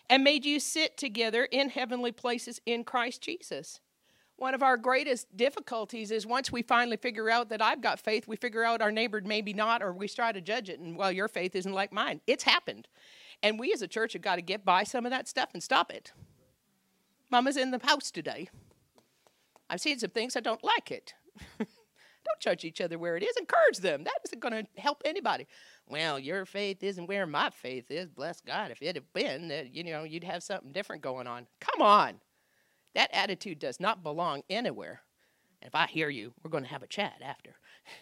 and 0.07 0.23
made 0.23 0.45
you 0.45 0.59
sit 0.59 0.95
together 0.95 1.45
in 1.45 1.69
heavenly 1.69 2.11
places 2.11 2.61
in 2.67 2.83
Christ 2.83 3.23
Jesus. 3.23 3.79
One 4.35 4.53
of 4.53 4.61
our 4.61 4.77
greatest 4.77 5.35
difficulties 5.35 6.11
is 6.11 6.27
once 6.27 6.51
we 6.51 6.61
finally 6.61 6.97
figure 6.97 7.31
out 7.31 7.49
that 7.49 7.63
I've 7.63 7.81
got 7.81 7.99
faith, 7.99 8.27
we 8.27 8.35
figure 8.35 8.63
out 8.63 8.79
our 8.79 8.91
neighbor 8.91 9.19
maybe 9.25 9.53
not, 9.53 9.81
or 9.81 9.91
we 9.91 10.07
try 10.07 10.31
to 10.31 10.39
judge 10.39 10.69
it, 10.69 10.79
and 10.79 10.95
well, 10.95 11.11
your 11.11 11.27
faith 11.27 11.55
isn't 11.55 11.73
like 11.73 11.91
mine. 11.91 12.21
It's 12.27 12.43
happened. 12.43 12.87
And 13.41 13.57
we 13.57 13.73
as 13.73 13.81
a 13.81 13.87
church 13.87 14.13
have 14.13 14.21
got 14.21 14.35
to 14.35 14.43
get 14.43 14.63
by 14.63 14.83
some 14.83 15.07
of 15.07 15.09
that 15.09 15.27
stuff 15.27 15.49
and 15.53 15.63
stop 15.63 15.91
it. 15.91 16.13
Mama's 17.31 17.57
in 17.57 17.71
the 17.71 17.83
house 17.83 18.11
today. 18.11 18.49
I've 19.67 19.81
seen 19.81 19.97
some 19.97 20.11
things 20.11 20.35
I 20.35 20.41
don't 20.41 20.63
like 20.63 20.91
it. 20.91 21.15
don't 22.29 22.39
judge 22.39 22.65
each 22.65 22.81
other 22.81 22.97
where 22.97 23.17
it 23.17 23.23
is. 23.23 23.35
Encourage 23.37 23.79
them. 23.79 24.03
That 24.03 24.19
isn't 24.25 24.39
going 24.39 24.53
to 24.53 24.81
help 24.81 25.01
anybody 25.05 25.47
well, 25.89 26.19
your 26.19 26.45
faith 26.45 26.83
isn't 26.83 27.07
where 27.07 27.25
my 27.25 27.49
faith 27.49 27.89
is. 27.89 28.09
Bless 28.09 28.41
God. 28.41 28.71
If 28.71 28.81
it 28.81 28.95
had 28.95 29.13
been, 29.13 29.47
that 29.47 29.75
you 29.75 29.83
know, 29.83 30.03
you'd 30.03 30.23
have 30.23 30.43
something 30.43 30.71
different 30.71 31.01
going 31.01 31.27
on. 31.27 31.47
Come 31.59 31.81
on. 31.81 32.15
That 32.93 33.09
attitude 33.11 33.59
does 33.59 33.79
not 33.79 34.03
belong 34.03 34.43
anywhere. 34.49 35.01
And 35.61 35.67
if 35.67 35.75
I 35.75 35.87
hear 35.87 36.09
you, 36.09 36.31
we're 36.43 36.51
going 36.51 36.63
to 36.63 36.69
have 36.69 36.83
a 36.83 36.87
chat 36.87 37.15
after. 37.23 37.55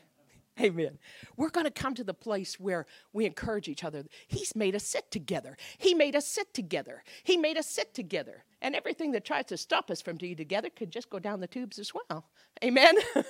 Amen. 0.59 0.97
We're 1.37 1.49
going 1.49 1.65
to 1.65 1.71
come 1.71 1.93
to 1.93 2.03
the 2.03 2.13
place 2.13 2.59
where 2.59 2.85
we 3.13 3.25
encourage 3.25 3.69
each 3.69 3.83
other. 3.83 4.03
He's 4.27 4.55
made 4.55 4.75
us 4.75 4.83
sit 4.83 5.09
together. 5.11 5.55
He 5.77 5.93
made 5.93 6.15
us 6.15 6.27
sit 6.27 6.53
together. 6.53 7.03
He 7.23 7.37
made 7.37 7.57
us 7.57 7.67
sit 7.67 7.93
together. 7.93 8.43
And 8.61 8.75
everything 8.75 9.11
that 9.11 9.23
tries 9.23 9.45
to 9.45 9.57
stop 9.57 9.91
us 9.91 10.01
from 10.01 10.17
being 10.17 10.35
together 10.35 10.69
could 10.69 10.91
just 10.91 11.09
go 11.09 11.19
down 11.19 11.39
the 11.39 11.47
tubes 11.47 11.79
as 11.79 11.91
well. 11.93 12.25
Amen. 12.63 12.95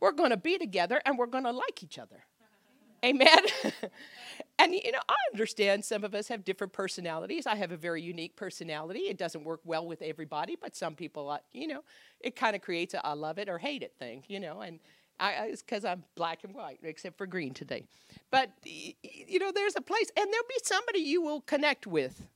we're 0.00 0.12
going 0.12 0.30
to 0.30 0.36
be 0.36 0.58
together 0.58 1.00
and 1.04 1.18
we're 1.18 1.26
going 1.26 1.44
to 1.44 1.52
like 1.52 1.82
each 1.82 1.98
other. 1.98 2.24
Amen. 3.04 3.38
and 4.58 4.74
you 4.74 4.90
know, 4.90 5.00
I 5.08 5.14
understand 5.32 5.84
some 5.84 6.02
of 6.02 6.14
us 6.14 6.28
have 6.28 6.44
different 6.44 6.72
personalities. 6.72 7.46
I 7.46 7.54
have 7.54 7.72
a 7.72 7.76
very 7.76 8.02
unique 8.02 8.36
personality. 8.36 9.00
It 9.00 9.18
doesn't 9.18 9.44
work 9.44 9.60
well 9.64 9.86
with 9.86 10.02
everybody, 10.02 10.56
but 10.60 10.74
some 10.74 10.94
people, 10.94 11.30
uh, 11.30 11.38
you 11.52 11.68
know, 11.68 11.84
it 12.20 12.36
kind 12.36 12.56
of 12.56 12.62
creates 12.62 12.94
a 12.94 13.06
I 13.06 13.12
love 13.12 13.38
it 13.38 13.48
or 13.48 13.58
hate 13.58 13.82
it 13.82 13.92
thing, 13.98 14.24
you 14.28 14.40
know, 14.40 14.60
and 14.60 14.80
I, 15.18 15.46
it's 15.46 15.62
because 15.62 15.84
I'm 15.84 16.04
black 16.14 16.44
and 16.44 16.54
white, 16.54 16.78
except 16.82 17.16
for 17.16 17.26
green 17.26 17.54
today. 17.54 17.84
But, 18.30 18.50
you 18.64 19.38
know, 19.38 19.50
there's 19.52 19.76
a 19.76 19.80
place, 19.80 20.10
and 20.16 20.26
there'll 20.30 20.46
be 20.48 20.60
somebody 20.62 20.98
you 21.00 21.22
will 21.22 21.40
connect 21.40 21.86
with, 21.86 22.26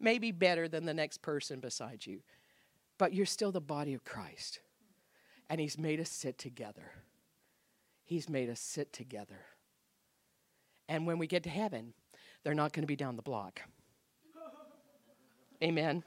maybe 0.00 0.32
better 0.32 0.68
than 0.68 0.86
the 0.86 0.94
next 0.94 1.20
person 1.22 1.60
beside 1.60 2.06
you. 2.06 2.20
But 2.96 3.12
you're 3.12 3.26
still 3.26 3.52
the 3.52 3.60
body 3.60 3.92
of 3.92 4.04
Christ. 4.04 4.60
And 5.48 5.60
He's 5.60 5.78
made 5.78 6.00
us 6.00 6.10
sit 6.10 6.38
together. 6.38 6.90
He's 8.04 8.28
made 8.28 8.50
us 8.50 8.60
sit 8.60 8.92
together. 8.92 9.46
And 10.88 11.06
when 11.06 11.18
we 11.18 11.26
get 11.26 11.42
to 11.44 11.50
heaven, 11.50 11.94
they're 12.42 12.54
not 12.54 12.72
going 12.72 12.82
to 12.82 12.86
be 12.86 12.96
down 12.96 13.16
the 13.16 13.22
block. 13.22 13.62
Amen. 15.62 16.04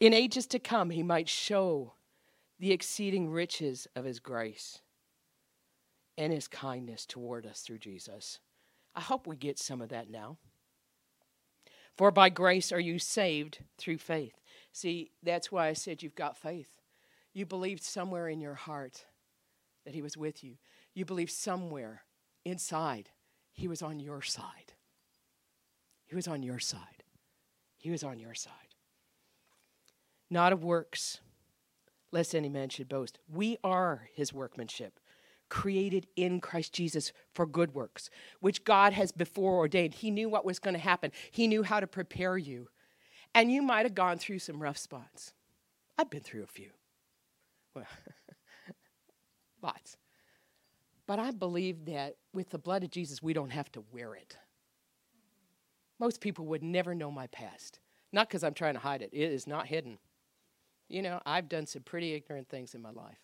In 0.00 0.12
ages 0.12 0.46
to 0.48 0.58
come, 0.58 0.90
he 0.90 1.02
might 1.02 1.28
show 1.28 1.94
the 2.60 2.72
exceeding 2.72 3.30
riches 3.30 3.88
of 3.96 4.04
his 4.04 4.20
grace 4.20 4.80
and 6.16 6.32
his 6.32 6.48
kindness 6.48 7.06
toward 7.06 7.46
us 7.46 7.60
through 7.60 7.78
Jesus. 7.78 8.38
I 8.94 9.00
hope 9.00 9.26
we 9.26 9.36
get 9.36 9.58
some 9.58 9.80
of 9.80 9.88
that 9.88 10.10
now. 10.10 10.36
For 11.96 12.10
by 12.10 12.28
grace 12.28 12.70
are 12.72 12.80
you 12.80 12.98
saved 12.98 13.58
through 13.76 13.98
faith. 13.98 14.40
See, 14.72 15.10
that's 15.22 15.50
why 15.50 15.68
I 15.68 15.72
said 15.72 16.02
you've 16.02 16.14
got 16.14 16.36
faith. 16.36 16.77
You 17.38 17.46
believed 17.46 17.84
somewhere 17.84 18.28
in 18.28 18.40
your 18.40 18.56
heart 18.56 19.04
that 19.84 19.94
he 19.94 20.02
was 20.02 20.16
with 20.16 20.42
you. 20.42 20.56
You 20.92 21.04
believed 21.04 21.30
somewhere 21.30 22.02
inside, 22.44 23.10
He 23.52 23.68
was 23.68 23.80
on 23.80 24.00
your 24.00 24.22
side. 24.22 24.72
He 26.04 26.16
was 26.16 26.26
on 26.26 26.42
your 26.42 26.58
side. 26.58 27.04
He 27.76 27.92
was 27.92 28.02
on 28.02 28.18
your 28.18 28.34
side. 28.34 28.74
Not 30.28 30.52
of 30.52 30.64
works, 30.64 31.20
lest 32.10 32.34
any 32.34 32.48
man 32.48 32.70
should 32.70 32.88
boast. 32.88 33.20
We 33.32 33.56
are 33.62 34.08
His 34.12 34.32
workmanship, 34.32 34.98
created 35.48 36.08
in 36.16 36.40
Christ 36.40 36.72
Jesus 36.72 37.12
for 37.32 37.46
good 37.46 37.72
works, 37.72 38.10
which 38.40 38.64
God 38.64 38.94
has 38.94 39.12
before 39.12 39.58
ordained. 39.58 39.94
He 39.94 40.10
knew 40.10 40.28
what 40.28 40.44
was 40.44 40.58
going 40.58 40.74
to 40.74 40.80
happen, 40.80 41.12
He 41.30 41.46
knew 41.46 41.62
how 41.62 41.78
to 41.78 41.86
prepare 41.86 42.36
you. 42.36 42.66
And 43.32 43.52
you 43.52 43.62
might 43.62 43.86
have 43.86 43.94
gone 43.94 44.18
through 44.18 44.40
some 44.40 44.60
rough 44.60 44.78
spots. 44.78 45.34
I've 45.96 46.10
been 46.10 46.18
through 46.18 46.42
a 46.42 46.48
few. 46.48 46.70
Lots. 49.62 49.96
But 51.06 51.18
I 51.18 51.30
believe 51.30 51.86
that 51.86 52.16
with 52.32 52.50
the 52.50 52.58
blood 52.58 52.84
of 52.84 52.90
Jesus, 52.90 53.22
we 53.22 53.32
don't 53.32 53.50
have 53.50 53.72
to 53.72 53.82
wear 53.92 54.14
it. 54.14 54.36
Most 55.98 56.20
people 56.20 56.46
would 56.46 56.62
never 56.62 56.94
know 56.94 57.10
my 57.10 57.26
past. 57.28 57.80
Not 58.12 58.28
because 58.28 58.44
I'm 58.44 58.54
trying 58.54 58.74
to 58.74 58.80
hide 58.80 59.02
it, 59.02 59.10
it 59.12 59.32
is 59.32 59.46
not 59.46 59.66
hidden. 59.66 59.98
You 60.88 61.02
know, 61.02 61.20
I've 61.26 61.48
done 61.48 61.66
some 61.66 61.82
pretty 61.82 62.14
ignorant 62.14 62.48
things 62.48 62.74
in 62.74 62.80
my 62.80 62.90
life, 62.90 63.18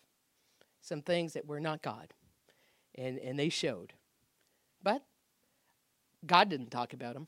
some 0.81 1.01
things 1.01 1.33
that 1.33 1.47
were 1.47 1.59
not 1.59 1.81
God, 1.81 2.13
and, 2.93 3.17
and 3.17 3.39
they 3.39 3.49
showed. 3.49 3.93
But 4.83 5.03
God 6.25 6.49
didn't 6.49 6.69
talk 6.69 6.93
about 6.93 7.15
them. 7.15 7.27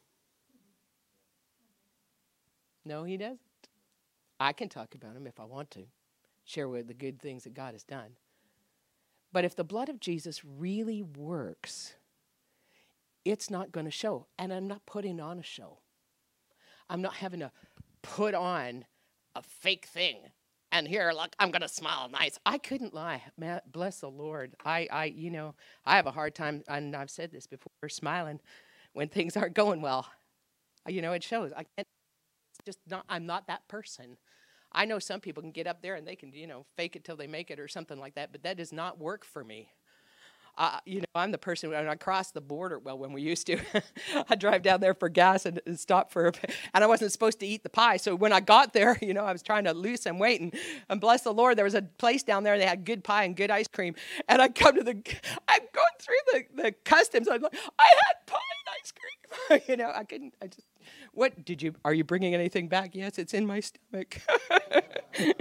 No, 2.86 3.04
He 3.04 3.18
doesn't. 3.18 3.40
I 4.40 4.54
can 4.54 4.70
talk 4.70 4.94
about 4.94 5.16
them 5.16 5.26
if 5.26 5.40
I 5.40 5.46
want 5.46 5.72
to, 5.72 5.86
share 6.48 6.70
with 6.70 6.88
the 6.88 6.94
good 6.94 7.22
things 7.22 7.44
that 7.44 7.54
God 7.54 7.74
has 7.74 7.84
done. 7.84 8.12
But 9.32 9.44
if 9.44 9.56
the 9.56 9.66
blood 9.66 9.90
of 9.90 10.00
Jesus 10.00 10.42
really 10.44 11.04
works, 11.04 11.94
it's 13.26 13.50
not 13.50 13.74
going 13.74 13.86
to 13.86 13.92
show. 13.92 14.28
And 14.40 14.54
I'm 14.54 14.68
not 14.68 14.86
putting 14.86 15.20
on 15.20 15.38
a 15.38 15.44
show. 15.44 15.80
I'm 16.90 17.02
not 17.02 17.16
having 17.16 17.42
to 17.42 17.52
put 18.02 18.34
on 18.34 18.86
a 19.36 19.42
fake 19.42 19.86
thing. 19.86 20.20
And 20.72 20.88
here, 20.88 21.12
look, 21.14 21.36
I'm 21.38 21.52
going 21.52 21.62
to 21.62 21.68
smile 21.68 22.10
nice. 22.10 22.40
I 22.46 22.58
couldn't 22.58 22.94
lie. 22.94 23.24
Bless 23.70 24.00
the 24.00 24.10
Lord. 24.10 24.56
I, 24.66 24.88
I, 24.92 25.06
you 25.06 25.30
know, 25.30 25.56
I 25.86 25.98
have 25.98 26.08
a 26.08 26.12
hard 26.12 26.34
time, 26.34 26.64
and 26.68 26.96
I've 26.96 27.10
said 27.10 27.32
this 27.32 27.46
before, 27.46 27.90
smiling 27.90 28.40
when 28.94 29.10
things 29.10 29.36
aren't 29.36 29.54
going 29.54 29.82
well. 29.82 30.08
You 30.88 31.02
know, 31.02 31.12
it 31.12 31.24
shows. 31.24 31.52
I 31.52 31.64
can't, 31.64 31.88
it's 32.50 32.60
just 32.66 32.80
not, 32.90 33.04
I'm 33.10 33.26
not 33.26 33.48
that 33.48 33.68
person. 33.68 34.18
I 34.72 34.86
know 34.86 35.00
some 35.00 35.20
people 35.20 35.42
can 35.42 35.52
get 35.52 35.68
up 35.68 35.82
there 35.82 35.96
and 35.96 36.08
they 36.08 36.16
can, 36.16 36.32
you 36.34 36.48
know, 36.48 36.66
fake 36.76 36.96
it 36.96 37.04
till 37.04 37.16
they 37.16 37.28
make 37.28 37.50
it 37.52 37.60
or 37.60 37.68
something 37.68 38.00
like 38.00 38.16
that, 38.16 38.32
but 38.32 38.44
that 38.44 38.58
does 38.58 38.72
not 38.74 39.00
work 39.00 39.26
for 39.26 39.44
me. 39.44 39.70
I, 40.58 40.80
you 40.86 41.02
know, 41.02 41.06
I'm 41.14 41.32
the 41.32 41.38
person 41.38 41.70
when 41.70 41.88
I 41.88 41.96
cross 41.96 42.32
the 42.32 42.42
border. 42.42 42.80
Well, 42.80 42.98
when 42.98 43.14
we 43.14 43.22
used 43.22 43.46
to, 43.48 43.60
I 44.30 44.36
drive 44.36 44.64
down 44.64 44.80
there 44.80 44.96
for 44.96 45.08
gas 45.08 45.46
and, 45.46 45.62
and 45.68 45.80
stop 45.80 46.12
for, 46.12 46.32
and 46.74 46.84
I 46.84 46.88
wasn't 46.88 47.12
supposed 47.12 47.40
to 47.42 47.48
eat 47.48 47.62
the 47.64 47.70
pie. 47.70 47.98
So 47.98 48.16
when 48.16 48.34
I 48.34 48.40
got 48.40 48.74
there, 48.74 48.98
you 49.02 49.14
know, 49.14 49.24
I 49.24 49.32
was 49.32 49.44
trying 49.44 49.66
to 49.66 49.74
lose 49.74 50.02
some 50.02 50.18
weight, 50.18 50.42
and, 50.42 50.54
and 50.90 51.00
bless 51.00 51.22
the 51.22 51.34
Lord, 51.34 51.58
there 51.58 51.66
was 51.66 51.76
a 51.76 51.84
place 51.84 52.24
down 52.24 52.44
there. 52.44 52.58
They 52.58 52.66
had 52.66 52.86
good 52.86 53.04
pie 53.04 53.24
and 53.26 53.36
good 53.36 53.52
ice 53.52 53.68
cream, 53.68 53.96
and 54.28 54.42
I 54.42 54.50
come 54.50 54.76
to 54.76 54.84
the, 54.84 54.94
I'm 55.48 55.62
going 55.74 55.88
through 56.00 56.16
the, 56.34 56.64
the 56.64 56.72
customs. 56.84 57.28
I'm 57.28 57.42
like, 57.42 57.56
I 57.78 57.86
had 58.06 58.26
pie 58.26 58.38
and 58.38 58.76
ice 58.82 58.92
cream. 58.92 59.62
you 59.68 59.78
know, 59.78 59.92
I 59.94 60.04
couldn't. 60.04 60.34
I 60.42 60.48
just, 60.48 60.68
what 61.18 61.44
did 61.46 61.64
you? 61.64 61.74
Are 61.84 61.96
you 61.96 62.04
bringing 62.04 62.36
anything 62.36 62.68
back? 62.68 62.94
Yes, 62.94 63.18
it's 63.18 63.34
in 63.34 63.48
my 63.48 63.60
stomach. 63.60 64.22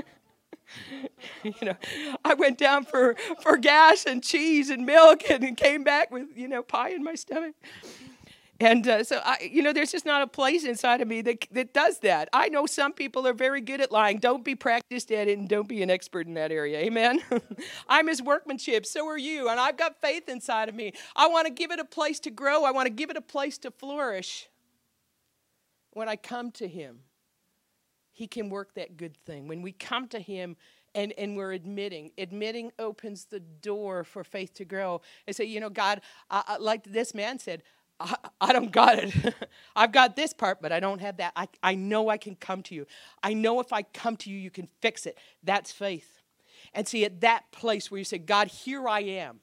you 1.44 1.52
know, 1.60 1.76
I 2.24 2.32
went 2.32 2.56
down 2.56 2.86
for, 2.86 3.14
for 3.42 3.58
gas 3.58 4.06
and 4.06 4.22
cheese 4.22 4.70
and 4.70 4.86
milk 4.86 5.30
and 5.30 5.54
came 5.54 5.84
back 5.84 6.10
with, 6.10 6.28
you 6.34 6.48
know, 6.48 6.62
pie 6.62 6.90
in 6.90 7.04
my 7.04 7.14
stomach. 7.14 7.54
And 8.58 8.88
uh, 8.88 9.04
so, 9.04 9.20
I, 9.22 9.50
you 9.52 9.62
know, 9.62 9.74
there's 9.74 9.92
just 9.92 10.06
not 10.06 10.22
a 10.22 10.26
place 10.26 10.64
inside 10.64 11.02
of 11.02 11.08
me 11.08 11.20
that, 11.20 11.46
that 11.50 11.74
does 11.74 11.98
that. 11.98 12.30
I 12.32 12.48
know 12.48 12.64
some 12.64 12.94
people 12.94 13.26
are 13.26 13.34
very 13.34 13.60
good 13.60 13.82
at 13.82 13.92
lying. 13.92 14.18
Don't 14.18 14.42
be 14.42 14.54
practiced 14.54 15.12
at 15.12 15.28
it 15.28 15.36
and 15.36 15.46
don't 15.46 15.68
be 15.68 15.82
an 15.82 15.90
expert 15.90 16.26
in 16.26 16.32
that 16.34 16.50
area. 16.50 16.78
Amen? 16.78 17.20
I'm 17.88 18.08
his 18.08 18.22
workmanship. 18.22 18.86
So 18.86 19.06
are 19.08 19.18
you. 19.18 19.50
And 19.50 19.60
I've 19.60 19.76
got 19.76 20.00
faith 20.00 20.26
inside 20.30 20.70
of 20.70 20.74
me. 20.74 20.94
I 21.14 21.28
want 21.28 21.46
to 21.48 21.52
give 21.52 21.70
it 21.70 21.78
a 21.78 21.84
place 21.84 22.18
to 22.20 22.30
grow, 22.30 22.64
I 22.64 22.70
want 22.70 22.86
to 22.86 22.90
give 22.90 23.10
it 23.10 23.18
a 23.18 23.22
place 23.22 23.58
to 23.58 23.70
flourish. 23.70 24.48
When 25.96 26.10
I 26.10 26.16
come 26.16 26.50
to 26.50 26.68
him, 26.68 26.98
he 28.12 28.26
can 28.26 28.50
work 28.50 28.74
that 28.74 28.98
good 28.98 29.16
thing. 29.24 29.48
When 29.48 29.62
we 29.62 29.72
come 29.72 30.08
to 30.08 30.20
him 30.20 30.54
and, 30.94 31.14
and 31.16 31.38
we're 31.38 31.54
admitting, 31.54 32.10
admitting 32.18 32.70
opens 32.78 33.24
the 33.24 33.40
door 33.40 34.04
for 34.04 34.22
faith 34.22 34.52
to 34.56 34.66
grow 34.66 35.00
and 35.26 35.34
say, 35.34 35.44
you 35.44 35.58
know, 35.58 35.70
God, 35.70 36.02
I, 36.30 36.42
I, 36.48 36.56
like 36.58 36.84
this 36.84 37.14
man 37.14 37.38
said, 37.38 37.62
I, 37.98 38.14
I 38.42 38.52
don't 38.52 38.70
got 38.70 38.98
it. 38.98 39.14
I've 39.74 39.90
got 39.90 40.16
this 40.16 40.34
part, 40.34 40.60
but 40.60 40.70
I 40.70 40.80
don't 40.80 41.00
have 41.00 41.16
that. 41.16 41.32
I, 41.34 41.48
I 41.62 41.76
know 41.76 42.10
I 42.10 42.18
can 42.18 42.36
come 42.36 42.62
to 42.64 42.74
you. 42.74 42.86
I 43.22 43.32
know 43.32 43.60
if 43.60 43.72
I 43.72 43.80
come 43.80 44.18
to 44.18 44.30
you, 44.30 44.36
you 44.36 44.50
can 44.50 44.68
fix 44.82 45.06
it. 45.06 45.16
That's 45.42 45.72
faith. 45.72 46.20
And 46.74 46.86
see, 46.86 47.06
at 47.06 47.22
that 47.22 47.50
place 47.52 47.90
where 47.90 47.96
you 47.96 48.04
say, 48.04 48.18
God, 48.18 48.48
here 48.48 48.86
I 48.86 49.00
am. 49.00 49.40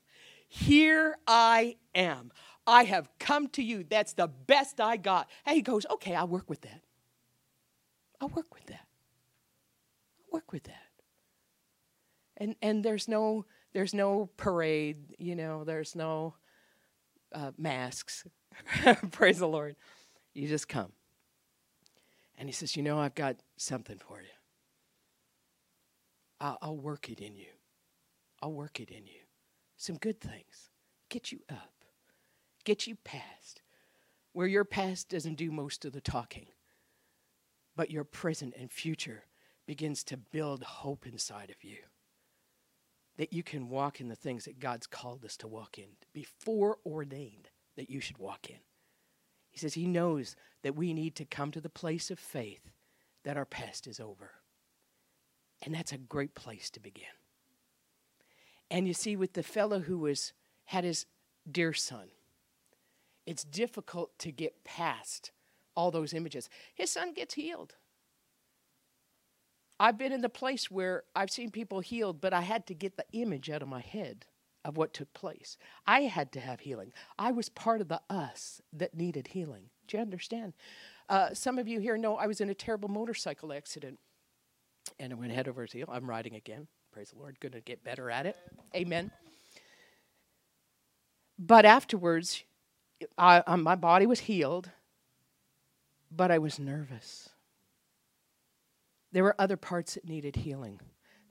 Here 0.47 1.17
I 1.25 1.77
am. 1.95 2.31
I 2.65 2.83
have 2.85 3.09
come 3.19 3.47
to 3.49 3.63
you. 3.63 3.83
That's 3.83 4.13
the 4.13 4.27
best 4.27 4.79
I 4.79 4.97
got. 4.97 5.29
And 5.45 5.55
he 5.55 5.61
goes, 5.61 5.85
okay, 5.89 6.15
I'll 6.15 6.27
work 6.27 6.49
with 6.49 6.61
that. 6.61 6.81
I'll 8.21 8.29
work 8.29 8.53
with 8.53 8.65
that. 8.67 8.87
I'll 10.19 10.33
work 10.37 10.51
with 10.51 10.63
that. 10.63 10.75
And 12.37 12.55
and 12.61 12.83
there's 12.83 13.07
no 13.07 13.45
there's 13.73 13.93
no 13.93 14.29
parade, 14.37 14.97
you 15.17 15.35
know, 15.35 15.63
there's 15.63 15.95
no 15.95 16.35
uh, 17.33 17.51
masks. 17.57 18.25
Praise 19.11 19.39
the 19.39 19.47
Lord. 19.47 19.75
You 20.33 20.47
just 20.47 20.67
come. 20.67 20.91
And 22.37 22.47
he 22.47 22.53
says, 22.53 22.75
You 22.75 22.83
know, 22.83 22.99
I've 22.99 23.15
got 23.15 23.37
something 23.57 23.97
for 23.97 24.21
you. 24.21 24.27
I'll, 26.39 26.57
I'll, 26.61 26.77
work 26.77 27.09
it 27.09 27.19
in 27.19 27.35
you. 27.35 27.47
I'll 28.41 28.51
work 28.51 28.79
it 28.79 28.89
in 28.89 29.05
you. 29.05 29.21
Some 29.77 29.95
good 29.95 30.19
things. 30.19 30.71
Get 31.09 31.31
you 31.31 31.39
up, 31.49 31.72
get 32.63 32.87
you 32.87 32.95
past 33.03 33.61
where 34.31 34.47
your 34.47 34.65
past 34.65 35.09
doesn't 35.09 35.35
do 35.35 35.51
most 35.51 35.85
of 35.85 35.93
the 35.93 36.01
talking 36.01 36.47
but 37.75 37.91
your 37.91 38.03
present 38.03 38.53
and 38.57 38.71
future 38.71 39.25
begins 39.65 40.03
to 40.03 40.17
build 40.17 40.63
hope 40.63 41.07
inside 41.07 41.49
of 41.49 41.63
you. 41.63 41.77
That 43.17 43.33
you 43.33 43.43
can 43.43 43.69
walk 43.69 44.01
in 44.01 44.07
the 44.07 44.15
things 44.15 44.45
that 44.45 44.59
God's 44.59 44.87
called 44.87 45.23
us 45.23 45.37
to 45.37 45.47
walk 45.47 45.77
in, 45.77 45.89
before 46.13 46.77
ordained 46.85 47.49
that 47.75 47.89
you 47.89 47.99
should 47.99 48.17
walk 48.17 48.49
in. 48.49 48.59
He 49.49 49.59
says 49.59 49.75
he 49.75 49.87
knows 49.87 50.35
that 50.63 50.75
we 50.75 50.93
need 50.93 51.15
to 51.15 51.25
come 51.25 51.51
to 51.51 51.61
the 51.61 51.69
place 51.69 52.09
of 52.09 52.19
faith 52.19 52.71
that 53.23 53.37
our 53.37 53.45
past 53.45 53.87
is 53.87 53.99
over. 53.99 54.31
And 55.61 55.73
that's 55.73 55.91
a 55.91 55.97
great 55.97 56.35
place 56.35 56.69
to 56.71 56.79
begin. 56.79 57.05
And 58.69 58.87
you 58.87 58.93
see, 58.93 59.15
with 59.15 59.33
the 59.33 59.43
fellow 59.43 59.81
who 59.81 59.99
was 59.99 60.33
had 60.65 60.83
his 60.83 61.05
dear 61.49 61.73
son, 61.73 62.09
it's 63.25 63.43
difficult 63.43 64.17
to 64.19 64.31
get 64.31 64.63
past 64.63 65.31
all 65.75 65.91
those 65.91 66.13
images. 66.13 66.49
His 66.73 66.91
son 66.91 67.13
gets 67.13 67.33
healed. 67.33 67.75
I've 69.79 69.97
been 69.97 70.11
in 70.11 70.21
the 70.21 70.29
place 70.29 70.69
where 70.69 71.03
I've 71.15 71.31
seen 71.31 71.49
people 71.49 71.79
healed, 71.79 72.21
but 72.21 72.33
I 72.33 72.41
had 72.41 72.67
to 72.67 72.73
get 72.73 72.95
the 72.95 73.05
image 73.11 73.49
out 73.49 73.61
of 73.61 73.67
my 73.67 73.81
head 73.81 74.25
of 74.63 74.77
what 74.77 74.93
took 74.93 75.13
place. 75.13 75.57
I 75.85 76.01
had 76.01 76.31
to 76.33 76.39
have 76.39 76.61
healing. 76.61 76.93
I 77.19 77.31
was 77.31 77.49
part 77.49 77.81
of 77.81 77.89
the 77.89 78.01
us 78.09 78.61
that 78.71 78.95
needed 78.95 79.27
healing. 79.27 79.65
Do 79.87 79.97
you 79.97 80.01
understand? 80.01 80.53
Uh, 81.09 81.33
some 81.33 81.57
of 81.57 81.67
you 81.67 81.79
here 81.79 81.97
know 81.97 82.15
I 82.15 82.27
was 82.27 82.39
in 82.39 82.49
a 82.49 82.53
terrible 82.53 82.87
motorcycle 82.89 83.51
accident. 83.51 83.99
And 84.99 85.11
I 85.11 85.15
went 85.15 85.31
head 85.31 85.47
over 85.47 85.65
heel. 85.65 85.87
I'm 85.91 86.09
riding 86.09 86.35
again. 86.35 86.67
Praise 86.91 87.09
the 87.09 87.19
Lord. 87.19 87.39
Going 87.39 87.53
to 87.53 87.61
get 87.61 87.83
better 87.83 88.11
at 88.11 88.25
it. 88.25 88.37
Amen. 88.75 89.11
But 91.39 91.65
afterwards, 91.65 92.43
I, 93.17 93.43
I, 93.45 93.55
my 93.55 93.75
body 93.75 94.05
was 94.05 94.21
healed 94.21 94.69
but 96.15 96.31
I 96.31 96.37
was 96.37 96.59
nervous. 96.59 97.29
There 99.11 99.23
were 99.23 99.35
other 99.39 99.57
parts 99.57 99.95
that 99.95 100.07
needed 100.07 100.37
healing. 100.37 100.79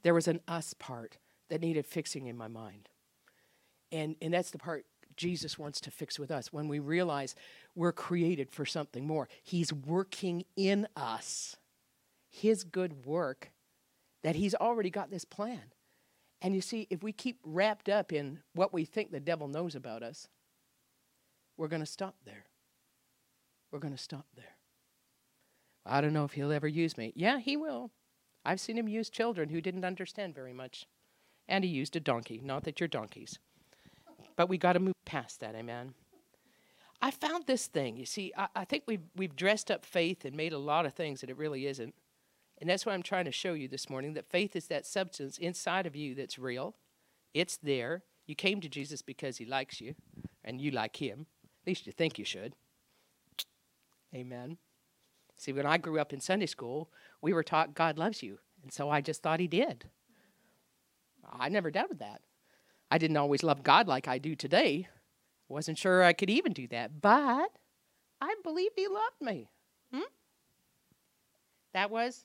There 0.02 0.14
was 0.14 0.28
an 0.28 0.40
us 0.48 0.74
part 0.74 1.18
that 1.48 1.60
needed 1.60 1.86
fixing 1.86 2.26
in 2.26 2.36
my 2.36 2.48
mind. 2.48 2.88
And, 3.90 4.16
and 4.20 4.32
that's 4.32 4.50
the 4.50 4.58
part 4.58 4.86
Jesus 5.16 5.58
wants 5.58 5.80
to 5.82 5.90
fix 5.90 6.18
with 6.18 6.30
us 6.30 6.52
when 6.52 6.68
we 6.68 6.78
realize 6.78 7.34
we're 7.74 7.92
created 7.92 8.50
for 8.50 8.64
something 8.64 9.06
more. 9.06 9.28
He's 9.42 9.72
working 9.72 10.44
in 10.56 10.88
us 10.96 11.56
His 12.30 12.64
good 12.64 13.04
work 13.04 13.52
that 14.22 14.36
He's 14.36 14.54
already 14.54 14.90
got 14.90 15.10
this 15.10 15.24
plan. 15.24 15.60
And 16.40 16.54
you 16.54 16.60
see, 16.60 16.86
if 16.90 17.02
we 17.02 17.12
keep 17.12 17.38
wrapped 17.44 17.88
up 17.88 18.12
in 18.12 18.40
what 18.54 18.72
we 18.72 18.84
think 18.84 19.12
the 19.12 19.20
devil 19.20 19.46
knows 19.46 19.74
about 19.74 20.02
us, 20.02 20.28
we're 21.62 21.68
going 21.68 21.78
to 21.78 21.86
stop 21.86 22.16
there. 22.26 22.46
We're 23.70 23.78
going 23.78 23.94
to 23.94 24.02
stop 24.02 24.26
there. 24.34 24.56
I 25.86 26.00
don't 26.00 26.12
know 26.12 26.24
if 26.24 26.32
he'll 26.32 26.50
ever 26.50 26.66
use 26.66 26.98
me. 26.98 27.12
Yeah, 27.14 27.38
he 27.38 27.56
will. 27.56 27.92
I've 28.44 28.58
seen 28.58 28.76
him 28.76 28.88
use 28.88 29.08
children 29.08 29.48
who 29.48 29.60
didn't 29.60 29.84
understand 29.84 30.34
very 30.34 30.52
much. 30.52 30.88
And 31.46 31.62
he 31.62 31.70
used 31.70 31.94
a 31.94 32.00
donkey. 32.00 32.40
Not 32.42 32.64
that 32.64 32.80
you're 32.80 32.88
donkeys. 32.88 33.38
But 34.34 34.48
we 34.48 34.58
got 34.58 34.72
to 34.72 34.80
move 34.80 34.96
past 35.04 35.38
that, 35.38 35.54
amen. 35.54 35.94
I 37.00 37.12
found 37.12 37.46
this 37.46 37.68
thing. 37.68 37.96
You 37.96 38.06
see, 38.06 38.32
I, 38.36 38.48
I, 38.56 38.64
think 38.64 38.82
we've, 38.88 39.04
we've 39.14 39.36
dressed 39.36 39.70
up 39.70 39.84
faith 39.84 40.24
and 40.24 40.36
made 40.36 40.52
a 40.52 40.58
lot 40.58 40.84
of 40.84 40.94
things 40.94 41.20
that 41.20 41.30
it 41.30 41.38
really 41.38 41.68
isn't. 41.68 41.94
And 42.60 42.68
that's 42.68 42.84
what 42.84 42.92
I'm 42.92 43.04
trying 43.04 43.26
to 43.26 43.32
show 43.32 43.52
you 43.52 43.68
this 43.68 43.88
morning 43.88 44.14
that 44.14 44.28
faith 44.28 44.56
is 44.56 44.66
that 44.66 44.84
substance 44.84 45.38
inside 45.38 45.86
of 45.86 45.94
you 45.94 46.16
that's 46.16 46.40
real. 46.40 46.74
It's 47.32 47.56
there. 47.56 48.02
You 48.26 48.34
came 48.34 48.60
to 48.62 48.68
Jesus 48.68 49.00
because 49.00 49.36
he 49.36 49.44
likes 49.44 49.80
you, 49.80 49.94
and 50.44 50.60
you 50.60 50.72
like 50.72 50.96
him. 50.96 51.26
At 51.62 51.68
least 51.68 51.86
you 51.86 51.92
think 51.92 52.18
you 52.18 52.24
should. 52.24 52.54
Amen. 54.14 54.58
See, 55.36 55.52
when 55.52 55.66
I 55.66 55.78
grew 55.78 56.00
up 56.00 56.12
in 56.12 56.20
Sunday 56.20 56.46
school, 56.46 56.90
we 57.20 57.32
were 57.32 57.44
taught 57.44 57.74
God 57.74 57.98
loves 57.98 58.22
you. 58.22 58.38
And 58.62 58.72
so 58.72 58.90
I 58.90 59.00
just 59.00 59.22
thought 59.22 59.40
He 59.40 59.46
did. 59.46 59.86
I 61.32 61.48
never 61.48 61.70
doubted 61.70 62.00
that. 62.00 62.20
I 62.90 62.98
didn't 62.98 63.16
always 63.16 63.42
love 63.42 63.62
God 63.62 63.86
like 63.86 64.08
I 64.08 64.18
do 64.18 64.34
today. 64.34 64.88
Wasn't 65.48 65.78
sure 65.78 66.02
I 66.02 66.12
could 66.12 66.30
even 66.30 66.52
do 66.52 66.66
that. 66.68 67.00
But 67.00 67.50
I 68.20 68.34
believed 68.42 68.74
He 68.76 68.88
loved 68.88 69.20
me. 69.20 69.48
Hmm? 69.92 70.00
That 71.74 71.90
was, 71.90 72.24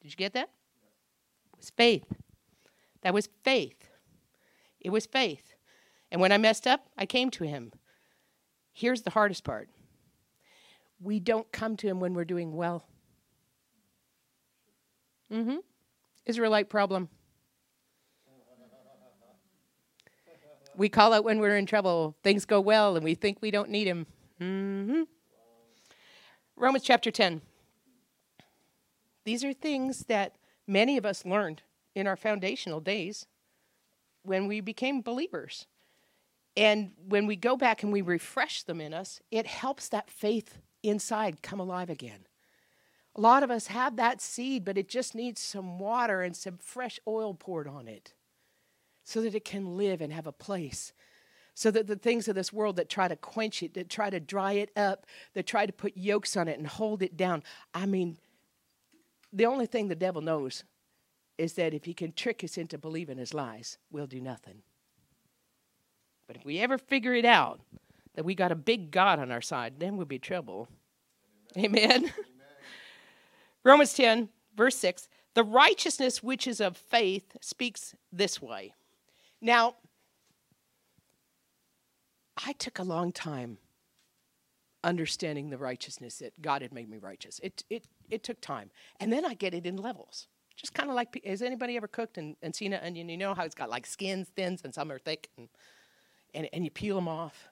did 0.00 0.12
you 0.12 0.16
get 0.16 0.34
that? 0.34 0.50
It 1.52 1.58
was 1.58 1.70
faith. 1.70 2.06
That 3.02 3.12
was 3.12 3.28
faith. 3.42 3.88
It 4.80 4.90
was 4.90 5.06
faith. 5.06 5.55
And 6.10 6.20
when 6.20 6.32
I 6.32 6.38
messed 6.38 6.66
up, 6.66 6.86
I 6.96 7.06
came 7.06 7.30
to 7.32 7.44
Him. 7.44 7.72
Here's 8.72 9.02
the 9.02 9.10
hardest 9.10 9.42
part 9.42 9.68
we 11.00 11.20
don't 11.20 11.50
come 11.52 11.76
to 11.76 11.86
him 11.86 12.00
when 12.00 12.14
we're 12.14 12.24
doing 12.24 12.54
well. 12.54 12.86
Mm-hmm. 15.32 15.56
Israelite 16.24 16.68
problem. 16.68 17.08
We 20.76 20.88
call 20.90 21.14
out 21.14 21.24
when 21.24 21.38
we're 21.38 21.56
in 21.56 21.64
trouble. 21.66 22.16
Things 22.22 22.44
go 22.44 22.60
well 22.60 22.96
and 22.96 23.04
we 23.04 23.14
think 23.14 23.38
we 23.40 23.50
don't 23.50 23.70
need 23.70 23.86
him. 23.86 24.06
Mm-hmm. 24.40 25.02
Romans 26.54 26.84
chapter 26.84 27.10
10. 27.10 27.40
These 29.24 29.42
are 29.42 29.52
things 29.52 30.04
that 30.04 30.36
many 30.66 30.96
of 30.98 31.06
us 31.06 31.24
learned 31.24 31.62
in 31.94 32.06
our 32.06 32.16
foundational 32.16 32.80
days 32.80 33.26
when 34.22 34.46
we 34.46 34.60
became 34.60 35.00
believers. 35.00 35.66
And 36.56 36.92
when 37.06 37.26
we 37.26 37.36
go 37.36 37.56
back 37.56 37.82
and 37.82 37.92
we 37.92 38.00
refresh 38.02 38.62
them 38.62 38.80
in 38.80 38.94
us, 38.94 39.20
it 39.30 39.46
helps 39.46 39.88
that 39.88 40.10
faith 40.10 40.58
inside 40.82 41.42
come 41.42 41.60
alive 41.60 41.90
again. 41.90 42.26
A 43.14 43.20
lot 43.20 43.42
of 43.42 43.50
us 43.50 43.66
have 43.68 43.96
that 43.96 44.20
seed, 44.20 44.64
but 44.64 44.78
it 44.78 44.88
just 44.88 45.14
needs 45.14 45.40
some 45.40 45.78
water 45.78 46.22
and 46.22 46.36
some 46.36 46.58
fresh 46.58 46.98
oil 47.06 47.34
poured 47.34 47.68
on 47.68 47.88
it. 47.88 48.14
so 49.06 49.22
that 49.22 49.36
it 49.36 49.44
can 49.44 49.76
live 49.76 50.00
and 50.00 50.12
have 50.12 50.26
a 50.26 50.32
place. 50.32 50.92
So 51.54 51.70
that 51.70 51.86
the 51.86 51.96
things 51.96 52.26
of 52.26 52.34
this 52.34 52.52
world 52.52 52.74
that 52.76 52.88
try 52.90 53.06
to 53.06 53.14
quench 53.14 53.62
it, 53.62 53.72
that 53.74 53.88
try 53.88 54.10
to 54.10 54.18
dry 54.18 54.54
it 54.54 54.70
up, 54.76 55.06
that 55.34 55.46
try 55.46 55.64
to 55.64 55.72
put 55.72 55.96
yokes 55.96 56.36
on 56.36 56.48
it 56.48 56.58
and 56.58 56.66
hold 56.66 57.02
it 57.02 57.16
down. 57.16 57.44
I 57.72 57.86
mean, 57.86 58.18
the 59.32 59.46
only 59.46 59.66
thing 59.66 59.86
the 59.86 59.94
devil 59.94 60.20
knows 60.20 60.64
is 61.38 61.52
that 61.52 61.72
if 61.72 61.84
he 61.84 61.94
can 61.94 62.12
trick 62.12 62.42
us 62.42 62.58
into 62.58 62.78
believing 62.78 63.16
his 63.16 63.32
lies, 63.32 63.78
we'll 63.92 64.08
do 64.08 64.20
nothing. 64.20 64.62
But 66.26 66.36
if 66.36 66.44
we 66.44 66.58
ever 66.58 66.78
figure 66.78 67.14
it 67.14 67.24
out 67.24 67.60
that 68.14 68.24
we 68.24 68.34
got 68.34 68.52
a 68.52 68.56
big 68.56 68.90
God 68.90 69.18
on 69.18 69.30
our 69.30 69.40
side, 69.40 69.74
then 69.78 69.96
we'll 69.96 70.06
be 70.06 70.18
trouble. 70.18 70.68
Amen. 71.56 71.90
Amen. 71.90 72.12
Romans 73.64 73.94
10, 73.94 74.28
verse 74.56 74.76
6 74.76 75.08
The 75.34 75.44
righteousness 75.44 76.22
which 76.22 76.46
is 76.46 76.60
of 76.60 76.76
faith 76.76 77.36
speaks 77.40 77.94
this 78.12 78.40
way. 78.40 78.72
Now, 79.40 79.74
I 82.44 82.52
took 82.52 82.78
a 82.78 82.82
long 82.82 83.12
time 83.12 83.58
understanding 84.84 85.50
the 85.50 85.58
righteousness 85.58 86.18
that 86.18 86.40
God 86.40 86.62
had 86.62 86.72
made 86.72 86.88
me 86.88 86.98
righteous. 86.98 87.40
It, 87.42 87.64
it, 87.68 87.86
it 88.08 88.22
took 88.22 88.40
time. 88.40 88.70
And 89.00 89.12
then 89.12 89.24
I 89.24 89.34
get 89.34 89.52
it 89.52 89.66
in 89.66 89.76
levels. 89.76 90.28
Just 90.56 90.72
kind 90.72 90.88
of 90.88 90.94
like, 90.94 91.20
has 91.24 91.42
anybody 91.42 91.76
ever 91.76 91.88
cooked 91.88 92.16
and, 92.18 92.36
and 92.40 92.54
seen 92.54 92.72
an 92.72 92.82
onion? 92.82 93.08
You 93.08 93.16
know 93.16 93.34
how 93.34 93.44
it's 93.44 93.54
got 93.54 93.68
like 93.68 93.84
skins, 93.84 94.28
thins, 94.34 94.62
and 94.64 94.72
some 94.72 94.90
are 94.90 94.98
thick, 94.98 95.28
and, 95.36 95.48
and, 96.36 96.48
and 96.52 96.64
you 96.64 96.70
peel 96.70 96.94
them 96.96 97.08
off. 97.08 97.48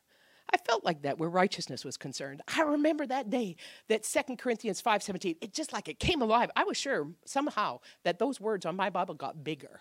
I 0.52 0.56
felt 0.58 0.84
like 0.84 1.02
that 1.02 1.18
where 1.18 1.28
righteousness 1.28 1.84
was 1.84 1.96
concerned. 1.96 2.42
I 2.56 2.62
remember 2.62 3.06
that 3.06 3.30
day 3.30 3.56
that 3.88 4.04
Second 4.04 4.38
Corinthians 4.38 4.80
5:17, 4.80 5.36
it 5.40 5.52
just 5.52 5.72
like 5.72 5.88
it 5.88 5.98
came 5.98 6.22
alive. 6.22 6.50
I 6.54 6.64
was 6.64 6.76
sure 6.76 7.08
somehow 7.24 7.80
that 8.04 8.18
those 8.18 8.40
words 8.40 8.64
on 8.64 8.76
my 8.76 8.90
Bible 8.90 9.14
got 9.14 9.42
bigger. 9.42 9.80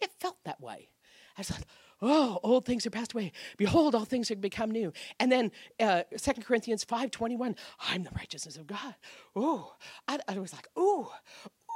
It 0.00 0.10
felt 0.18 0.42
that 0.44 0.60
way. 0.60 0.88
I 1.36 1.42
thought, 1.42 1.64
oh, 2.00 2.40
old 2.42 2.64
things 2.64 2.86
are 2.86 2.90
passed 2.90 3.12
away. 3.12 3.32
Behold, 3.56 3.94
all 3.94 4.04
things 4.04 4.28
have 4.28 4.40
become 4.40 4.70
new. 4.70 4.92
And 5.20 5.30
then 5.30 5.52
uh, 5.78 6.04
2 6.16 6.32
Corinthians 6.42 6.84
5.21, 6.84 7.56
I'm 7.80 8.02
the 8.04 8.10
righteousness 8.16 8.56
of 8.56 8.66
God. 8.66 8.94
Oh, 9.34 9.74
I, 10.08 10.18
I 10.28 10.38
was 10.38 10.52
like, 10.54 10.68
ooh, 10.78 11.08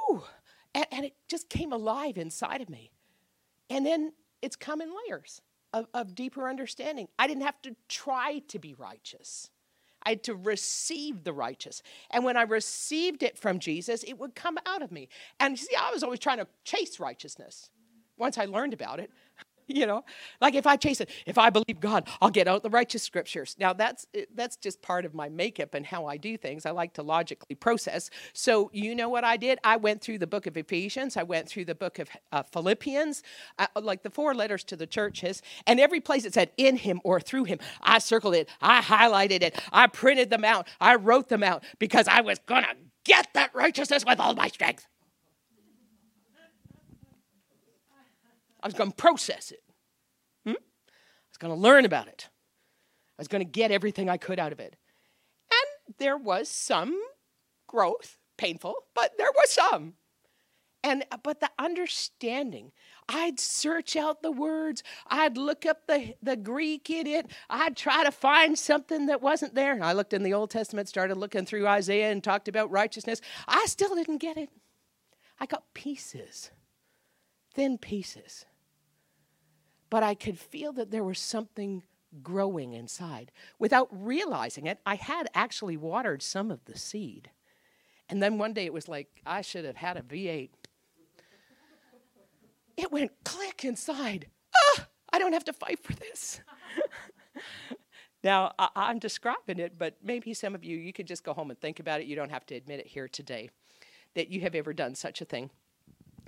ooh. 0.09 0.23
And, 0.73 0.85
and 0.91 1.05
it 1.05 1.13
just 1.27 1.49
came 1.49 1.71
alive 1.71 2.17
inside 2.17 2.61
of 2.61 2.69
me. 2.69 2.91
And 3.69 3.85
then 3.85 4.13
it's 4.41 4.55
come 4.55 4.81
in 4.81 4.89
layers 5.07 5.41
of, 5.73 5.87
of 5.93 6.15
deeper 6.15 6.49
understanding. 6.49 7.07
I 7.17 7.27
didn't 7.27 7.43
have 7.43 7.61
to 7.63 7.75
try 7.87 8.39
to 8.47 8.59
be 8.59 8.73
righteous. 8.73 9.49
I 10.03 10.09
had 10.09 10.23
to 10.23 10.35
receive 10.35 11.23
the 11.23 11.33
righteous. 11.33 11.83
And 12.09 12.23
when 12.23 12.35
I 12.35 12.41
received 12.43 13.23
it 13.23 13.37
from 13.37 13.59
Jesus, 13.59 14.03
it 14.03 14.17
would 14.17 14.35
come 14.35 14.57
out 14.65 14.81
of 14.81 14.91
me. 14.91 15.09
And 15.39 15.57
see, 15.57 15.75
I 15.75 15.91
was 15.91 16.03
always 16.03 16.19
trying 16.19 16.39
to 16.39 16.47
chase 16.63 16.99
righteousness. 16.99 17.69
Once 18.17 18.37
I 18.37 18.45
learned 18.45 18.73
about 18.73 18.99
it, 18.99 19.11
you 19.75 19.85
know? 19.85 20.03
Like 20.41 20.55
if 20.55 20.67
i 20.67 20.75
chase 20.75 21.01
it 21.01 21.09
if 21.25 21.37
i 21.37 21.49
believe 21.49 21.79
god 21.79 22.07
i'll 22.21 22.29
get 22.29 22.47
out 22.47 22.63
the 22.63 22.69
righteous 22.69 23.03
scriptures. 23.03 23.55
Now 23.59 23.73
that's 23.73 24.05
that's 24.35 24.57
just 24.57 24.81
part 24.81 25.05
of 25.05 25.13
my 25.13 25.29
makeup 25.29 25.73
and 25.73 25.85
how 25.85 26.05
i 26.05 26.17
do 26.17 26.37
things. 26.37 26.65
I 26.65 26.71
like 26.71 26.93
to 26.93 27.03
logically 27.03 27.55
process. 27.55 28.09
So 28.33 28.69
you 28.73 28.95
know 28.95 29.09
what 29.09 29.23
i 29.23 29.37
did? 29.37 29.59
I 29.63 29.77
went 29.77 30.01
through 30.01 30.19
the 30.19 30.27
book 30.27 30.47
of 30.47 30.57
ephesians. 30.57 31.17
I 31.17 31.23
went 31.23 31.47
through 31.49 31.65
the 31.65 31.75
book 31.75 31.99
of 31.99 32.09
uh, 32.31 32.43
philippians. 32.43 33.23
Uh, 33.59 33.67
like 33.81 34.03
the 34.03 34.09
four 34.09 34.33
letters 34.33 34.63
to 34.65 34.75
the 34.75 34.87
churches. 34.87 35.41
And 35.67 35.79
every 35.79 35.99
place 36.01 36.25
it 36.25 36.33
said 36.33 36.51
in 36.57 36.77
him 36.77 37.01
or 37.03 37.19
through 37.19 37.45
him 37.45 37.59
i 37.81 37.99
circled 37.99 38.35
it. 38.35 38.49
I 38.61 38.81
highlighted 38.81 39.43
it. 39.43 39.61
I 39.71 39.87
printed 39.87 40.29
them 40.29 40.45
out. 40.45 40.67
I 40.79 40.95
wrote 40.95 41.29
them 41.29 41.43
out 41.43 41.63
because 41.79 42.07
i 42.07 42.21
was 42.21 42.39
gonna 42.45 42.75
get 43.05 43.27
that 43.33 43.53
righteousness 43.55 44.05
with 44.05 44.19
all 44.19 44.35
my 44.35 44.47
strength 44.47 44.87
I 48.63 48.67
was 48.67 48.73
going 48.73 48.91
to 48.91 48.95
process 48.95 49.51
it. 49.51 49.63
Hmm? 50.45 50.51
I 50.51 51.29
was 51.29 51.37
going 51.39 51.53
to 51.53 51.59
learn 51.59 51.85
about 51.85 52.07
it. 52.07 52.29
I 53.17 53.21
was 53.21 53.27
going 53.27 53.45
to 53.45 53.51
get 53.51 53.71
everything 53.71 54.09
I 54.09 54.17
could 54.17 54.39
out 54.39 54.51
of 54.51 54.59
it. 54.59 54.75
And 55.51 55.95
there 55.97 56.17
was 56.17 56.49
some 56.49 56.99
growth, 57.67 58.17
painful, 58.37 58.75
but 58.95 59.11
there 59.17 59.31
was 59.35 59.51
some. 59.51 59.93
And 60.83 61.05
but 61.21 61.39
the 61.39 61.51
understanding, 61.59 62.71
I'd 63.07 63.39
search 63.39 63.95
out 63.95 64.23
the 64.23 64.31
words, 64.31 64.81
I'd 65.05 65.37
look 65.37 65.63
up 65.63 65.85
the, 65.85 66.15
the 66.23 66.35
Greek 66.35 66.89
in 66.89 67.05
it, 67.05 67.29
I'd 67.51 67.77
try 67.77 68.03
to 68.03 68.11
find 68.11 68.57
something 68.57 69.05
that 69.05 69.21
wasn't 69.21 69.53
there. 69.53 69.73
And 69.73 69.83
I 69.83 69.93
looked 69.93 70.13
in 70.13 70.23
the 70.23 70.33
Old 70.33 70.49
Testament, 70.49 70.89
started 70.89 71.17
looking 71.17 71.45
through 71.45 71.67
Isaiah 71.67 72.11
and 72.11 72.23
talked 72.23 72.47
about 72.47 72.71
righteousness. 72.71 73.21
I 73.47 73.65
still 73.67 73.93
didn't 73.93 74.17
get 74.17 74.37
it. 74.37 74.49
I 75.39 75.45
got 75.45 75.71
pieces, 75.75 76.49
thin 77.53 77.77
pieces 77.77 78.45
but 79.91 80.01
I 80.01 80.15
could 80.15 80.39
feel 80.39 80.71
that 80.73 80.89
there 80.89 81.03
was 81.03 81.19
something 81.19 81.83
growing 82.23 82.73
inside. 82.73 83.31
Without 83.59 83.89
realizing 83.91 84.65
it, 84.65 84.79
I 84.85 84.95
had 84.95 85.27
actually 85.35 85.77
watered 85.77 86.23
some 86.23 86.49
of 86.49 86.63
the 86.65 86.77
seed. 86.79 87.29
And 88.09 88.23
then 88.23 88.37
one 88.37 88.53
day 88.53 88.65
it 88.65 88.73
was 88.73 88.87
like, 88.87 89.21
I 89.25 89.41
should 89.41 89.65
have 89.65 89.75
had 89.75 89.97
a 89.97 90.01
V8. 90.01 90.49
It 92.77 92.91
went 92.91 93.11
click 93.25 93.65
inside. 93.65 94.27
Ah, 94.55 94.87
I 95.13 95.19
don't 95.19 95.33
have 95.33 95.45
to 95.45 95.53
fight 95.53 95.83
for 95.83 95.93
this. 95.93 96.39
now, 98.23 98.53
I- 98.57 98.91
am 98.91 98.99
describing 98.99 99.59
it, 99.59 99.77
but 99.77 99.97
maybe 100.01 100.33
some 100.33 100.55
of 100.55 100.63
you, 100.63 100.77
you 100.77 100.93
could 100.93 101.05
just 101.05 101.23
go 101.23 101.33
home 101.33 101.49
and 101.51 101.59
think 101.59 101.81
about 101.81 101.99
it. 101.99 102.07
You 102.07 102.15
don't 102.15 102.31
have 102.31 102.45
to 102.47 102.55
admit 102.55 102.79
it 102.79 102.87
here 102.87 103.09
today 103.09 103.49
that 104.15 104.29
you 104.29 104.41
have 104.41 104.55
ever 104.55 104.73
done 104.73 104.95
such 104.95 105.19
a 105.19 105.25
thing. 105.25 105.49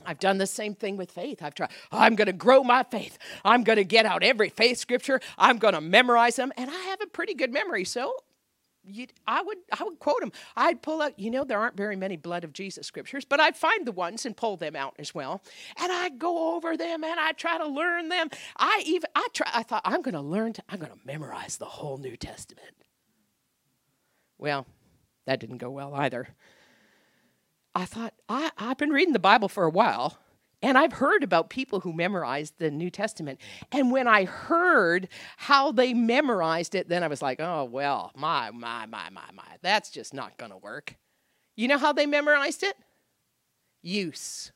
I've 0.05 0.19
done 0.19 0.37
the 0.37 0.47
same 0.47 0.75
thing 0.75 0.97
with 0.97 1.11
faith. 1.11 1.41
I've 1.41 1.55
tried, 1.55 1.71
I'm 1.91 2.15
going 2.15 2.27
to 2.27 2.33
grow 2.33 2.63
my 2.63 2.83
faith. 2.83 3.17
I'm 3.43 3.63
going 3.63 3.77
to 3.77 3.83
get 3.83 4.05
out 4.05 4.23
every 4.23 4.49
faith 4.49 4.77
scripture. 4.77 5.19
I'm 5.37 5.57
going 5.57 5.73
to 5.73 5.81
memorize 5.81 6.35
them. 6.35 6.51
And 6.57 6.69
I 6.69 6.79
have 6.89 7.01
a 7.01 7.07
pretty 7.07 7.33
good 7.33 7.51
memory. 7.51 7.85
So 7.85 8.15
you, 8.85 9.07
I 9.25 9.41
would 9.41 9.57
I 9.79 9.83
would 9.83 9.99
quote 9.99 10.19
them. 10.19 10.31
I'd 10.55 10.81
pull 10.81 11.01
out, 11.01 11.17
you 11.17 11.31
know, 11.31 11.43
there 11.43 11.59
aren't 11.59 11.77
very 11.77 11.95
many 11.95 12.17
blood 12.17 12.43
of 12.43 12.53
Jesus 12.53 12.85
scriptures, 12.85 13.23
but 13.25 13.39
I'd 13.39 13.55
find 13.55 13.85
the 13.87 13.91
ones 13.91 14.25
and 14.25 14.35
pull 14.35 14.57
them 14.57 14.75
out 14.75 14.95
as 14.99 15.15
well. 15.15 15.41
And 15.81 15.91
I'd 15.91 16.19
go 16.19 16.55
over 16.55 16.75
them 16.75 17.03
and 17.03 17.19
I 17.19 17.31
try 17.31 17.57
to 17.57 17.67
learn 17.67 18.09
them. 18.09 18.29
I 18.57 18.83
even 18.85 19.09
I 19.15 19.27
try 19.33 19.49
I 19.53 19.63
thought 19.63 19.83
I'm 19.85 20.01
gonna 20.01 20.21
learn 20.21 20.53
to 20.53 20.63
I'm 20.67 20.79
gonna 20.79 20.97
memorize 21.05 21.57
the 21.57 21.65
whole 21.65 21.97
New 21.97 22.17
Testament. 22.17 22.75
Well, 24.37 24.65
that 25.25 25.39
didn't 25.39 25.59
go 25.59 25.69
well 25.69 25.93
either. 25.95 26.27
I 27.75 27.85
thought, 27.85 28.13
I, 28.29 28.51
I've 28.57 28.77
been 28.77 28.91
reading 28.91 29.13
the 29.13 29.19
Bible 29.19 29.49
for 29.49 29.63
a 29.63 29.69
while, 29.69 30.17
and 30.61 30.77
I've 30.77 30.93
heard 30.93 31.23
about 31.23 31.49
people 31.49 31.79
who 31.79 31.91
memorized 31.91 32.53
the 32.57 32.71
New 32.71 32.89
Testament. 32.89 33.39
And 33.71 33.91
when 33.91 34.07
I 34.07 34.25
heard 34.25 35.09
how 35.37 35.71
they 35.71 35.93
memorized 35.93 36.75
it, 36.75 36.87
then 36.87 37.03
I 37.03 37.07
was 37.07 37.21
like, 37.21 37.39
oh, 37.39 37.65
well, 37.65 38.11
my, 38.15 38.51
my, 38.51 38.85
my, 38.85 39.09
my, 39.09 39.29
my, 39.33 39.57
that's 39.61 39.89
just 39.89 40.13
not 40.13 40.37
going 40.37 40.51
to 40.51 40.57
work. 40.57 40.95
You 41.55 41.67
know 41.67 41.77
how 41.77 41.93
they 41.93 42.05
memorized 42.05 42.63
it? 42.63 42.75
Use 43.81 44.51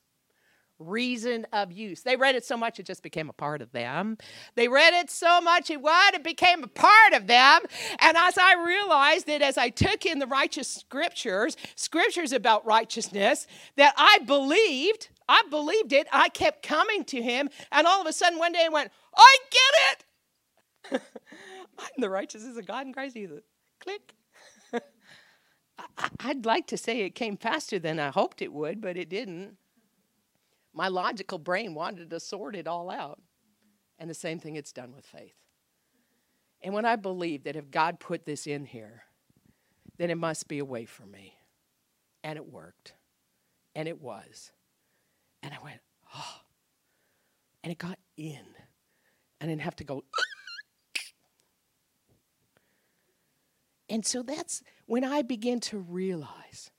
reason 0.79 1.45
of 1.53 1.71
use. 1.71 2.01
They 2.01 2.15
read 2.15 2.35
it 2.35 2.45
so 2.45 2.57
much 2.57 2.79
it 2.79 2.85
just 2.85 3.03
became 3.03 3.29
a 3.29 3.33
part 3.33 3.61
of 3.61 3.71
them. 3.71 4.17
They 4.55 4.67
read 4.67 4.93
it 4.93 5.09
so 5.09 5.41
much 5.41 5.69
it 5.69 5.81
what? 5.81 6.13
It 6.13 6.23
became 6.23 6.63
a 6.63 6.67
part 6.67 7.13
of 7.13 7.27
them. 7.27 7.61
And 7.99 8.17
as 8.17 8.37
I 8.37 8.63
realized 8.65 9.27
that 9.27 9.41
as 9.41 9.57
I 9.57 9.69
took 9.69 10.05
in 10.05 10.19
the 10.19 10.27
righteous 10.27 10.67
scriptures, 10.67 11.57
scriptures 11.75 12.31
about 12.31 12.65
righteousness, 12.65 13.47
that 13.75 13.93
I 13.97 14.19
believed, 14.25 15.09
I 15.27 15.43
believed 15.49 15.93
it, 15.93 16.07
I 16.11 16.29
kept 16.29 16.63
coming 16.63 17.03
to 17.05 17.21
him, 17.21 17.49
and 17.71 17.87
all 17.87 18.01
of 18.01 18.07
a 18.07 18.13
sudden 18.13 18.39
one 18.39 18.51
day 18.51 18.65
I 18.65 18.69
went, 18.69 18.91
I 19.15 19.37
get 19.51 20.91
it. 20.93 21.01
I'm 21.79 22.01
the 22.01 22.09
righteousness 22.09 22.57
of 22.57 22.65
God 22.65 22.85
in 22.87 22.93
Christ 22.93 23.15
Jesus. 23.15 23.41
Click. 23.79 24.13
I'd 26.19 26.45
like 26.45 26.67
to 26.67 26.77
say 26.77 27.01
it 27.01 27.11
came 27.11 27.37
faster 27.37 27.79
than 27.79 27.99
I 27.99 28.09
hoped 28.09 28.41
it 28.41 28.51
would, 28.51 28.81
but 28.81 28.97
it 28.97 29.09
didn't. 29.09 29.57
My 30.77 30.89
logical 30.89 31.39
brain 31.39 31.73
wanted 31.73 32.11
to 32.11 32.19
sort 32.19 32.55
it 32.55 32.67
all 32.67 32.91
out. 32.91 33.19
And 33.97 34.07
the 34.07 34.13
same 34.13 34.37
thing 34.37 34.55
it's 34.55 34.71
done 34.71 34.93
with 34.95 35.07
faith. 35.07 35.33
And 36.61 36.71
when 36.71 36.85
I 36.85 36.95
believe 36.95 37.45
that 37.45 37.55
if 37.55 37.71
God 37.71 37.99
put 37.99 38.27
this 38.27 38.45
in 38.45 38.63
here, 38.63 39.01
then 39.97 40.11
it 40.11 40.19
must 40.19 40.47
be 40.47 40.59
a 40.59 40.65
way 40.65 40.85
for 40.85 41.03
me. 41.07 41.33
And 42.23 42.37
it 42.37 42.51
worked. 42.51 42.93
And 43.73 43.87
it 43.87 43.99
was. 43.99 44.51
And 45.41 45.51
I 45.51 45.57
went, 45.63 45.79
oh. 46.15 46.41
And 47.63 47.71
it 47.71 47.79
got 47.79 47.97
in. 48.15 48.45
And 49.41 49.49
I 49.49 49.53
didn't 49.53 49.61
have 49.61 49.77
to 49.77 49.83
go. 49.83 50.03
Ah. 50.15 51.01
and 53.89 54.05
so 54.05 54.21
that's 54.21 54.61
when 54.85 55.03
I 55.03 55.23
begin 55.23 55.59
to 55.61 55.79
realize 55.79 56.69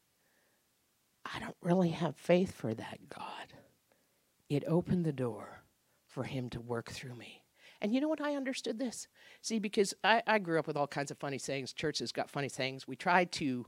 I 1.25 1.41
don't 1.41 1.57
really 1.63 1.91
have 1.91 2.15
faith 2.15 2.53
for 2.55 2.73
that 2.75 3.09
God 3.09 3.58
it 4.49 4.65
opened 4.67 5.05
the 5.05 5.13
door 5.13 5.63
for 6.07 6.25
him 6.25 6.49
to 6.51 6.61
work 6.61 6.91
through 6.91 7.15
me. 7.15 7.43
And 7.81 7.95
you 7.95 8.01
know 8.01 8.09
what? 8.09 8.21
I 8.21 8.35
understood 8.35 8.79
this. 8.79 9.07
See, 9.41 9.59
because 9.59 9.95
I, 10.03 10.23
I 10.27 10.39
grew 10.39 10.59
up 10.59 10.67
with 10.67 10.77
all 10.77 10.87
kinds 10.87 11.11
of 11.11 11.19
funny 11.19 11.39
sayings. 11.39 11.73
Churches 11.73 12.11
got 12.11 12.31
funny 12.31 12.49
sayings. 12.49 12.89
We 12.89 12.97
try 12.97 13.25
to 13.25 13.67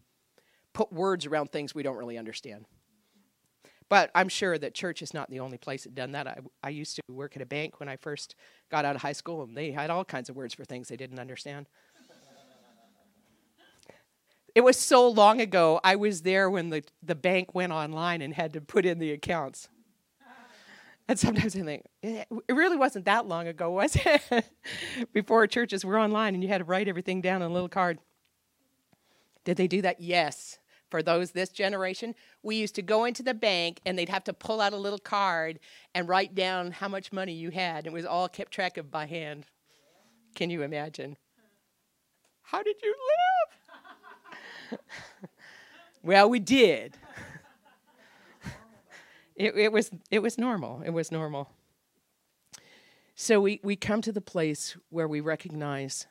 put 0.73 0.93
words 0.93 1.27
around 1.27 1.53
things 1.53 1.75
we 1.75 1.83
don't 1.83 1.97
really 1.97 2.19
understand. 2.19 2.67
But 3.89 4.11
I'm 4.15 4.29
sure 4.29 4.57
that 4.57 4.75
church 4.75 5.03
is 5.03 5.13
not 5.13 5.31
the 5.31 5.41
only 5.41 5.59
place 5.59 5.85
that 5.85 5.95
done 5.95 6.13
that. 6.13 6.27
I, 6.27 6.39
I 6.63 6.69
used 6.71 6.97
to 6.97 7.03
work 7.09 7.37
at 7.37 7.43
a 7.43 7.47
bank 7.47 7.81
when 7.81 7.89
I 7.89 7.97
first 7.97 8.37
got 8.71 8.85
out 8.85 8.95
of 8.95 9.03
high 9.03 9.13
school, 9.13 9.43
and 9.43 9.57
they 9.57 9.73
had 9.73 9.91
all 9.91 10.05
kinds 10.05 10.29
of 10.29 10.37
words 10.37 10.55
for 10.55 10.65
things 10.65 10.89
they 10.89 10.97
didn't 10.97 11.19
understand. 11.19 11.67
It 14.55 14.63
was 14.63 14.77
so 14.77 15.09
long 15.09 15.41
ago, 15.41 15.81
I 15.85 15.97
was 15.97 16.23
there 16.23 16.51
when 16.51 16.71
the, 16.71 16.83
the 17.03 17.15
bank 17.15 17.55
went 17.55 17.73
online 17.73 18.21
and 18.23 18.35
had 18.35 18.53
to 18.55 18.61
put 18.61 18.85
in 18.85 18.99
the 18.99 19.13
accounts. 19.13 19.69
And 21.11 21.19
sometimes 21.19 21.57
I 21.57 21.63
think, 21.63 21.87
eh, 22.05 22.23
it 22.49 22.53
really 22.53 22.77
wasn't 22.77 23.05
that 23.07 23.27
long 23.27 23.49
ago, 23.49 23.69
was 23.73 23.97
it? 23.97 24.45
Before 25.13 25.45
churches 25.49 25.85
were 25.85 25.99
online 25.99 26.35
and 26.35 26.43
you 26.45 26.49
had 26.49 26.59
to 26.59 26.65
write 26.65 26.87
everything 26.87 27.21
down 27.21 27.43
on 27.43 27.51
a 27.51 27.53
little 27.53 27.69
card. 27.69 27.99
Did 29.45 29.57
they 29.57 29.67
do 29.67 29.83
that? 29.83 30.01
Yes. 30.01 30.61
For 30.89 31.03
those 31.03 31.33
this 31.33 31.49
generation, 31.49 32.15
we 32.45 32.55
used 32.55 32.77
to 32.77 32.83
go 32.83 33.07
into 33.07 33.25
the 33.25 33.35
bank 33.35 33.81
and 33.85 33.99
they'd 33.99 34.09
have 34.09 34.23
to 34.23 34.33
pull 34.33 34.61
out 34.61 34.73
a 34.73 34.77
little 34.77 35.01
card 35.01 35.59
and 35.97 36.09
write 36.09 36.37
down 36.37 36.71
how 36.71 36.87
much 36.87 37.11
money 37.11 37.33
you 37.33 37.51
had. 37.51 37.79
And 37.79 37.89
it 37.89 37.93
was 37.93 38.07
all 38.07 38.29
kept 38.29 38.53
track 38.53 38.77
of 38.77 38.93
by 38.93 39.07
hand. 39.07 39.47
Can 40.37 40.49
you 40.49 40.63
imagine? 40.63 41.17
How 42.43 42.63
did 42.63 42.77
you 42.85 42.95
live? 44.71 44.81
well, 46.05 46.31
we 46.31 46.39
did. 46.39 46.97
It, 49.41 49.57
it, 49.57 49.73
was, 49.73 49.91
it 50.11 50.19
was 50.19 50.37
normal. 50.37 50.83
It 50.85 50.91
was 50.91 51.11
normal. 51.11 51.49
So 53.15 53.41
we, 53.41 53.59
we 53.63 53.75
come 53.75 54.03
to 54.03 54.13
the 54.13 54.21
place 54.21 54.77
where 54.91 55.09
we 55.09 55.21
recognize 55.21 56.07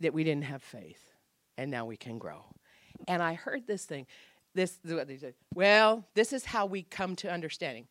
that 0.00 0.12
we 0.12 0.24
didn't 0.24 0.44
have 0.44 0.62
faith 0.62 1.00
and 1.56 1.70
now 1.70 1.86
we 1.86 1.96
can 1.96 2.18
grow. 2.18 2.44
And 3.08 3.22
I 3.22 3.32
heard 3.32 3.66
this 3.66 3.86
thing. 3.86 4.06
This 4.54 4.78
is 4.84 4.92
what 4.92 5.08
they 5.08 5.16
said. 5.16 5.34
Well, 5.54 6.06
this 6.14 6.34
is 6.34 6.44
how 6.44 6.66
we 6.66 6.82
come 6.82 7.16
to 7.16 7.32
understanding. 7.32 7.86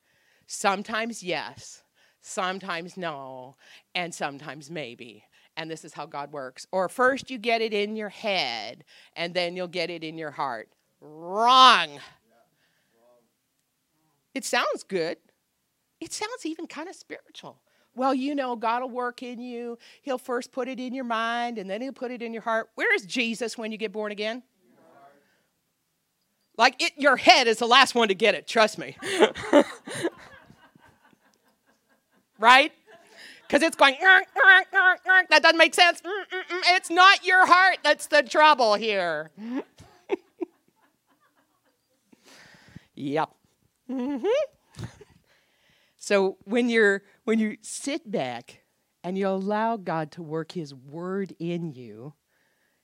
Sometimes 0.45 1.23
yes, 1.23 1.83
sometimes 2.21 2.95
no, 2.95 3.55
and 3.95 4.13
sometimes 4.13 4.69
maybe. 4.69 5.23
And 5.57 5.69
this 5.69 5.83
is 5.83 5.93
how 5.93 6.05
God 6.05 6.31
works. 6.31 6.67
Or 6.71 6.89
first 6.89 7.31
you 7.31 7.39
get 7.39 7.61
it 7.61 7.73
in 7.73 7.95
your 7.95 8.09
head, 8.09 8.83
and 9.15 9.33
then 9.33 9.55
you'll 9.55 9.67
get 9.67 9.89
it 9.89 10.03
in 10.03 10.17
your 10.17 10.31
heart. 10.31 10.69
Wrong. 11.01 11.99
It 14.33 14.45
sounds 14.45 14.83
good. 14.87 15.17
It 15.99 16.11
sounds 16.11 16.45
even 16.45 16.67
kind 16.67 16.89
of 16.89 16.95
spiritual. 16.95 17.59
Well, 17.95 18.13
you 18.13 18.33
know, 18.33 18.55
God 18.55 18.81
will 18.81 18.89
work 18.89 19.21
in 19.21 19.39
you. 19.39 19.77
He'll 20.01 20.17
first 20.17 20.51
put 20.51 20.67
it 20.67 20.79
in 20.79 20.95
your 20.95 21.03
mind 21.05 21.57
and 21.59 21.69
then 21.69 21.81
he'll 21.81 21.93
put 21.93 22.11
it 22.11 22.21
in 22.21 22.33
your 22.33 22.41
heart. 22.41 22.69
Where 22.75 22.93
is 22.95 23.05
Jesus 23.05 23.57
when 23.57 23.71
you 23.71 23.77
get 23.77 23.91
born 23.91 24.11
again? 24.11 24.43
Like 26.57 26.81
it, 26.81 26.93
your 26.97 27.17
head 27.17 27.47
is 27.47 27.57
the 27.57 27.67
last 27.67 27.95
one 27.95 28.07
to 28.09 28.15
get 28.15 28.35
it, 28.35 28.47
trust 28.47 28.77
me. 28.77 28.97
right? 32.39 32.71
Because 33.47 33.61
it's 33.63 33.75
going, 33.75 33.95
that 34.01 35.41
doesn't 35.41 35.57
make 35.57 35.73
sense. 35.73 36.01
Mm, 36.01 36.09
mm, 36.09 36.57
mm. 36.57 36.61
It's 36.75 36.89
not 36.89 37.25
your 37.25 37.45
heart 37.45 37.77
that's 37.83 38.07
the 38.07 38.23
trouble 38.23 38.75
here. 38.75 39.31
yep. 42.95 43.29
Mm-hmm. 43.89 44.85
So 46.03 46.35
when 46.43 46.67
you're 46.67 47.01
when 47.23 47.39
you 47.39 47.55
sit 47.61 48.11
back 48.11 48.63
and 49.05 49.17
you 49.17 49.29
allow 49.29 49.77
God 49.77 50.11
to 50.11 50.21
work 50.21 50.51
his 50.51 50.75
word 50.75 51.33
in 51.39 51.71
you, 51.71 52.13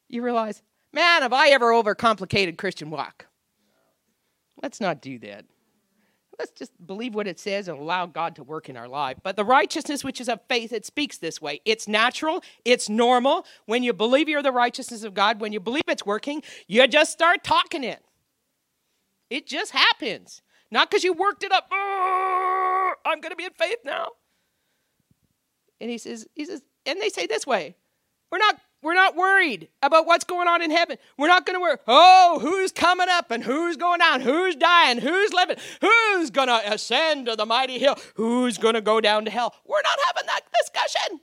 you 0.07 0.21
realize, 0.21 0.63
man, 0.93 1.21
have 1.21 1.33
I 1.33 1.49
ever 1.49 1.69
overcomplicated 1.71 2.57
Christian 2.57 2.89
walk? 2.89 3.25
Let's 4.63 4.79
not 4.79 5.01
do 5.01 5.19
that. 5.19 5.43
Let's 6.39 6.51
just 6.51 6.71
believe 6.87 7.13
what 7.13 7.27
it 7.27 7.41
says 7.41 7.67
and 7.67 7.77
allow 7.77 8.05
God 8.05 8.37
to 8.37 8.43
work 8.43 8.69
in 8.69 8.77
our 8.77 8.87
life. 8.87 9.17
But 9.21 9.35
the 9.35 9.43
righteousness 9.43 10.01
which 10.01 10.21
is 10.21 10.29
of 10.29 10.39
faith, 10.47 10.71
it 10.71 10.85
speaks 10.85 11.17
this 11.17 11.41
way. 11.41 11.59
It's 11.65 11.89
natural, 11.89 12.41
it's 12.63 12.87
normal. 12.87 13.45
When 13.65 13.83
you 13.83 13.91
believe 13.91 14.29
you're 14.29 14.41
the 14.41 14.53
righteousness 14.53 15.03
of 15.03 15.13
God, 15.13 15.41
when 15.41 15.51
you 15.51 15.59
believe 15.59 15.83
it's 15.89 16.05
working, 16.05 16.41
you 16.67 16.87
just 16.87 17.11
start 17.11 17.43
talking 17.43 17.83
it. 17.83 18.01
It 19.29 19.45
just 19.45 19.73
happens. 19.73 20.41
Not 20.71 20.89
because 20.89 21.03
you 21.03 21.13
worked 21.13 21.43
it 21.43 21.51
up. 21.51 21.67
I'm 21.71 23.21
going 23.21 23.31
to 23.31 23.35
be 23.35 23.45
in 23.45 23.51
faith 23.51 23.79
now. 23.83 24.09
And 25.81 25.89
he 25.89 25.97
says, 25.97 26.27
he 26.35 26.45
says, 26.45 26.61
and 26.85 27.01
they 27.01 27.09
say 27.09 27.25
this 27.25 27.47
way, 27.47 27.75
we're 28.31 28.39
not 28.39 28.59
we're 28.81 28.93
not 28.93 29.15
worried 29.15 29.67
about 29.83 30.05
what's 30.05 30.23
going 30.23 30.47
on 30.47 30.61
in 30.61 30.71
heaven. 30.71 30.97
We're 31.17 31.27
not 31.27 31.45
going 31.45 31.57
to 31.57 31.61
worry, 31.61 31.77
oh, 31.87 32.39
who's 32.41 32.71
coming 32.71 33.07
up 33.09 33.29
and 33.29 33.43
who's 33.43 33.75
going 33.75 33.99
down, 33.99 34.21
who's 34.21 34.55
dying, 34.55 34.99
who's 34.99 35.33
living, 35.33 35.57
who's 35.81 36.29
going 36.29 36.47
to 36.47 36.73
ascend 36.73 37.25
to 37.25 37.35
the 37.35 37.45
mighty 37.45 37.77
hill, 37.77 37.97
who's 38.15 38.57
going 38.57 38.75
to 38.75 38.81
go 38.81 39.01
down 39.01 39.25
to 39.25 39.31
hell. 39.31 39.53
We're 39.65 39.81
not 39.81 39.99
having 40.07 40.27
that 40.27 40.41
discussion. 40.61 41.19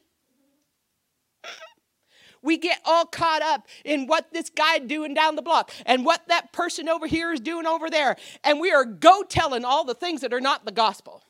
We 2.46 2.56
get 2.56 2.80
all 2.84 3.04
caught 3.04 3.42
up 3.42 3.66
in 3.84 4.06
what 4.06 4.32
this 4.32 4.48
guy 4.48 4.78
doing 4.78 5.14
down 5.14 5.34
the 5.34 5.42
block 5.42 5.72
and 5.84 6.04
what 6.04 6.28
that 6.28 6.52
person 6.52 6.88
over 6.88 7.08
here 7.08 7.32
is 7.32 7.40
doing 7.40 7.66
over 7.66 7.90
there. 7.90 8.16
And 8.44 8.60
we 8.60 8.70
are 8.70 8.84
go 8.84 9.24
telling 9.24 9.64
all 9.64 9.84
the 9.84 9.94
things 9.94 10.20
that 10.20 10.32
are 10.32 10.40
not 10.40 10.64
the 10.64 10.70
gospel. 10.70 11.24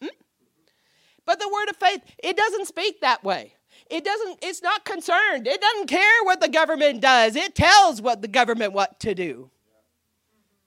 Hmm? 0.00 0.06
But 1.26 1.40
the 1.40 1.48
word 1.48 1.68
of 1.68 1.76
faith, 1.76 2.02
it 2.22 2.36
doesn't 2.36 2.66
speak 2.66 3.00
that 3.00 3.24
way. 3.24 3.54
It 3.90 4.04
doesn't, 4.04 4.38
it's 4.42 4.62
not 4.62 4.84
concerned. 4.84 5.48
It 5.48 5.60
doesn't 5.60 5.88
care 5.88 6.22
what 6.22 6.40
the 6.40 6.48
government 6.48 7.00
does. 7.00 7.34
It 7.34 7.56
tells 7.56 8.00
what 8.00 8.22
the 8.22 8.28
government 8.28 8.72
what 8.72 9.00
to 9.00 9.14
do. 9.14 9.50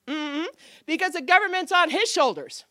Mm-hmm. 0.06 0.46
Because 0.84 1.12
the 1.12 1.22
government's 1.22 1.72
on 1.72 1.88
his 1.88 2.10
shoulders. 2.10 2.66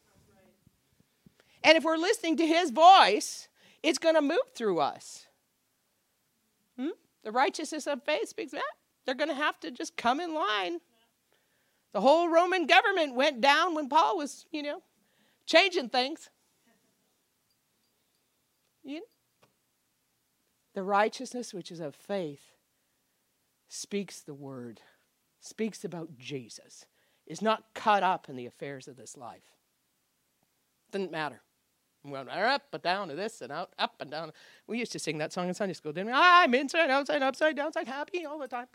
And 1.63 1.77
if 1.77 1.83
we're 1.83 1.97
listening 1.97 2.37
to 2.37 2.45
his 2.45 2.69
voice, 2.69 3.47
it's 3.81 3.97
going 3.97 4.15
to 4.15 4.21
move 4.21 4.39
through 4.53 4.79
us. 4.79 5.25
The 7.23 7.31
righteousness 7.31 7.87
of 7.87 8.03
faith 8.03 8.29
speaks 8.29 8.51
that. 8.51 8.63
They're 9.05 9.15
going 9.15 9.29
to 9.29 9.35
have 9.35 9.59
to 9.61 9.71
just 9.71 9.97
come 9.97 10.19
in 10.19 10.33
line. 10.33 10.79
The 11.93 12.01
whole 12.01 12.29
Roman 12.29 12.67
government 12.67 13.15
went 13.15 13.41
down 13.41 13.75
when 13.75 13.89
Paul 13.89 14.17
was, 14.17 14.45
you 14.51 14.63
know, 14.63 14.81
changing 15.45 15.89
things. 15.89 16.29
You 18.83 18.95
know? 18.95 19.01
The 20.73 20.83
righteousness 20.83 21.53
which 21.53 21.71
is 21.71 21.79
of 21.79 21.95
faith 21.95 22.53
speaks 23.67 24.21
the 24.21 24.33
word, 24.33 24.81
speaks 25.39 25.83
about 25.83 26.17
Jesus, 26.17 26.85
is 27.27 27.41
not 27.41 27.73
caught 27.73 28.03
up 28.03 28.29
in 28.29 28.35
the 28.35 28.45
affairs 28.45 28.87
of 28.87 28.95
this 28.95 29.17
life. 29.17 29.51
Doesn't 30.91 31.11
matter. 31.11 31.41
We 32.03 32.11
went 32.11 32.29
up 32.29 32.63
and 32.73 32.81
down 32.81 33.09
to 33.09 33.15
this 33.15 33.41
and 33.41 33.51
out, 33.51 33.73
up 33.77 33.95
and 33.99 34.09
down. 34.09 34.31
We 34.65 34.79
used 34.79 34.91
to 34.93 34.99
sing 34.99 35.19
that 35.19 35.31
song 35.31 35.47
in 35.47 35.53
Sunday 35.53 35.73
school, 35.73 35.93
didn't 35.93 36.07
we? 36.07 36.13
I'm 36.15 36.53
inside, 36.55 36.89
outside, 36.89 37.21
upside, 37.21 37.55
downside, 37.55 37.87
happy 37.87 38.25
all 38.25 38.39
the 38.39 38.47
time. 38.47 38.65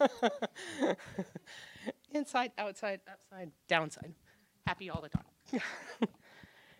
inside, 2.12 2.52
outside, 2.56 3.00
upside, 3.10 3.50
downside, 3.68 4.14
happy 4.66 4.88
all 4.88 5.02
the 5.02 5.10
time. 5.10 5.60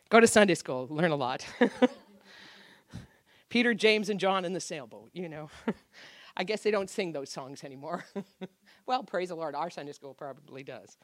Go 0.08 0.20
to 0.20 0.26
Sunday 0.26 0.54
school, 0.54 0.86
learn 0.90 1.10
a 1.10 1.16
lot. 1.16 1.46
Peter, 3.50 3.74
James, 3.74 4.08
and 4.08 4.18
John 4.18 4.46
in 4.46 4.54
the 4.54 4.60
sailboat, 4.60 5.10
you 5.12 5.28
know. 5.28 5.50
I 6.34 6.44
guess 6.44 6.62
they 6.62 6.70
don't 6.70 6.88
sing 6.88 7.12
those 7.12 7.28
songs 7.28 7.64
anymore. 7.64 8.06
well, 8.86 9.02
praise 9.02 9.28
the 9.28 9.34
Lord, 9.34 9.54
our 9.54 9.68
Sunday 9.68 9.92
school 9.92 10.14
probably 10.14 10.62
does. 10.62 10.96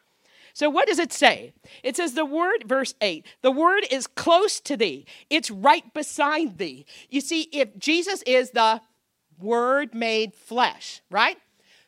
So, 0.55 0.69
what 0.71 0.89
does 0.89 0.99
it 0.99 1.13
say? 1.13 1.53
It 1.83 1.97
says, 1.97 2.15
the 2.15 2.25
word, 2.25 2.65
verse 2.67 2.95
8, 3.01 3.27
the 3.43 3.51
word 3.51 3.85
is 3.91 4.07
close 4.07 4.61
to 4.61 4.77
thee, 4.77 5.07
it's 5.31 5.51
right 5.51 5.93
beside 5.95 6.59
thee. 6.59 6.87
You 7.11 7.21
see, 7.21 7.43
if 7.53 7.79
Jesus 7.79 8.23
is 8.23 8.51
the 8.51 8.81
word 9.39 9.95
made 9.95 10.35
flesh, 10.35 11.01
right? 11.11 11.39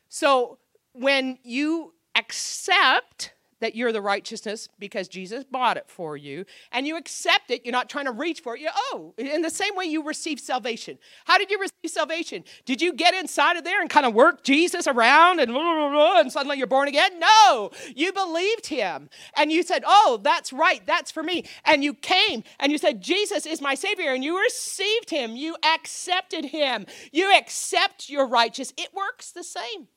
So, 0.08 0.58
when 0.92 1.38
you 1.42 1.94
accept 2.14 3.32
that 3.60 3.74
you're 3.74 3.92
the 3.92 4.00
righteousness 4.00 4.68
because 4.78 5.08
Jesus 5.08 5.44
bought 5.44 5.76
it 5.76 5.84
for 5.88 6.16
you, 6.16 6.44
and 6.72 6.86
you 6.86 6.96
accept 6.96 7.50
it. 7.50 7.64
You're 7.64 7.72
not 7.72 7.88
trying 7.88 8.06
to 8.06 8.12
reach 8.12 8.40
for 8.40 8.56
it. 8.56 8.60
You 8.60 8.68
oh, 8.74 9.14
in 9.16 9.42
the 9.42 9.50
same 9.50 9.76
way 9.76 9.84
you 9.84 10.02
receive 10.02 10.40
salvation. 10.40 10.98
How 11.24 11.38
did 11.38 11.50
you 11.50 11.58
receive 11.60 11.90
salvation? 11.90 12.44
Did 12.64 12.82
you 12.82 12.92
get 12.92 13.14
inside 13.14 13.56
of 13.56 13.64
there 13.64 13.80
and 13.80 13.88
kind 13.88 14.06
of 14.06 14.14
work 14.14 14.42
Jesus 14.42 14.86
around 14.86 15.40
and 15.40 15.52
blah, 15.52 15.62
blah, 15.62 15.90
blah, 15.90 16.20
and 16.20 16.32
suddenly 16.32 16.58
you're 16.58 16.66
born 16.66 16.88
again? 16.88 17.18
No, 17.18 17.70
you 17.94 18.12
believed 18.12 18.66
him 18.66 19.08
and 19.36 19.52
you 19.52 19.62
said, 19.62 19.82
"Oh, 19.86 20.20
that's 20.22 20.52
right, 20.52 20.84
that's 20.86 21.10
for 21.10 21.22
me." 21.22 21.44
And 21.64 21.84
you 21.84 21.94
came 21.94 22.44
and 22.58 22.72
you 22.72 22.78
said, 22.78 23.00
"Jesus 23.00 23.46
is 23.46 23.60
my 23.60 23.74
savior," 23.74 24.12
and 24.12 24.24
you 24.24 24.40
received 24.40 25.10
him. 25.10 25.36
You 25.36 25.56
accepted 25.62 26.46
him. 26.46 26.86
You 27.12 27.34
accept 27.36 28.08
your 28.08 28.26
righteous. 28.26 28.72
It 28.76 28.94
works 28.94 29.32
the 29.32 29.44
same. 29.44 29.88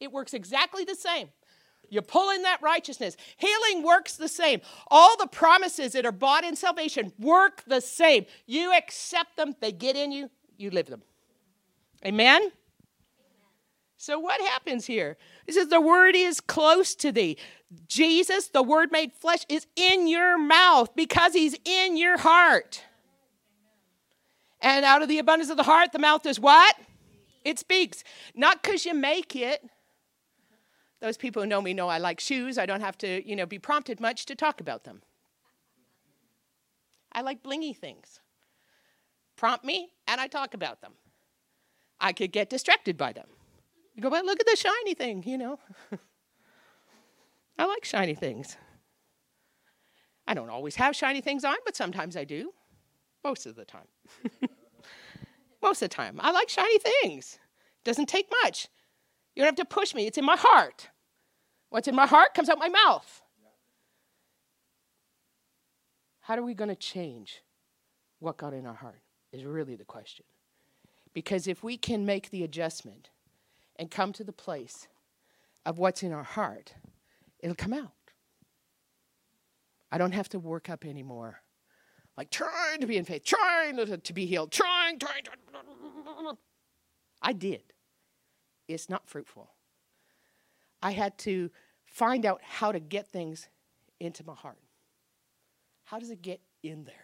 It 0.00 0.12
works 0.12 0.34
exactly 0.34 0.84
the 0.84 0.94
same. 0.94 1.28
You 1.90 2.02
pull 2.02 2.30
in 2.30 2.42
that 2.42 2.62
righteousness. 2.62 3.16
Healing 3.36 3.82
works 3.82 4.16
the 4.16 4.28
same. 4.28 4.60
All 4.88 5.16
the 5.16 5.26
promises 5.26 5.92
that 5.92 6.06
are 6.06 6.12
bought 6.12 6.44
in 6.44 6.56
salvation 6.56 7.12
work 7.18 7.62
the 7.66 7.80
same. 7.80 8.26
You 8.46 8.72
accept 8.72 9.36
them, 9.36 9.54
they 9.60 9.72
get 9.72 9.96
in 9.96 10.12
you, 10.12 10.30
you 10.56 10.70
live 10.70 10.86
them. 10.86 11.02
Amen? 12.04 12.50
So, 13.96 14.18
what 14.18 14.40
happens 14.40 14.84
here? 14.84 15.16
He 15.46 15.52
says, 15.52 15.68
The 15.68 15.80
word 15.80 16.14
is 16.14 16.40
close 16.40 16.94
to 16.96 17.10
thee. 17.10 17.38
Jesus, 17.88 18.48
the 18.48 18.62
word 18.62 18.92
made 18.92 19.12
flesh, 19.12 19.46
is 19.48 19.66
in 19.76 20.06
your 20.06 20.36
mouth 20.36 20.94
because 20.94 21.32
he's 21.32 21.56
in 21.64 21.96
your 21.96 22.18
heart. 22.18 22.82
And 24.60 24.84
out 24.84 25.02
of 25.02 25.08
the 25.08 25.18
abundance 25.18 25.50
of 25.50 25.56
the 25.56 25.62
heart, 25.62 25.92
the 25.92 25.98
mouth 25.98 26.26
is 26.26 26.38
what? 26.38 26.76
It 27.44 27.58
speaks. 27.58 28.04
Not 28.34 28.62
because 28.62 28.86
you 28.86 28.94
make 28.94 29.36
it. 29.36 29.62
Those 31.04 31.18
people 31.18 31.42
who 31.42 31.46
know 31.46 31.60
me 31.60 31.74
know 31.74 31.88
I 31.88 31.98
like 31.98 32.18
shoes. 32.18 32.56
I 32.56 32.64
don't 32.64 32.80
have 32.80 32.96
to, 32.98 33.28
you 33.28 33.36
know, 33.36 33.44
be 33.44 33.58
prompted 33.58 34.00
much 34.00 34.24
to 34.24 34.34
talk 34.34 34.58
about 34.58 34.84
them. 34.84 35.02
I 37.12 37.20
like 37.20 37.42
blingy 37.42 37.76
things. 37.76 38.20
Prompt 39.36 39.66
me, 39.66 39.90
and 40.08 40.18
I 40.18 40.28
talk 40.28 40.54
about 40.54 40.80
them. 40.80 40.92
I 42.00 42.14
could 42.14 42.32
get 42.32 42.48
distracted 42.48 42.96
by 42.96 43.12
them. 43.12 43.26
You 43.94 44.02
go, 44.02 44.08
but 44.08 44.24
look 44.24 44.40
at 44.40 44.46
the 44.46 44.56
shiny 44.56 44.94
thing, 44.94 45.22
you 45.26 45.36
know. 45.36 45.58
I 47.58 47.66
like 47.66 47.84
shiny 47.84 48.14
things. 48.14 48.56
I 50.26 50.32
don't 50.32 50.48
always 50.48 50.76
have 50.76 50.96
shiny 50.96 51.20
things 51.20 51.44
on, 51.44 51.56
but 51.66 51.76
sometimes 51.76 52.16
I 52.16 52.24
do. 52.24 52.54
Most 53.22 53.44
of 53.44 53.56
the 53.56 53.66
time. 53.66 53.88
Most 55.62 55.82
of 55.82 55.90
the 55.90 55.94
time. 55.94 56.18
I 56.18 56.30
like 56.30 56.48
shiny 56.48 56.78
things. 56.78 57.38
Doesn't 57.84 58.08
take 58.08 58.32
much. 58.42 58.68
You 59.36 59.42
don't 59.42 59.58
have 59.58 59.68
to 59.68 59.74
push 59.74 59.94
me. 59.94 60.06
It's 60.06 60.16
in 60.16 60.24
my 60.24 60.36
heart. 60.38 60.88
What's 61.70 61.88
in 61.88 61.94
my 61.94 62.06
heart 62.06 62.34
comes 62.34 62.48
out 62.48 62.58
my 62.58 62.68
mouth. 62.68 63.22
How 66.20 66.36
are 66.36 66.42
we 66.42 66.54
going 66.54 66.70
to 66.70 66.76
change 66.76 67.42
what 68.20 68.38
got 68.38 68.54
in 68.54 68.66
our 68.66 68.74
heart? 68.74 69.00
Is 69.32 69.44
really 69.44 69.74
the 69.74 69.84
question. 69.84 70.24
Because 71.12 71.48
if 71.48 71.62
we 71.62 71.76
can 71.76 72.06
make 72.06 72.30
the 72.30 72.44
adjustment 72.44 73.10
and 73.76 73.90
come 73.90 74.12
to 74.12 74.24
the 74.24 74.32
place 74.32 74.88
of 75.66 75.78
what's 75.78 76.02
in 76.02 76.12
our 76.12 76.22
heart, 76.22 76.74
it'll 77.40 77.56
come 77.56 77.72
out. 77.72 77.92
I 79.90 79.98
don't 79.98 80.12
have 80.12 80.28
to 80.30 80.38
work 80.38 80.70
up 80.70 80.84
anymore. 80.84 81.42
Like 82.16 82.30
trying 82.30 82.80
to 82.80 82.86
be 82.86 82.96
in 82.96 83.04
faith, 83.04 83.24
trying 83.24 83.76
to, 83.76 83.98
to 83.98 84.12
be 84.12 84.26
healed, 84.26 84.52
trying, 84.52 84.98
trying, 84.98 85.22
trying. 85.24 86.36
I 87.20 87.32
did. 87.32 87.62
It's 88.68 88.88
not 88.88 89.08
fruitful. 89.08 89.50
I 90.84 90.90
had 90.90 91.16
to 91.20 91.50
find 91.86 92.26
out 92.26 92.42
how 92.42 92.70
to 92.70 92.78
get 92.78 93.08
things 93.08 93.48
into 93.98 94.22
my 94.22 94.34
heart. 94.34 94.58
How 95.84 95.98
does 95.98 96.10
it 96.10 96.20
get 96.20 96.42
in 96.62 96.84
there? 96.84 96.94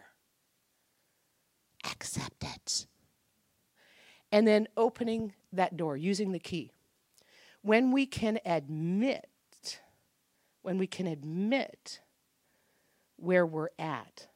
Acceptance 1.91 2.85
and 4.31 4.47
then 4.47 4.67
opening 4.77 5.33
that 5.51 5.75
door, 5.75 5.97
using 5.97 6.31
the 6.31 6.39
key. 6.39 6.71
When 7.63 7.91
we 7.91 8.05
can 8.05 8.39
admit, 8.45 9.81
when 10.61 10.77
we 10.77 10.85
can 10.85 11.07
admit 11.07 12.01
where 13.17 13.47
we're 13.47 13.69
at, 13.79 14.27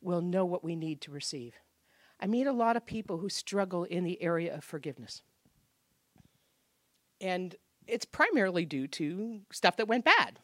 we'll 0.00 0.20
know 0.20 0.44
what 0.44 0.64
we 0.64 0.74
need 0.74 1.00
to 1.02 1.12
receive. 1.12 1.54
I 2.20 2.26
meet 2.26 2.48
a 2.48 2.52
lot 2.52 2.76
of 2.76 2.84
people 2.86 3.18
who 3.18 3.28
struggle 3.28 3.84
in 3.84 4.02
the 4.02 4.20
area 4.20 4.54
of 4.54 4.64
forgiveness. 4.64 5.22
And 7.20 7.54
it's 7.90 8.04
primarily 8.04 8.64
due 8.64 8.86
to 8.88 9.40
stuff 9.52 9.76
that 9.76 9.88
went 9.88 10.04
bad. 10.04 10.38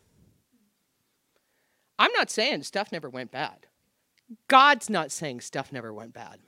I'm 1.98 2.12
not 2.12 2.30
saying 2.30 2.62
stuff 2.62 2.92
never 2.92 3.08
went 3.08 3.30
bad. 3.30 3.66
God's 4.48 4.90
not 4.90 5.10
saying 5.12 5.40
stuff 5.40 5.72
never 5.72 5.92
went 5.92 6.12
bad. 6.12 6.40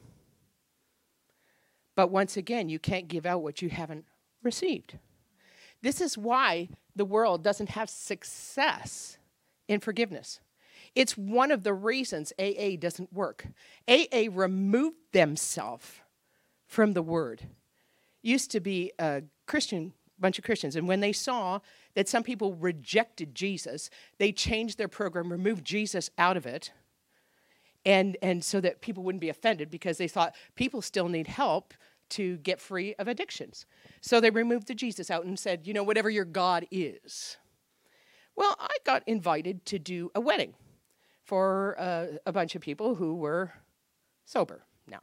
But 1.95 2.11
once 2.11 2.37
again, 2.37 2.69
you 2.69 2.79
can't 2.79 3.09
give 3.09 3.27
out 3.27 3.43
what 3.43 3.63
you 3.63 3.71
haven't 3.71 4.05
received. 4.43 4.99
This 5.83 6.01
is 6.01 6.19
why 6.19 6.69
the 6.95 7.05
world 7.05 7.43
doesn't 7.43 7.71
have 7.71 7.89
success 7.89 9.19
in 9.69 9.81
forgiveness. 9.81 10.41
It's 10.95 11.17
one 11.17 11.51
of 11.51 11.63
the 11.63 11.75
reasons 11.75 12.33
AA 12.39 12.77
doesn't 12.79 13.13
work. 13.13 13.47
AA 13.89 14.27
removed 14.31 14.97
themselves 15.13 16.01
from 16.67 16.93
the 16.93 17.03
word. 17.03 17.49
Used 18.23 18.51
to 18.51 18.61
be 18.61 18.93
a 18.99 19.23
Christian 19.47 19.93
bunch 20.21 20.39
of 20.39 20.45
Christians, 20.45 20.77
and 20.77 20.89
when 20.89 21.01
they 21.01 21.13
saw 21.13 21.61
that 21.95 22.09
some 22.09 22.23
people 22.23 22.55
rejected 22.55 23.35
Jesus, 23.35 23.91
they 24.19 24.33
changed 24.33 24.79
their 24.79 24.89
program, 24.89 25.31
removed 25.31 25.65
Jesus 25.65 26.11
out 26.19 26.37
of 26.37 26.47
it, 26.47 26.73
and 27.85 28.17
and 28.23 28.45
so 28.45 28.61
that 28.61 28.81
people 28.81 29.03
wouldn't 29.03 29.21
be 29.21 29.29
offended 29.29 29.71
because 29.71 29.99
they 29.99 30.09
thought 30.09 30.35
people 30.55 30.83
still 30.83 31.09
need 31.09 31.27
help 31.27 31.75
to 32.11 32.39
get 32.39 32.61
free 32.61 32.95
of 32.99 33.09
addictions. 33.09 33.67
So 34.01 34.21
they 34.21 34.31
removed 34.31 34.69
the 34.69 34.75
Jesus 34.75 35.11
out 35.11 35.25
and 35.25 35.39
said, 35.39 35.67
you 35.67 35.75
know, 35.75 35.83
whatever 35.83 36.09
your 36.09 36.25
God 36.25 36.67
is. 36.71 37.37
Well, 38.35 38.57
I 38.59 38.77
got 38.85 39.03
invited 39.07 39.67
to 39.67 39.79
do 39.79 40.11
a 40.15 40.21
wedding 40.21 40.55
for 41.25 41.77
uh, 41.79 42.07
a 42.25 42.33
bunch 42.33 42.55
of 42.55 42.63
people 42.63 42.95
who 42.95 43.15
were 43.15 43.53
sober 44.25 44.65
now. 44.87 45.01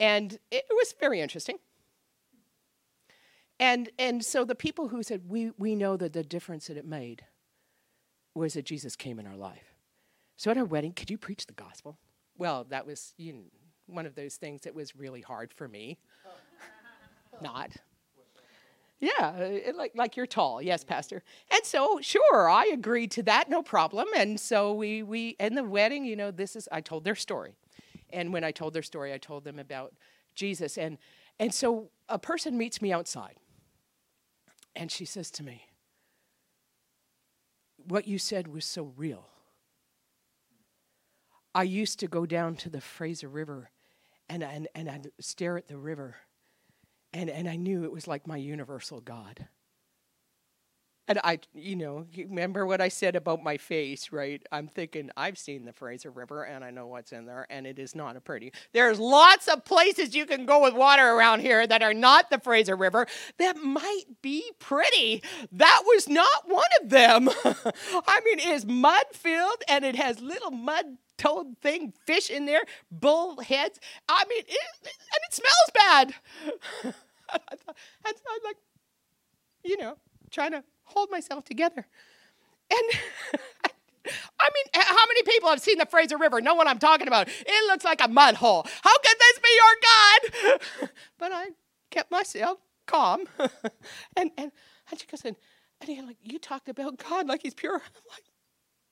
And 0.00 0.38
it 0.50 0.64
was 0.70 0.94
very 0.98 1.20
interesting. 1.20 1.58
And, 3.60 3.90
and 3.98 4.24
so 4.24 4.44
the 4.44 4.54
people 4.54 4.88
who 4.88 5.02
said, 5.02 5.22
we, 5.28 5.50
we 5.58 5.74
know 5.74 5.96
that 5.96 6.12
the 6.12 6.22
difference 6.22 6.68
that 6.68 6.76
it 6.76 6.86
made 6.86 7.24
was 8.34 8.54
that 8.54 8.64
Jesus 8.64 8.94
came 8.94 9.18
in 9.18 9.26
our 9.26 9.36
life. 9.36 9.74
So 10.36 10.50
at 10.50 10.56
our 10.56 10.64
wedding, 10.64 10.92
could 10.92 11.10
you 11.10 11.18
preach 11.18 11.46
the 11.46 11.54
gospel? 11.54 11.98
Well, 12.36 12.64
that 12.70 12.86
was, 12.86 13.14
you 13.16 13.32
know, 13.32 13.40
one 13.86 14.06
of 14.06 14.14
those 14.14 14.36
things 14.36 14.62
that 14.62 14.74
was 14.74 14.94
really 14.94 15.20
hard 15.20 15.52
for 15.52 15.66
me. 15.66 15.98
Not. 17.40 17.72
Yeah, 19.00 19.36
it, 19.36 19.76
like 19.76 19.92
like 19.94 20.16
you're 20.16 20.26
tall, 20.26 20.60
yes, 20.60 20.82
Pastor. 20.82 21.22
And 21.52 21.64
so, 21.64 22.00
sure, 22.02 22.50
I 22.50 22.66
agreed 22.72 23.12
to 23.12 23.22
that, 23.24 23.48
no 23.48 23.62
problem. 23.62 24.08
And 24.16 24.40
so 24.40 24.74
we 24.74 25.04
we 25.04 25.36
in 25.38 25.54
the 25.54 25.62
wedding, 25.62 26.04
you 26.04 26.16
know, 26.16 26.32
this 26.32 26.56
is 26.56 26.68
I 26.72 26.80
told 26.80 27.04
their 27.04 27.14
story, 27.14 27.54
and 28.12 28.32
when 28.32 28.42
I 28.42 28.50
told 28.50 28.74
their 28.74 28.82
story, 28.82 29.12
I 29.12 29.18
told 29.18 29.44
them 29.44 29.60
about 29.60 29.94
Jesus, 30.34 30.76
and 30.76 30.98
and 31.38 31.54
so 31.54 31.90
a 32.08 32.18
person 32.18 32.58
meets 32.58 32.82
me 32.82 32.92
outside, 32.92 33.36
and 34.78 34.90
she 34.90 35.04
says 35.04 35.30
to 35.32 35.42
me, 35.42 35.66
"What 37.76 38.08
you 38.08 38.18
said 38.18 38.48
was 38.48 38.64
so 38.64 38.94
real." 38.96 39.28
I 41.54 41.64
used 41.64 41.98
to 42.00 42.06
go 42.06 42.24
down 42.24 42.56
to 42.56 42.70
the 42.70 42.80
Fraser 42.80 43.28
River 43.28 43.70
and, 44.28 44.42
and, 44.42 44.68
and 44.74 44.88
I'd 44.88 45.10
stare 45.20 45.56
at 45.56 45.68
the 45.68 45.78
river, 45.78 46.16
and, 47.12 47.30
and 47.30 47.48
I 47.48 47.56
knew 47.56 47.84
it 47.84 47.92
was 47.92 48.06
like 48.06 48.26
my 48.26 48.36
universal 48.36 49.00
God. 49.00 49.48
And 51.08 51.18
I, 51.24 51.38
you 51.54 51.74
know, 51.74 52.06
remember 52.14 52.66
what 52.66 52.82
I 52.82 52.88
said 52.88 53.16
about 53.16 53.42
my 53.42 53.56
face, 53.56 54.12
right? 54.12 54.42
I'm 54.52 54.68
thinking 54.68 55.10
I've 55.16 55.38
seen 55.38 55.64
the 55.64 55.72
Fraser 55.72 56.10
River 56.10 56.42
and 56.42 56.62
I 56.62 56.70
know 56.70 56.86
what's 56.86 57.12
in 57.12 57.24
there, 57.24 57.46
and 57.48 57.66
it 57.66 57.78
is 57.78 57.94
not 57.94 58.16
a 58.16 58.20
pretty. 58.20 58.52
There's 58.74 59.00
lots 59.00 59.48
of 59.48 59.64
places 59.64 60.14
you 60.14 60.26
can 60.26 60.44
go 60.44 60.62
with 60.62 60.74
water 60.74 61.08
around 61.08 61.40
here 61.40 61.66
that 61.66 61.82
are 61.82 61.94
not 61.94 62.28
the 62.28 62.38
Fraser 62.38 62.76
River 62.76 63.06
that 63.38 63.56
might 63.56 64.04
be 64.20 64.52
pretty. 64.58 65.22
That 65.50 65.82
was 65.86 66.10
not 66.10 66.46
one 66.46 66.68
of 66.82 66.90
them. 66.90 67.30
I 68.06 68.20
mean, 68.24 68.38
it 68.38 68.48
is 68.48 68.66
mud 68.66 69.06
filled 69.12 69.62
and 69.66 69.86
it 69.86 69.96
has 69.96 70.20
little 70.20 70.50
mud 70.50 70.98
toad 71.16 71.56
thing, 71.62 71.94
fish 72.06 72.28
in 72.30 72.44
there, 72.44 72.62
bull 72.90 73.40
heads. 73.40 73.80
I 74.08 74.24
mean, 74.28 74.44
it, 74.46 74.58
and 74.82 75.22
it 75.26 75.34
smells 75.34 75.70
bad. 75.74 76.14
and 76.84 76.94
I'm 78.04 78.40
like, 78.44 78.56
you 79.64 79.78
know, 79.78 79.96
trying 80.30 80.52
to 80.52 80.62
hold 80.88 81.10
myself 81.10 81.44
together. 81.44 81.86
And 82.70 83.00
I 84.40 84.50
mean, 84.54 84.64
eh, 84.74 84.84
how 84.84 85.06
many 85.06 85.22
people 85.22 85.48
have 85.50 85.60
seen 85.60 85.78
the 85.78 85.86
Fraser 85.86 86.16
River? 86.16 86.40
Know 86.40 86.54
what 86.54 86.66
I'm 86.66 86.78
talking 86.78 87.08
about? 87.08 87.28
It 87.28 87.66
looks 87.66 87.84
like 87.84 88.00
a 88.00 88.08
mud 88.08 88.36
hole. 88.36 88.66
How 88.82 88.98
can 88.98 89.14
this 89.18 89.38
be 89.38 89.48
your 89.56 90.58
God? 90.80 90.90
but 91.18 91.32
I 91.32 91.48
kept 91.90 92.10
myself 92.10 92.58
calm. 92.86 93.24
and, 94.16 94.30
and, 94.36 94.52
and 94.90 95.00
she 95.00 95.06
goes, 95.06 95.24
and, 95.24 95.36
and 95.80 95.90
he 95.90 96.00
like, 96.02 96.16
you 96.22 96.38
talked 96.38 96.68
about 96.68 96.98
God 96.98 97.28
like 97.28 97.42
he's 97.42 97.54
pure. 97.54 97.74
I'm 97.74 98.02
like, 98.10 98.24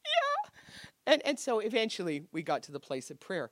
yeah. 0.05 1.13
And, 1.13 1.23
and 1.25 1.39
so 1.39 1.61
eventually 1.61 2.25
we 2.33 2.43
got 2.43 2.63
to 2.65 2.73
the 2.73 2.81
place 2.81 3.11
of 3.11 3.21
prayer. 3.21 3.51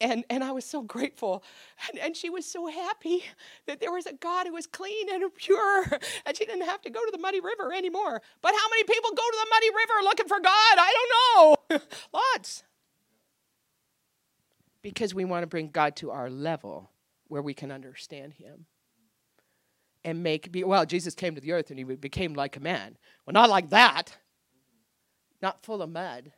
And, 0.00 0.24
and 0.30 0.42
I 0.42 0.52
was 0.52 0.64
so 0.64 0.82
grateful. 0.82 1.42
And, 1.88 1.98
and 1.98 2.16
she 2.16 2.30
was 2.30 2.46
so 2.46 2.66
happy 2.66 3.24
that 3.66 3.80
there 3.80 3.92
was 3.92 4.06
a 4.06 4.14
God 4.14 4.46
who 4.46 4.54
was 4.54 4.66
clean 4.66 5.12
and 5.12 5.34
pure. 5.34 5.84
And 6.26 6.36
she 6.36 6.44
didn't 6.44 6.66
have 6.66 6.80
to 6.82 6.90
go 6.90 7.00
to 7.04 7.10
the 7.12 7.18
muddy 7.18 7.40
river 7.40 7.72
anymore. 7.72 8.22
But 8.40 8.52
how 8.52 8.68
many 8.70 8.84
people 8.84 9.10
go 9.10 9.22
to 9.22 9.38
the 9.38 9.46
muddy 9.50 9.68
river 9.70 10.04
looking 10.04 10.28
for 10.28 10.40
God? 10.40 10.76
I 10.78 10.94
don't 10.96 11.70
know. 11.70 11.80
Lots. 12.34 12.62
Because 14.82 15.14
we 15.14 15.24
want 15.24 15.42
to 15.42 15.46
bring 15.46 15.68
God 15.68 15.96
to 15.96 16.10
our 16.10 16.30
level 16.30 16.90
where 17.28 17.42
we 17.42 17.52
can 17.52 17.70
understand 17.70 18.34
Him. 18.34 18.66
And 20.02 20.22
make, 20.22 20.50
be, 20.50 20.64
well, 20.64 20.86
Jesus 20.86 21.14
came 21.14 21.34
to 21.34 21.42
the 21.42 21.52
earth 21.52 21.70
and 21.70 21.78
He 21.78 21.84
became 21.84 22.32
like 22.34 22.56
a 22.56 22.60
man. 22.60 22.96
Well, 23.26 23.34
not 23.34 23.50
like 23.50 23.70
that. 23.70 24.16
Not 25.42 25.62
full 25.62 25.82
of 25.82 25.90
mud 25.90 26.32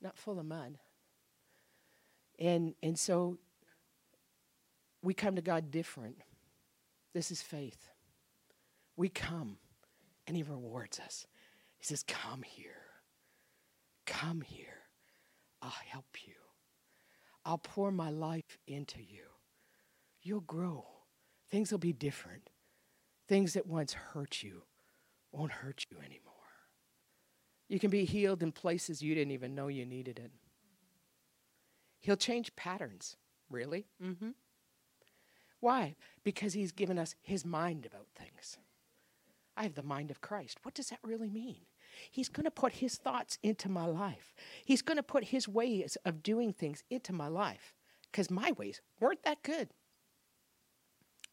not 0.00 0.16
full 0.16 0.38
of 0.38 0.46
mud. 0.46 0.78
And, 2.40 2.74
and 2.82 2.98
so 2.98 3.38
we 5.02 5.14
come 5.14 5.36
to 5.36 5.42
God 5.42 5.70
different. 5.70 6.16
This 7.12 7.30
is 7.30 7.42
faith. 7.42 7.90
We 8.96 9.08
come, 9.08 9.58
and 10.26 10.36
He 10.36 10.42
rewards 10.42 10.98
us. 11.00 11.26
He 11.78 11.84
says, 11.84 12.02
Come 12.06 12.42
here. 12.42 12.72
Come 14.06 14.40
here. 14.40 14.66
I'll 15.62 15.70
help 15.88 16.06
you. 16.26 16.34
I'll 17.44 17.58
pour 17.58 17.90
my 17.90 18.10
life 18.10 18.58
into 18.66 19.00
you. 19.00 19.24
You'll 20.22 20.40
grow. 20.40 20.86
Things 21.50 21.70
will 21.70 21.78
be 21.78 21.92
different. 21.92 22.50
Things 23.28 23.54
that 23.54 23.66
once 23.66 23.92
hurt 23.92 24.42
you 24.42 24.62
won't 25.32 25.52
hurt 25.52 25.84
you 25.90 25.98
anymore. 25.98 26.34
You 27.68 27.78
can 27.78 27.90
be 27.90 28.04
healed 28.04 28.42
in 28.42 28.52
places 28.52 29.02
you 29.02 29.14
didn't 29.14 29.32
even 29.32 29.54
know 29.54 29.68
you 29.68 29.86
needed 29.86 30.18
it. 30.18 30.32
He'll 32.00 32.16
change 32.16 32.56
patterns. 32.56 33.16
Really? 33.48 33.86
Mm-hmm. 34.02 34.30
Why? 35.60 35.94
Because 36.24 36.54
he's 36.54 36.72
given 36.72 36.98
us 36.98 37.14
his 37.20 37.44
mind 37.44 37.86
about 37.86 38.08
things. 38.14 38.58
I 39.56 39.64
have 39.64 39.74
the 39.74 39.82
mind 39.82 40.10
of 40.10 40.20
Christ. 40.20 40.58
What 40.62 40.74
does 40.74 40.88
that 40.88 41.00
really 41.02 41.28
mean? 41.28 41.66
He's 42.10 42.28
going 42.28 42.44
to 42.44 42.50
put 42.50 42.74
his 42.74 42.96
thoughts 42.96 43.36
into 43.42 43.68
my 43.68 43.84
life. 43.84 44.34
He's 44.64 44.80
going 44.80 44.96
to 44.96 45.02
put 45.02 45.24
his 45.24 45.46
ways 45.46 45.98
of 46.04 46.22
doing 46.22 46.52
things 46.52 46.82
into 46.88 47.12
my 47.12 47.28
life 47.28 47.74
because 48.10 48.30
my 48.30 48.52
ways 48.52 48.80
weren't 49.00 49.22
that 49.24 49.42
good. 49.42 49.68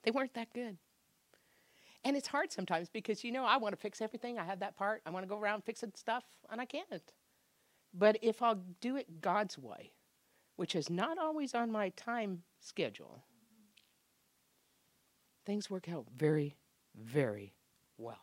They 0.04 0.12
weren't 0.12 0.34
that 0.34 0.54
good. 0.54 0.78
And 2.04 2.16
it's 2.16 2.28
hard 2.28 2.52
sometimes 2.52 2.90
because, 2.90 3.24
you 3.24 3.32
know, 3.32 3.46
I 3.46 3.58
want 3.58 3.74
to 3.74 3.82
fix 3.82 4.02
everything. 4.02 4.38
I 4.38 4.44
have 4.44 4.60
that 4.60 4.78
part. 4.78 5.02
I 5.06 5.10
want 5.10 5.24
to 5.24 5.30
go 5.30 5.40
around 5.40 5.64
fixing 5.64 5.92
stuff, 5.96 6.24
and 6.50 6.60
I 6.60 6.66
can't. 6.66 7.14
But 7.94 8.18
if 8.22 8.42
I'll 8.42 8.62
do 8.82 8.96
it 8.96 9.22
God's 9.22 9.58
way, 9.58 9.92
which 10.58 10.76
is 10.76 10.90
not 10.90 11.18
always 11.18 11.56
on 11.56 11.72
my 11.72 11.90
time 11.90 12.44
schedule, 12.60 13.24
things 15.46 15.70
work 15.70 15.88
out 15.88 16.06
very, 16.16 16.58
very 16.96 17.54
well. 17.98 18.20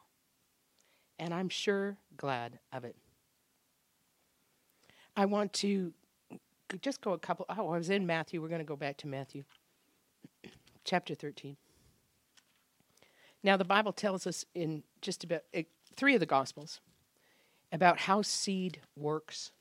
And 1.18 1.32
I'm 1.32 1.49
sure 1.49 1.97
glad 2.16 2.59
of 2.72 2.85
it. 2.85 2.97
I 5.16 5.24
want 5.26 5.53
to 5.55 5.93
just 6.80 7.01
go 7.01 7.12
a 7.12 7.18
couple. 7.18 7.47
Oh, 7.49 7.70
I 7.70 7.78
was 7.78 7.91
in 7.91 8.07
Matthew. 8.07 8.43
We're 8.43 8.49
going 8.49 8.59
to 8.59 8.64
go 8.64 8.76
back 8.76 8.97
to 8.99 9.07
Matthew, 9.07 9.45
chapter 10.85 11.14
13. 11.14 11.57
Now, 13.45 13.57
the 13.57 13.64
Bible 13.64 13.93
tells 13.93 14.26
us 14.26 14.45
in 14.55 14.82
just 15.03 15.22
about 15.22 15.43
uh, 15.57 15.62
three 15.97 16.14
of 16.14 16.20
the 16.20 16.26
Gospels 16.26 16.80
about 17.70 17.99
how 18.01 18.22
seed 18.22 18.80
works. 18.97 19.53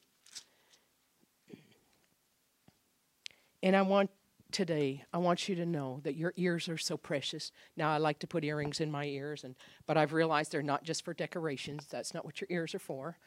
And 3.64 3.78
I 3.78 3.82
want 3.82 4.12
today, 4.52 5.06
I 5.14 5.18
want 5.20 5.48
you 5.48 5.56
to 5.56 5.66
know 5.66 6.02
that 6.04 6.18
your 6.18 6.34
ears 6.36 6.68
are 6.68 6.78
so 6.78 6.98
precious. 6.98 7.54
Now, 7.78 7.92
I 7.92 7.98
like 7.98 8.20
to 8.20 8.28
put 8.28 8.44
earrings 8.44 8.82
in 8.82 8.92
my 8.92 9.06
ears, 9.06 9.46
and 9.46 9.56
but 9.88 9.96
I've 9.98 10.12
realized 10.12 10.52
they're 10.52 10.62
not 10.62 10.84
just 10.84 11.06
for 11.06 11.14
decorations. 11.14 11.88
That's 11.90 12.14
not 12.14 12.26
what 12.26 12.42
your 12.42 12.50
ears 12.52 12.76
are 12.76 12.80
for. 12.80 13.18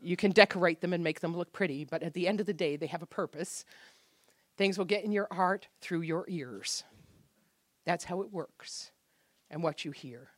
You 0.00 0.16
can 0.16 0.30
decorate 0.30 0.80
them 0.80 0.92
and 0.92 1.02
make 1.02 1.18
them 1.18 1.36
look 1.36 1.52
pretty, 1.52 1.84
but 1.84 2.02
at 2.04 2.14
the 2.14 2.28
end 2.28 2.38
of 2.38 2.46
the 2.46 2.54
day, 2.54 2.76
they 2.76 2.86
have 2.86 3.02
a 3.02 3.06
purpose. 3.06 3.64
Things 4.56 4.78
will 4.78 4.84
get 4.84 5.04
in 5.04 5.10
your 5.10 5.28
heart 5.32 5.66
through 5.80 6.02
your 6.02 6.26
ears. 6.28 6.84
That's 7.84 8.04
how 8.04 8.22
it 8.22 8.32
works 8.32 8.92
and 9.50 9.64
what 9.64 9.84
you 9.84 9.90
hear. 9.90 10.28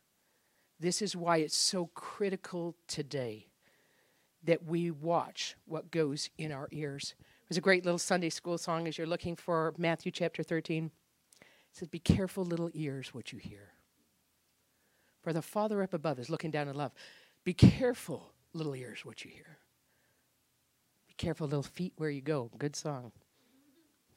This 0.79 1.03
is 1.03 1.15
why 1.15 1.37
it's 1.37 1.55
so 1.55 1.91
critical 1.93 2.75
today 2.87 3.47
that 4.43 4.65
we 4.65 4.89
watch 4.89 5.55
what 5.65 5.91
goes 5.91 6.31
in 6.37 6.51
our 6.51 6.67
ears. 6.71 7.13
There's 7.47 7.57
a 7.57 7.61
great 7.61 7.85
little 7.85 7.99
Sunday 7.99 8.29
school 8.29 8.57
song 8.57 8.87
as 8.87 8.97
you're 8.97 9.05
looking 9.05 9.35
for 9.35 9.73
Matthew 9.77 10.11
chapter 10.11 10.41
13. 10.41 10.85
It 10.85 11.47
says, 11.71 11.87
Be 11.87 11.99
careful, 11.99 12.43
little 12.43 12.71
ears, 12.73 13.13
what 13.13 13.31
you 13.31 13.37
hear. 13.37 13.73
For 15.21 15.31
the 15.31 15.43
Father 15.43 15.83
up 15.83 15.93
above 15.93 16.17
is 16.17 16.29
looking 16.29 16.49
down 16.49 16.67
in 16.67 16.75
love. 16.75 16.91
Be 17.43 17.53
careful, 17.53 18.31
little 18.53 18.75
ears, 18.75 19.05
what 19.05 19.23
you 19.23 19.29
hear. 19.29 19.59
Be 21.07 21.13
careful, 21.17 21.45
little 21.47 21.61
feet, 21.61 21.93
where 21.97 22.09
you 22.09 22.21
go. 22.21 22.49
Good 22.57 22.75
song. 22.75 23.11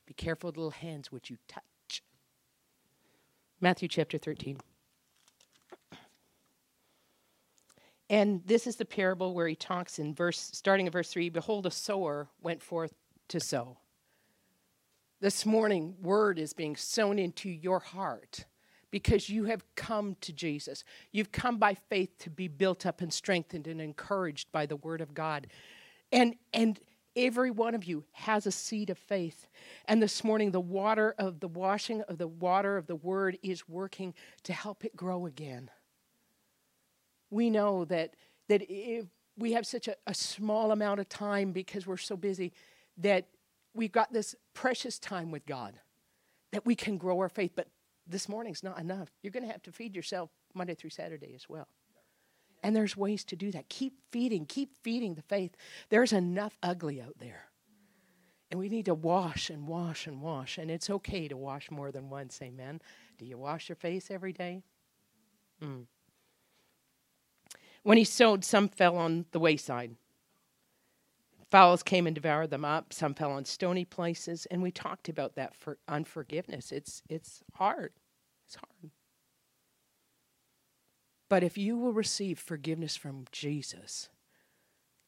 Be 0.06 0.14
careful, 0.14 0.48
little 0.48 0.70
hands, 0.70 1.12
what 1.12 1.28
you 1.28 1.36
touch. 1.46 2.02
Matthew 3.60 3.88
chapter 3.88 4.16
13. 4.16 4.58
And 8.08 8.40
this 8.46 8.66
is 8.66 8.76
the 8.76 8.86
parable 8.86 9.34
where 9.34 9.48
he 9.48 9.54
talks 9.54 9.98
in 9.98 10.14
verse, 10.14 10.38
starting 10.54 10.86
in 10.86 10.92
verse 10.92 11.10
3 11.10 11.28
Behold, 11.28 11.66
a 11.66 11.70
sower 11.70 12.28
went 12.40 12.62
forth 12.62 12.94
to 13.28 13.40
sow. 13.40 13.78
This 15.20 15.44
morning, 15.44 15.96
word 16.00 16.38
is 16.38 16.52
being 16.52 16.76
sown 16.76 17.18
into 17.18 17.48
your 17.48 17.80
heart 17.80 18.44
because 18.90 19.28
you 19.28 19.44
have 19.44 19.64
come 19.74 20.16
to 20.20 20.32
Jesus. 20.32 20.84
You've 21.12 21.32
come 21.32 21.58
by 21.58 21.74
faith 21.74 22.16
to 22.20 22.30
be 22.30 22.48
built 22.48 22.86
up 22.86 23.00
and 23.00 23.12
strengthened 23.12 23.66
and 23.66 23.80
encouraged 23.80 24.50
by 24.52 24.66
the 24.66 24.76
word 24.76 25.00
of 25.00 25.14
God. 25.14 25.48
And, 26.12 26.36
and 26.54 26.78
every 27.16 27.50
one 27.50 27.74
of 27.74 27.84
you 27.84 28.04
has 28.12 28.46
a 28.46 28.52
seed 28.52 28.90
of 28.90 28.98
faith. 28.98 29.48
And 29.86 30.02
this 30.02 30.22
morning, 30.22 30.52
the 30.52 30.60
water 30.60 31.14
of 31.18 31.40
the 31.40 31.48
washing 31.48 32.02
of 32.02 32.18
the 32.18 32.28
water 32.28 32.76
of 32.76 32.86
the 32.86 32.96
word 32.96 33.38
is 33.42 33.68
working 33.68 34.14
to 34.44 34.52
help 34.52 34.84
it 34.84 34.96
grow 34.96 35.26
again 35.26 35.70
we 37.30 37.50
know 37.50 37.84
that, 37.86 38.14
that 38.48 38.62
if 38.68 39.06
we 39.36 39.52
have 39.52 39.66
such 39.66 39.88
a, 39.88 39.96
a 40.06 40.14
small 40.14 40.72
amount 40.72 41.00
of 41.00 41.08
time 41.08 41.52
because 41.52 41.86
we're 41.86 41.96
so 41.96 42.16
busy 42.16 42.52
that 42.98 43.28
we've 43.74 43.92
got 43.92 44.12
this 44.12 44.34
precious 44.54 44.98
time 44.98 45.30
with 45.30 45.46
God 45.46 45.78
that 46.52 46.66
we 46.66 46.74
can 46.74 46.98
grow 46.98 47.18
our 47.18 47.28
faith. 47.28 47.52
But 47.54 47.68
this 48.06 48.28
morning's 48.28 48.62
not 48.62 48.78
enough. 48.78 49.08
You're 49.22 49.32
going 49.32 49.46
to 49.46 49.52
have 49.52 49.62
to 49.64 49.72
feed 49.72 49.94
yourself 49.94 50.30
Monday 50.54 50.74
through 50.74 50.90
Saturday 50.90 51.32
as 51.34 51.48
well. 51.48 51.68
And 52.62 52.74
there's 52.74 52.96
ways 52.96 53.24
to 53.24 53.36
do 53.36 53.52
that. 53.52 53.68
Keep 53.68 53.94
feeding, 54.10 54.44
keep 54.46 54.74
feeding 54.82 55.14
the 55.14 55.22
faith. 55.22 55.56
There's 55.90 56.12
enough 56.12 56.58
ugly 56.62 57.00
out 57.00 57.16
there. 57.18 57.44
And 58.50 58.58
we 58.58 58.68
need 58.68 58.86
to 58.86 58.94
wash 58.94 59.50
and 59.50 59.68
wash 59.68 60.06
and 60.06 60.20
wash. 60.20 60.58
And 60.58 60.70
it's 60.70 60.90
okay 60.90 61.28
to 61.28 61.36
wash 61.36 61.70
more 61.70 61.92
than 61.92 62.08
once, 62.08 62.40
amen. 62.42 62.80
Do 63.18 63.26
you 63.26 63.38
wash 63.38 63.68
your 63.68 63.76
face 63.76 64.10
every 64.10 64.32
day? 64.32 64.62
Mm. 65.62 65.84
When 67.82 67.98
he 67.98 68.04
sowed, 68.04 68.44
some 68.44 68.68
fell 68.68 68.96
on 68.96 69.26
the 69.32 69.38
wayside. 69.38 69.96
Fowls 71.50 71.82
came 71.82 72.06
and 72.06 72.14
devoured 72.14 72.50
them 72.50 72.64
up. 72.64 72.92
Some 72.92 73.14
fell 73.14 73.32
on 73.32 73.44
stony 73.44 73.84
places, 73.84 74.46
and 74.50 74.62
we 74.62 74.70
talked 74.70 75.08
about 75.08 75.34
that 75.36 75.54
for 75.54 75.78
unforgiveness. 75.88 76.72
It's 76.72 77.02
it's 77.08 77.42
hard. 77.54 77.92
It's 78.46 78.56
hard. 78.56 78.92
But 81.28 81.42
if 81.42 81.58
you 81.58 81.76
will 81.76 81.92
receive 81.92 82.38
forgiveness 82.38 82.96
from 82.96 83.26
Jesus, 83.32 84.08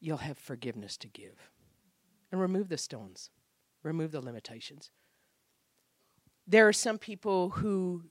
you'll 0.00 0.18
have 0.18 0.38
forgiveness 0.38 0.96
to 0.98 1.08
give. 1.08 1.50
And 2.32 2.40
remove 2.40 2.68
the 2.68 2.78
stones. 2.78 3.30
Remove 3.82 4.12
the 4.12 4.20
limitations. 4.20 4.90
There 6.46 6.68
are 6.68 6.72
some 6.72 6.98
people 6.98 7.50
who 7.50 8.04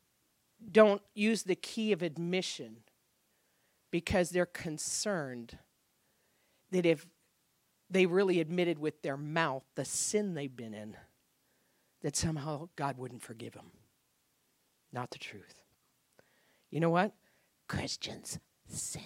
don't 0.71 1.01
use 1.13 1.43
the 1.43 1.55
key 1.55 1.91
of 1.91 2.01
admission 2.01 2.77
because 3.91 4.29
they're 4.29 4.45
concerned 4.45 5.57
that 6.71 6.85
if 6.85 7.07
they 7.89 8.05
really 8.05 8.39
admitted 8.39 8.79
with 8.79 9.01
their 9.01 9.17
mouth 9.17 9.63
the 9.75 9.85
sin 9.85 10.33
they've 10.33 10.55
been 10.55 10.73
in, 10.73 10.95
that 12.01 12.15
somehow 12.15 12.69
God 12.75 12.97
wouldn't 12.97 13.23
forgive 13.23 13.53
them. 13.53 13.71
Not 14.91 15.11
the 15.11 15.19
truth. 15.19 15.61
You 16.71 16.79
know 16.79 16.89
what? 16.89 17.13
Christians 17.67 18.39
sin. 18.67 19.01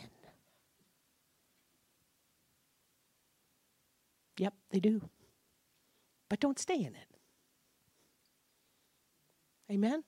Yep, 4.38 4.54
they 4.72 4.80
do. 4.80 5.10
But 6.30 6.40
don't 6.40 6.60
stay 6.60 6.76
in 6.76 6.96
it. 6.96 7.18
Amen? 9.72 10.04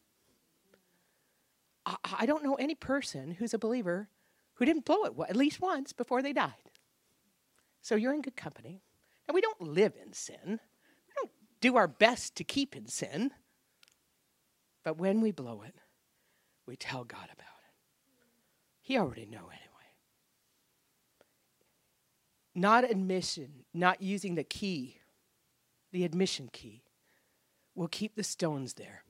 I, 1.85 1.95
I 2.19 2.25
don't 2.25 2.43
know 2.43 2.55
any 2.55 2.75
person 2.75 3.31
who's 3.31 3.53
a 3.53 3.59
believer 3.59 4.09
who 4.55 4.65
didn't 4.65 4.85
blow 4.85 5.03
it 5.03 5.13
at 5.29 5.35
least 5.35 5.61
once 5.61 5.93
before 5.93 6.21
they 6.21 6.33
died. 6.33 6.53
So 7.85 7.93
you're 7.93 8.15
in 8.15 8.23
good 8.23 8.35
company. 8.35 8.81
And 9.27 9.35
we 9.35 9.41
don't 9.41 9.61
live 9.61 9.93
in 10.03 10.11
sin, 10.11 10.39
we 10.47 11.13
don't 11.15 11.31
do 11.61 11.75
our 11.75 11.87
best 11.87 12.35
to 12.37 12.43
keep 12.43 12.75
in 12.75 12.87
sin. 12.87 13.29
But 14.83 14.97
when 14.97 15.21
we 15.21 15.31
blow 15.31 15.61
it, 15.61 15.75
we 16.65 16.75
tell 16.75 17.03
God 17.03 17.25
about 17.25 17.41
it. 17.41 17.73
He 18.81 18.97
already 18.97 19.27
know 19.27 19.37
anyway. 19.37 19.91
Not 22.55 22.89
admission, 22.89 23.65
not 23.71 24.01
using 24.01 24.33
the 24.33 24.43
key, 24.43 24.97
the 25.91 26.05
admission 26.05 26.49
key, 26.51 26.81
will 27.75 27.87
keep 27.87 28.15
the 28.15 28.23
stones 28.23 28.73
there. 28.73 29.03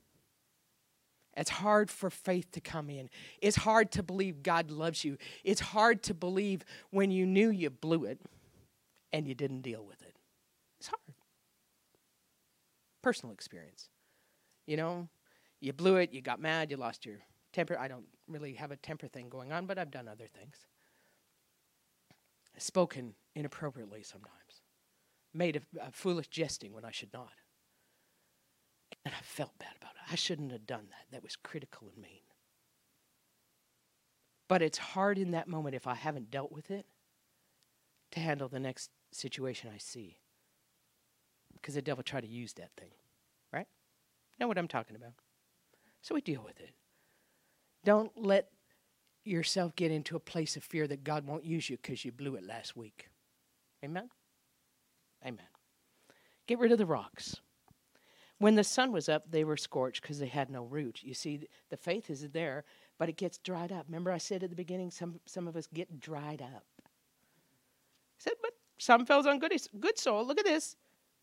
It's 1.34 1.50
hard 1.50 1.90
for 1.90 2.10
faith 2.10 2.50
to 2.52 2.60
come 2.60 2.90
in. 2.90 3.08
It's 3.40 3.56
hard 3.56 3.90
to 3.92 4.02
believe 4.02 4.42
God 4.42 4.70
loves 4.70 5.02
you. 5.02 5.16
It's 5.44 5.60
hard 5.60 6.02
to 6.04 6.14
believe 6.14 6.62
when 6.90 7.10
you 7.10 7.24
knew 7.24 7.50
you 7.50 7.70
blew 7.70 8.04
it 8.04 8.20
and 9.12 9.26
you 9.26 9.34
didn't 9.34 9.62
deal 9.62 9.84
with 9.84 10.02
it. 10.02 10.16
It's 10.78 10.88
hard. 10.88 11.00
Personal 13.02 13.32
experience. 13.32 13.88
You 14.66 14.76
know, 14.76 15.08
you 15.60 15.72
blew 15.72 15.96
it, 15.96 16.12
you 16.12 16.20
got 16.20 16.40
mad, 16.40 16.70
you 16.70 16.76
lost 16.76 17.06
your 17.06 17.18
Temper, 17.56 17.78
I 17.78 17.88
don't 17.88 18.04
really 18.28 18.52
have 18.52 18.70
a 18.70 18.76
temper 18.76 19.08
thing 19.08 19.30
going 19.30 19.50
on, 19.50 19.64
but 19.64 19.78
I've 19.78 19.90
done 19.90 20.08
other 20.08 20.26
things. 20.26 20.66
Spoken 22.58 23.14
inappropriately 23.34 24.02
sometimes, 24.02 24.60
made 25.32 25.56
a, 25.56 25.86
a 25.86 25.90
foolish 25.90 26.28
jesting 26.28 26.74
when 26.74 26.84
I 26.84 26.90
should 26.90 27.14
not. 27.14 27.32
And 29.06 29.14
I 29.14 29.22
felt 29.22 29.58
bad 29.58 29.72
about 29.80 29.92
it. 29.92 30.12
I 30.12 30.16
shouldn't 30.16 30.52
have 30.52 30.66
done 30.66 30.88
that. 30.90 31.06
That 31.12 31.22
was 31.22 31.34
critical 31.34 31.88
and 31.88 32.02
mean. 32.02 32.20
But 34.48 34.60
it's 34.60 34.76
hard 34.76 35.16
in 35.16 35.30
that 35.30 35.48
moment 35.48 35.74
if 35.74 35.86
I 35.86 35.94
haven't 35.94 36.30
dealt 36.30 36.52
with 36.52 36.70
it 36.70 36.84
to 38.12 38.20
handle 38.20 38.48
the 38.48 38.60
next 38.60 38.90
situation 39.12 39.70
I 39.74 39.78
see. 39.78 40.18
Because 41.54 41.74
the 41.74 41.82
devil 41.82 42.02
tried 42.02 42.22
to 42.22 42.28
use 42.28 42.52
that 42.54 42.70
thing, 42.76 42.90
right? 43.52 43.66
Know 44.38 44.48
what 44.48 44.58
I'm 44.58 44.68
talking 44.68 44.96
about? 44.96 45.14
So 46.02 46.14
we 46.14 46.20
deal 46.20 46.42
with 46.44 46.60
it. 46.60 46.70
Don't 47.84 48.12
let 48.16 48.48
yourself 49.24 49.74
get 49.74 49.90
into 49.90 50.16
a 50.16 50.20
place 50.20 50.56
of 50.56 50.62
fear 50.62 50.86
that 50.86 51.04
God 51.04 51.26
won't 51.26 51.44
use 51.44 51.68
you 51.68 51.76
because 51.76 52.04
you 52.04 52.12
blew 52.12 52.36
it 52.36 52.46
last 52.46 52.76
week. 52.76 53.08
Amen? 53.84 54.08
Amen. 55.24 55.46
Get 56.46 56.58
rid 56.58 56.72
of 56.72 56.78
the 56.78 56.86
rocks. 56.86 57.36
When 58.38 58.54
the 58.54 58.64
sun 58.64 58.92
was 58.92 59.08
up, 59.08 59.30
they 59.30 59.44
were 59.44 59.56
scorched 59.56 60.02
because 60.02 60.18
they 60.18 60.26
had 60.26 60.50
no 60.50 60.64
root. 60.64 61.00
You 61.02 61.14
see, 61.14 61.48
the 61.70 61.76
faith 61.76 62.10
is 62.10 62.28
there, 62.30 62.64
but 62.98 63.08
it 63.08 63.16
gets 63.16 63.38
dried 63.38 63.72
up. 63.72 63.86
Remember, 63.88 64.12
I 64.12 64.18
said 64.18 64.42
at 64.42 64.50
the 64.50 64.56
beginning, 64.56 64.90
some, 64.90 65.20
some 65.24 65.48
of 65.48 65.56
us 65.56 65.66
get 65.72 65.98
dried 65.98 66.42
up. 66.42 66.64
Said, 68.18 68.34
but 68.42 68.52
some 68.78 69.06
fells 69.06 69.26
on 69.26 69.38
good, 69.38 69.52
good 69.80 69.98
soil. 69.98 70.26
Look 70.26 70.38
at 70.38 70.44
this 70.44 70.76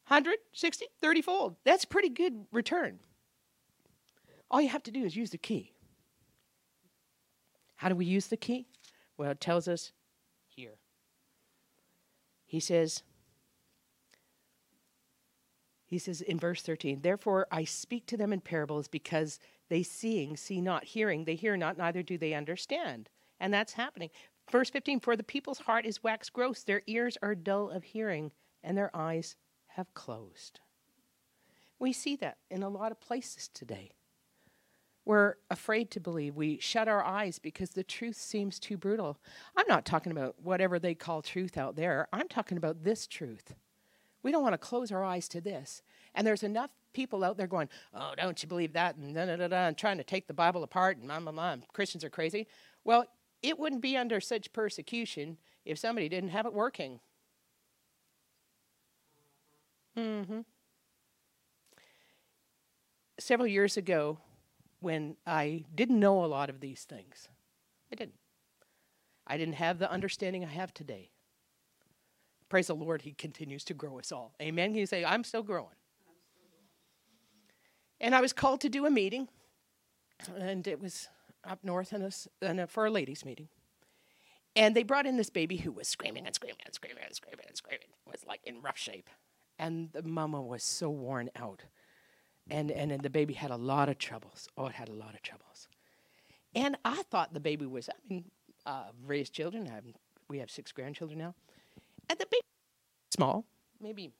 160, 0.07 0.85
30 1.01 1.21
fold. 1.21 1.55
That's 1.63 1.85
pretty 1.85 2.09
good 2.09 2.45
return. 2.51 2.99
All 4.51 4.61
you 4.61 4.69
have 4.69 4.83
to 4.83 4.91
do 4.91 5.03
is 5.03 5.15
use 5.15 5.31
the 5.31 5.37
key. 5.37 5.73
How 7.75 7.89
do 7.89 7.95
we 7.95 8.05
use 8.05 8.27
the 8.27 8.37
key? 8.37 8.67
Well, 9.17 9.31
it 9.31 9.41
tells 9.41 9.67
us 9.67 9.91
here. 10.47 10.75
He 12.45 12.59
says, 12.59 13.03
he 15.85 15.97
says 15.97 16.21
in 16.21 16.39
verse 16.39 16.61
13, 16.61 17.01
Therefore 17.01 17.47
I 17.51 17.63
speak 17.63 18.05
to 18.07 18.17
them 18.17 18.31
in 18.31 18.41
parables 18.41 18.87
because 18.87 19.39
they 19.69 19.83
seeing 19.83 20.37
see 20.37 20.61
not, 20.61 20.83
hearing 20.83 21.25
they 21.25 21.35
hear 21.35 21.57
not, 21.57 21.77
neither 21.77 22.03
do 22.03 22.17
they 22.17 22.33
understand. 22.33 23.09
And 23.39 23.53
that's 23.53 23.73
happening. 23.73 24.09
Verse 24.51 24.69
15, 24.69 24.99
For 24.99 25.15
the 25.15 25.23
people's 25.23 25.59
heart 25.59 25.85
is 25.85 26.03
waxed 26.03 26.33
gross, 26.33 26.63
their 26.63 26.83
ears 26.87 27.17
are 27.21 27.35
dull 27.35 27.69
of 27.69 27.83
hearing, 27.83 28.31
and 28.63 28.77
their 28.77 28.95
eyes 28.95 29.35
have 29.67 29.93
closed. 29.93 30.59
We 31.79 31.93
see 31.93 32.15
that 32.17 32.37
in 32.49 32.63
a 32.63 32.69
lot 32.69 32.91
of 32.91 32.99
places 32.99 33.49
today. 33.53 33.91
We're 35.05 35.35
afraid 35.51 35.91
to 35.91 35.99
believe. 35.99 36.35
We 36.35 36.59
shut 36.59 36.87
our 36.87 37.03
eyes 37.03 37.37
because 37.37 37.71
the 37.71 37.83
truth 37.83 38.15
seems 38.15 38.57
too 38.57 38.77
brutal. 38.77 39.17
I'm 39.57 39.67
not 39.67 39.85
talking 39.85 40.13
about 40.13 40.35
whatever 40.41 40.79
they 40.79 40.95
call 40.95 41.21
truth 41.21 41.57
out 41.57 41.75
there. 41.75 42.07
I'm 42.13 42.29
talking 42.29 42.57
about 42.57 42.83
this 42.83 43.05
truth. 43.05 43.53
We 44.21 44.31
don't 44.31 44.43
want 44.43 44.53
to 44.53 44.57
close 44.57 44.91
our 44.91 45.03
eyes 45.03 45.27
to 45.29 45.41
this. 45.41 45.81
And 46.15 46.25
there's 46.25 46.43
enough 46.43 46.69
people 46.93 47.23
out 47.23 47.37
there 47.37 47.47
going, 47.47 47.67
oh, 47.93 48.13
don't 48.15 48.41
you 48.41 48.47
believe 48.47 48.73
that? 48.73 48.95
And 48.95 49.13
da 49.13 49.25
da 49.25 49.47
da 49.47 49.67
and 49.67 49.77
trying 49.77 49.97
to 49.97 50.03
take 50.05 50.27
the 50.27 50.33
Bible 50.33 50.63
apart 50.63 50.97
and 50.97 51.07
blah, 51.07 51.19
blah, 51.19 51.31
blah. 51.33 51.57
Christians 51.73 52.05
are 52.05 52.09
crazy. 52.09 52.47
Well, 52.85 53.05
it 53.43 53.59
wouldn't 53.59 53.81
be 53.81 53.95
under 53.97 54.19
such 54.19 54.51
persecution 54.53 55.37
if 55.65 55.77
somebody 55.77 56.09
didn't 56.09 56.29
have 56.29 56.45
it 56.45 56.53
working. 56.53 56.99
Mm-hmm. 59.97 60.39
Several 63.19 63.47
years 63.47 63.77
ago, 63.77 64.17
when 64.79 65.17
I 65.27 65.65
didn't 65.75 65.99
know 65.99 66.23
a 66.23 66.27
lot 66.27 66.49
of 66.49 66.61
these 66.61 66.83
things, 66.83 67.27
I 67.91 67.95
didn't. 67.95 68.15
I 69.27 69.37
didn't 69.37 69.55
have 69.55 69.79
the 69.79 69.89
understanding 69.89 70.43
I 70.43 70.49
have 70.49 70.73
today. 70.73 71.11
Praise 72.49 72.67
the 72.67 72.75
Lord, 72.75 73.03
He 73.03 73.13
continues 73.13 73.63
to 73.65 73.73
grow 73.73 73.99
us 73.99 74.11
all. 74.11 74.33
Amen. 74.41 74.71
Can 74.71 74.79
you 74.79 74.85
say, 74.85 75.05
I'm 75.05 75.23
still 75.23 75.43
growing? 75.43 75.75
And 78.01 78.13
I 78.13 78.21
was 78.21 78.33
called 78.33 78.61
to 78.61 78.69
do 78.69 78.85
a 78.85 78.89
meeting, 78.89 79.29
and 80.37 80.67
it 80.67 80.81
was 80.81 81.07
up 81.43 81.63
north 81.63 81.93
in 81.93 82.01
a, 82.01 82.11
in 82.41 82.59
a, 82.59 82.67
for 82.67 82.85
a 82.85 82.91
ladies' 82.91 83.25
meeting. 83.25 83.49
And 84.55 84.75
they 84.75 84.83
brought 84.83 85.05
in 85.05 85.17
this 85.17 85.29
baby 85.29 85.57
who 85.57 85.71
was 85.71 85.87
screaming 85.87 86.25
and 86.25 86.35
screaming 86.35 86.59
and 86.65 86.73
screaming 86.73 87.03
and 87.05 87.15
screaming 87.15 87.45
and 87.47 87.57
screaming. 87.57 87.87
It 88.05 88.11
was 88.11 88.25
like 88.27 88.41
in 88.43 88.61
rough 88.61 88.77
shape. 88.77 89.09
And 89.57 89.89
the 89.93 90.03
mama 90.03 90.41
was 90.41 90.63
so 90.63 90.89
worn 90.89 91.29
out. 91.35 91.63
And, 92.49 92.69
and, 92.71 92.91
and 92.91 93.01
the 93.01 93.09
baby 93.09 93.33
had 93.33 93.51
a 93.51 93.55
lot 93.55 93.89
of 93.89 93.97
troubles. 93.97 94.47
Oh, 94.57 94.67
it 94.67 94.73
had 94.73 94.89
a 94.89 94.93
lot 94.93 95.15
of 95.15 95.21
troubles. 95.21 95.67
And 96.53 96.77
I 96.85 97.01
thought 97.03 97.33
the 97.33 97.39
baby 97.39 97.65
was, 97.65 97.89
I 97.89 97.93
mean, 98.07 98.25
uh, 98.65 98.89
raised 99.05 99.33
children. 99.33 99.67
I 99.67 99.75
have, 99.75 99.85
we 100.29 100.39
have 100.39 100.51
six 100.51 100.71
grandchildren 100.71 101.17
now. 101.17 101.33
And 102.09 102.19
the 102.19 102.25
baby, 102.25 102.43
small, 103.11 103.45
maybe 103.81 104.11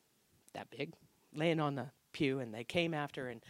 that 0.54 0.70
big, 0.72 0.94
laying 1.36 1.60
on 1.60 1.76
the 1.76 1.88
pew. 2.12 2.40
And 2.40 2.54
they 2.54 2.64
came 2.64 2.94
after 2.94 3.28
and 3.28 3.42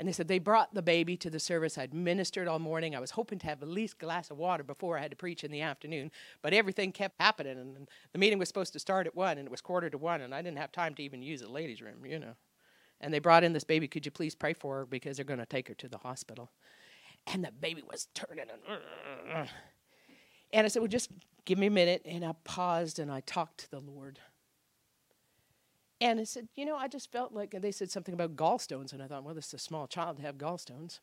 and 0.00 0.08
they 0.08 0.12
said 0.12 0.28
they 0.28 0.38
brought 0.38 0.72
the 0.72 0.80
baby 0.80 1.14
to 1.18 1.28
the 1.28 1.38
service. 1.38 1.76
I'd 1.76 1.92
ministered 1.92 2.48
all 2.48 2.58
morning. 2.58 2.96
I 2.96 3.00
was 3.00 3.10
hoping 3.10 3.38
to 3.40 3.46
have 3.46 3.62
at 3.62 3.68
least 3.68 3.96
a 4.00 4.06
glass 4.06 4.30
of 4.30 4.38
water 4.38 4.64
before 4.64 4.96
I 4.96 5.02
had 5.02 5.10
to 5.10 5.16
preach 5.16 5.44
in 5.44 5.50
the 5.50 5.60
afternoon, 5.60 6.10
but 6.40 6.54
everything 6.54 6.90
kept 6.90 7.20
happening. 7.20 7.58
And 7.58 7.86
the 8.14 8.18
meeting 8.18 8.38
was 8.38 8.48
supposed 8.48 8.72
to 8.72 8.78
start 8.78 9.06
at 9.06 9.14
1, 9.14 9.36
and 9.36 9.46
it 9.46 9.50
was 9.50 9.60
quarter 9.60 9.90
to 9.90 9.98
1, 9.98 10.22
and 10.22 10.34
I 10.34 10.40
didn't 10.40 10.56
have 10.56 10.72
time 10.72 10.94
to 10.94 11.02
even 11.02 11.20
use 11.20 11.42
the 11.42 11.50
ladies' 11.50 11.82
room, 11.82 12.06
you 12.06 12.18
know. 12.18 12.32
And 13.02 13.12
they 13.12 13.18
brought 13.18 13.44
in 13.44 13.52
this 13.52 13.62
baby. 13.62 13.88
Could 13.88 14.06
you 14.06 14.10
please 14.10 14.34
pray 14.34 14.54
for 14.54 14.78
her 14.78 14.86
because 14.86 15.16
they're 15.18 15.24
going 15.24 15.38
to 15.38 15.44
take 15.44 15.68
her 15.68 15.74
to 15.74 15.88
the 15.88 15.98
hospital? 15.98 16.50
And 17.26 17.44
the 17.44 17.52
baby 17.52 17.82
was 17.86 18.08
turning 18.14 18.46
and. 18.50 19.48
And 20.50 20.64
I 20.64 20.68
said, 20.68 20.80
Well, 20.80 20.88
just 20.88 21.10
give 21.44 21.58
me 21.58 21.66
a 21.66 21.70
minute. 21.70 22.00
And 22.06 22.24
I 22.24 22.32
paused 22.44 22.98
and 22.98 23.12
I 23.12 23.20
talked 23.20 23.58
to 23.58 23.70
the 23.70 23.80
Lord. 23.80 24.18
And 26.00 26.18
I 26.18 26.24
said, 26.24 26.48
you 26.54 26.64
know, 26.64 26.76
I 26.76 26.88
just 26.88 27.12
felt 27.12 27.32
like 27.32 27.54
they 27.60 27.72
said 27.72 27.90
something 27.90 28.14
about 28.14 28.34
gallstones, 28.34 28.92
and 28.92 29.02
I 29.02 29.06
thought, 29.06 29.22
well, 29.22 29.34
this 29.34 29.48
is 29.48 29.54
a 29.54 29.58
small 29.58 29.86
child 29.86 30.16
to 30.16 30.22
have 30.22 30.38
gallstones. 30.38 31.00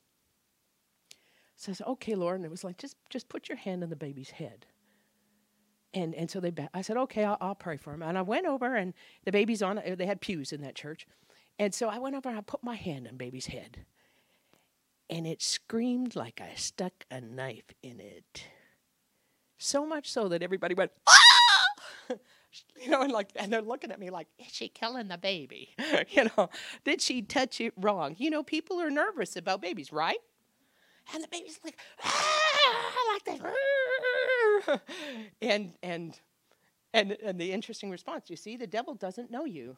So 1.55 1.71
I 1.71 1.75
said, 1.75 1.87
okay, 1.87 2.15
Lord, 2.15 2.37
and 2.37 2.45
it 2.45 2.51
was 2.51 2.63
like, 2.63 2.77
just 2.77 2.97
just 3.09 3.29
put 3.29 3.49
your 3.49 3.57
hand 3.57 3.83
on 3.83 3.89
the 3.89 3.95
baby's 3.95 4.31
head. 4.31 4.65
And 5.93 6.15
and 6.15 6.29
so 6.29 6.39
they, 6.39 6.51
I 6.73 6.81
said, 6.81 6.97
okay, 6.97 7.23
I'll, 7.23 7.37
I'll 7.39 7.55
pray 7.55 7.77
for 7.77 7.93
him. 7.93 8.01
And 8.01 8.17
I 8.17 8.21
went 8.23 8.47
over, 8.47 8.75
and 8.75 8.93
the 9.23 9.31
baby's 9.31 9.61
on. 9.61 9.81
They 9.97 10.05
had 10.05 10.21
pews 10.21 10.51
in 10.51 10.61
that 10.61 10.75
church, 10.75 11.07
and 11.59 11.73
so 11.73 11.89
I 11.89 11.99
went 11.99 12.15
over 12.15 12.29
and 12.29 12.37
I 12.37 12.41
put 12.41 12.63
my 12.63 12.75
hand 12.75 13.07
on 13.07 13.17
baby's 13.17 13.47
head, 13.47 13.85
and 15.09 15.27
it 15.27 15.41
screamed 15.41 16.15
like 16.15 16.41
I 16.41 16.55
stuck 16.55 17.05
a 17.11 17.21
knife 17.21 17.71
in 17.83 17.99
it. 17.99 18.45
So 19.59 19.85
much 19.85 20.11
so 20.11 20.27
that 20.27 20.43
everybody 20.43 20.75
went, 20.75 20.91
ah! 21.07 21.26
you 22.81 22.89
know, 22.89 23.01
and 23.01 23.11
like, 23.11 23.29
and 23.35 23.51
they're 23.51 23.61
looking 23.61 23.91
at 23.91 23.99
me 23.99 24.09
like, 24.09 24.27
is 24.39 24.51
she 24.51 24.67
killing 24.67 25.07
the 25.07 25.17
baby? 25.17 25.69
you 26.09 26.25
know, 26.37 26.49
did 26.83 27.01
she 27.01 27.21
touch 27.21 27.61
it 27.61 27.73
wrong? 27.77 28.15
You 28.17 28.29
know, 28.29 28.43
people 28.43 28.79
are 28.81 28.89
nervous 28.89 29.35
about 29.35 29.61
babies, 29.61 29.91
right? 29.91 30.17
And 31.13 31.23
the 31.23 31.27
baby's 31.29 31.59
like, 31.63 31.77
ah, 32.03 33.13
like 33.13 33.39
that, 33.39 34.81
and 35.41 35.73
and 35.81 36.19
and 36.93 37.17
and 37.23 37.39
the 37.39 37.53
interesting 37.53 37.89
response, 37.89 38.29
you 38.29 38.35
see, 38.35 38.57
the 38.57 38.67
devil 38.67 38.93
doesn't 38.93 39.31
know 39.31 39.45
you. 39.45 39.77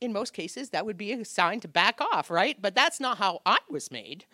In 0.00 0.12
most 0.12 0.32
cases, 0.32 0.70
that 0.70 0.86
would 0.86 0.96
be 0.96 1.12
a 1.12 1.24
sign 1.24 1.60
to 1.60 1.68
back 1.68 2.00
off, 2.00 2.30
right? 2.30 2.56
But 2.60 2.74
that's 2.74 3.00
not 3.00 3.18
how 3.18 3.40
I 3.44 3.58
was 3.68 3.90
made. 3.90 4.26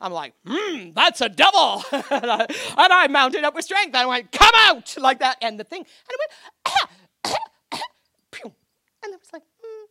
I'm 0.00 0.12
like, 0.12 0.34
hmm, 0.46 0.90
that's 0.94 1.20
a 1.20 1.28
devil. 1.28 1.84
and, 1.92 2.30
I, 2.30 2.46
and 2.78 2.92
I 2.92 3.06
mounted 3.08 3.44
up 3.44 3.54
with 3.54 3.64
strength. 3.64 3.94
I 3.94 4.06
went, 4.06 4.32
come 4.32 4.52
out, 4.56 4.94
like 4.98 5.20
that. 5.20 5.38
And 5.40 5.58
the 5.58 5.64
thing, 5.64 5.80
and 5.80 5.86
I 6.10 6.16
went, 6.18 6.30
ah, 6.66 6.88
and 7.24 7.34
I 9.04 9.10
was 9.10 9.32
like, 9.32 9.42
mm. 9.42 9.86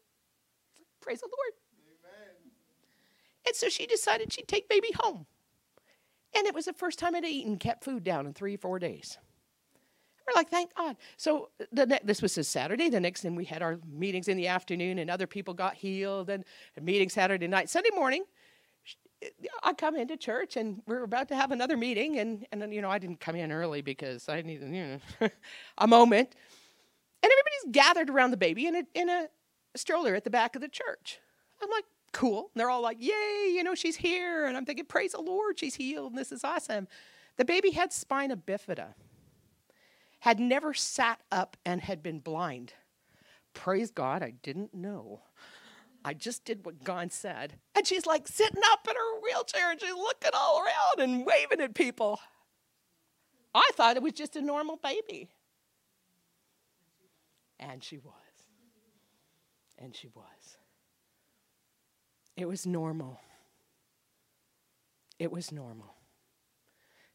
praise 1.01 1.19
the 1.19 1.27
Lord. 1.27 1.53
Amen. 1.88 2.36
And 3.47 3.55
so 3.55 3.69
she 3.69 3.86
decided 3.86 4.34
she'd 4.34 4.47
take 4.47 4.69
baby 4.69 4.89
home. 4.99 5.25
And 6.36 6.47
it 6.47 6.53
was 6.53 6.65
the 6.65 6.73
first 6.73 6.97
time 6.99 7.15
I'd 7.15 7.25
eaten 7.25 7.57
kept 7.57 7.84
food 7.84 8.03
down 8.03 8.25
in 8.25 8.34
three, 8.34 8.55
or 8.55 8.57
four 8.57 8.79
days. 8.79 9.17
We're 10.25 10.39
like, 10.39 10.49
thank 10.49 10.73
God. 10.75 10.95
So 11.17 11.49
the 11.71 11.86
ne- 11.86 11.99
this 12.03 12.21
was 12.21 12.38
a 12.38 12.43
Saturday. 12.43 12.89
The 12.89 12.99
next 12.99 13.21
thing 13.21 13.36
we 13.36 13.45
had 13.45 13.61
our 13.61 13.79
meetings 13.91 14.27
in 14.27 14.38
the 14.38 14.47
afternoon, 14.47 14.99
and 14.99 15.09
other 15.09 15.27
people 15.27 15.53
got 15.53 15.75
healed, 15.75 16.29
and 16.29 16.45
a 16.77 16.82
meeting 16.82 17.09
Saturday 17.09 17.47
night. 17.47 17.69
Sunday 17.69 17.89
morning, 17.93 18.23
I 19.63 19.73
come 19.73 19.95
into 19.95 20.17
church, 20.17 20.57
and 20.57 20.82
we're 20.88 21.03
about 21.03 21.27
to 21.29 21.36
have 21.36 21.51
another 21.51 21.75
meeting, 21.75 22.19
and 22.19 22.45
and 22.51 22.73
you 22.73 22.82
know 22.82 22.89
I 22.89 22.99
didn't 22.99 23.19
come 23.19 23.36
in 23.36 23.51
early 23.51 23.82
because 23.82 24.29
I 24.29 24.41
needed 24.41 24.73
you 24.73 24.99
know 25.21 25.29
a 25.77 25.88
moment. 25.88 26.36
And 27.24 27.32
everybody's 27.32 27.74
gathered 27.74 28.09
around 28.09 28.32
the 28.32 28.38
baby 28.38 28.67
in 28.67 28.76
a, 28.76 28.84
in 28.93 29.09
a 29.09 29.28
stroller 29.76 30.15
at 30.15 30.24
the 30.24 30.30
back 30.30 30.55
of 30.55 30.61
the 30.61 30.67
church. 30.67 31.19
I'm 31.61 31.69
like, 31.69 31.86
cool. 32.13 32.51
And 32.53 32.59
they're 32.59 32.69
all 32.69 32.82
like, 32.82 32.97
yay, 32.99 33.53
you 33.53 33.63
know, 33.63 33.76
she's 33.76 33.95
here. 33.95 34.45
And 34.45 34.57
I'm 34.57 34.65
thinking, 34.65 34.86
praise 34.86 35.11
the 35.11 35.22
Lord, 35.22 35.59
she's 35.59 35.76
healed. 35.76 36.11
And 36.11 36.19
this 36.19 36.32
is 36.32 36.43
awesome. 36.43 36.88
The 37.38 37.45
baby 37.45 37.72
had 37.72 37.93
spina 37.93 38.36
bifida, 38.36 38.93
had 40.19 40.39
never 40.39 40.74
sat 40.74 41.19
up 41.32 41.57
and 41.65 41.82
had 41.82 42.03
been 42.03 42.19
blind. 42.19 42.74
Praise 43.53 43.91
God, 43.91 44.24
I 44.24 44.32
didn't 44.43 44.74
know. 44.74 45.22
I 46.03 46.13
just 46.13 46.45
did 46.45 46.65
what 46.65 46.84
God 46.84 47.11
said. 47.11 47.59
And 47.76 47.86
she's 47.86 48.05
like 48.05 48.28
sitting 48.28 48.61
up 48.72 48.88
in 48.89 48.95
her 48.95 49.19
wheelchair 49.22 49.72
and 49.72 49.80
she's 49.80 49.93
looking 49.93 50.32
all 50.34 50.59
around 50.59 51.09
and 51.09 51.26
waving 51.26 51.61
at 51.61 51.76
people. 51.76 52.19
I 53.53 53.69
thought 53.74 53.97
it 53.97 54.03
was 54.03 54.13
just 54.13 54.36
a 54.36 54.41
normal 54.41 54.78
baby. 54.78 55.30
And 57.62 57.82
she 57.84 57.97
was. 57.97 58.14
And 59.78 59.95
she 59.95 60.09
was. 60.09 60.57
It 62.36 62.47
was 62.47 62.66
normal. 62.66 63.22
It 65.20 65.32
was 65.32 65.51
normal. 65.51 65.95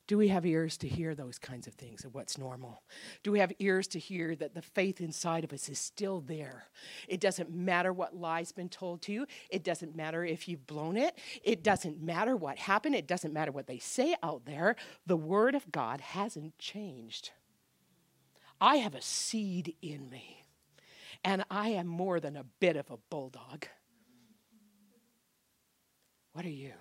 Do 0.07 0.17
we 0.17 0.29
have 0.29 0.47
ears 0.47 0.77
to 0.79 0.89
hear 0.89 1.17
those 1.17 1.37
kinds 1.37 1.67
of 1.67 1.75
things 1.75 2.05
of 2.05 2.15
what's 2.15 2.39
normal? 2.39 2.85
Do 3.25 3.33
we 3.33 3.41
have 3.41 3.53
ears 3.59 3.89
to 3.89 3.99
hear 3.99 4.37
that 4.37 4.55
the 4.55 4.63
faith 4.63 5.01
inside 5.01 5.43
of 5.43 5.53
us 5.53 5.69
is 5.69 5.81
still 5.81 6.21
there? 6.21 6.67
It 7.09 7.19
doesn't 7.21 7.53
matter 7.53 7.93
what 7.93 8.15
lie's 8.15 8.53
been 8.53 8.69
told 8.69 9.03
to 9.03 9.13
you. 9.13 9.27
It 9.51 9.65
doesn't 9.65 9.97
matter 9.97 10.25
if 10.25 10.47
you've 10.47 10.67
blown 10.69 10.97
it. 10.97 11.19
It 11.43 11.65
doesn't 11.65 12.01
matter 12.01 12.37
what 12.37 12.59
happened. 12.59 12.95
It 12.95 13.09
doesn't 13.09 13.33
matter 13.33 13.51
what 13.51 13.67
they 13.67 13.81
say 13.81 14.15
out 14.23 14.45
there. 14.45 14.77
The 15.07 15.17
Word 15.17 15.57
of 15.57 15.73
God 15.73 16.01
hasn't 16.01 16.57
changed. 16.57 17.33
I 18.61 18.77
have 18.77 18.95
a 18.95 19.03
seed 19.03 19.75
in 19.83 20.09
me, 20.09 20.45
and 21.25 21.45
I 21.51 21.71
am 21.71 21.87
more 21.87 22.21
than 22.21 22.37
a 22.37 22.45
bit 22.45 22.77
of 22.77 22.91
a 22.91 22.97
bulldog. 23.11 23.67
What 26.33 26.45
are 26.45 26.51
you? 26.51 26.73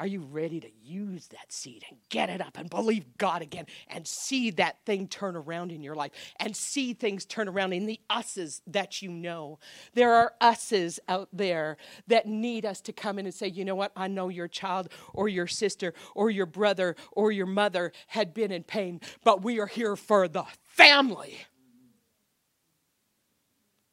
Are 0.00 0.06
you 0.06 0.20
ready 0.20 0.60
to 0.60 0.70
use 0.82 1.26
that 1.26 1.52
seed 1.52 1.84
and 1.90 1.98
get 2.08 2.30
it 2.30 2.40
up 2.40 2.56
and 2.56 2.70
believe 2.70 3.18
God 3.18 3.42
again 3.42 3.66
and 3.86 4.06
see 4.06 4.50
that 4.52 4.78
thing 4.86 5.06
turn 5.06 5.36
around 5.36 5.70
in 5.72 5.82
your 5.82 5.94
life 5.94 6.12
and 6.36 6.56
see 6.56 6.94
things 6.94 7.26
turn 7.26 7.48
around 7.48 7.74
in 7.74 7.84
the 7.84 8.00
us's 8.08 8.62
that 8.66 9.02
you 9.02 9.10
know? 9.10 9.58
There 9.92 10.14
are 10.14 10.32
us's 10.40 11.00
out 11.06 11.28
there 11.34 11.76
that 12.06 12.24
need 12.24 12.64
us 12.64 12.80
to 12.80 12.94
come 12.94 13.18
in 13.18 13.26
and 13.26 13.34
say, 13.34 13.48
you 13.48 13.62
know 13.62 13.74
what? 13.74 13.92
I 13.94 14.08
know 14.08 14.30
your 14.30 14.48
child 14.48 14.88
or 15.12 15.28
your 15.28 15.46
sister 15.46 15.92
or 16.14 16.30
your 16.30 16.46
brother 16.46 16.96
or 17.12 17.30
your 17.30 17.44
mother 17.44 17.92
had 18.06 18.32
been 18.32 18.50
in 18.50 18.62
pain, 18.62 19.02
but 19.22 19.42
we 19.42 19.60
are 19.60 19.66
here 19.66 19.96
for 19.96 20.28
the 20.28 20.44
family 20.64 21.40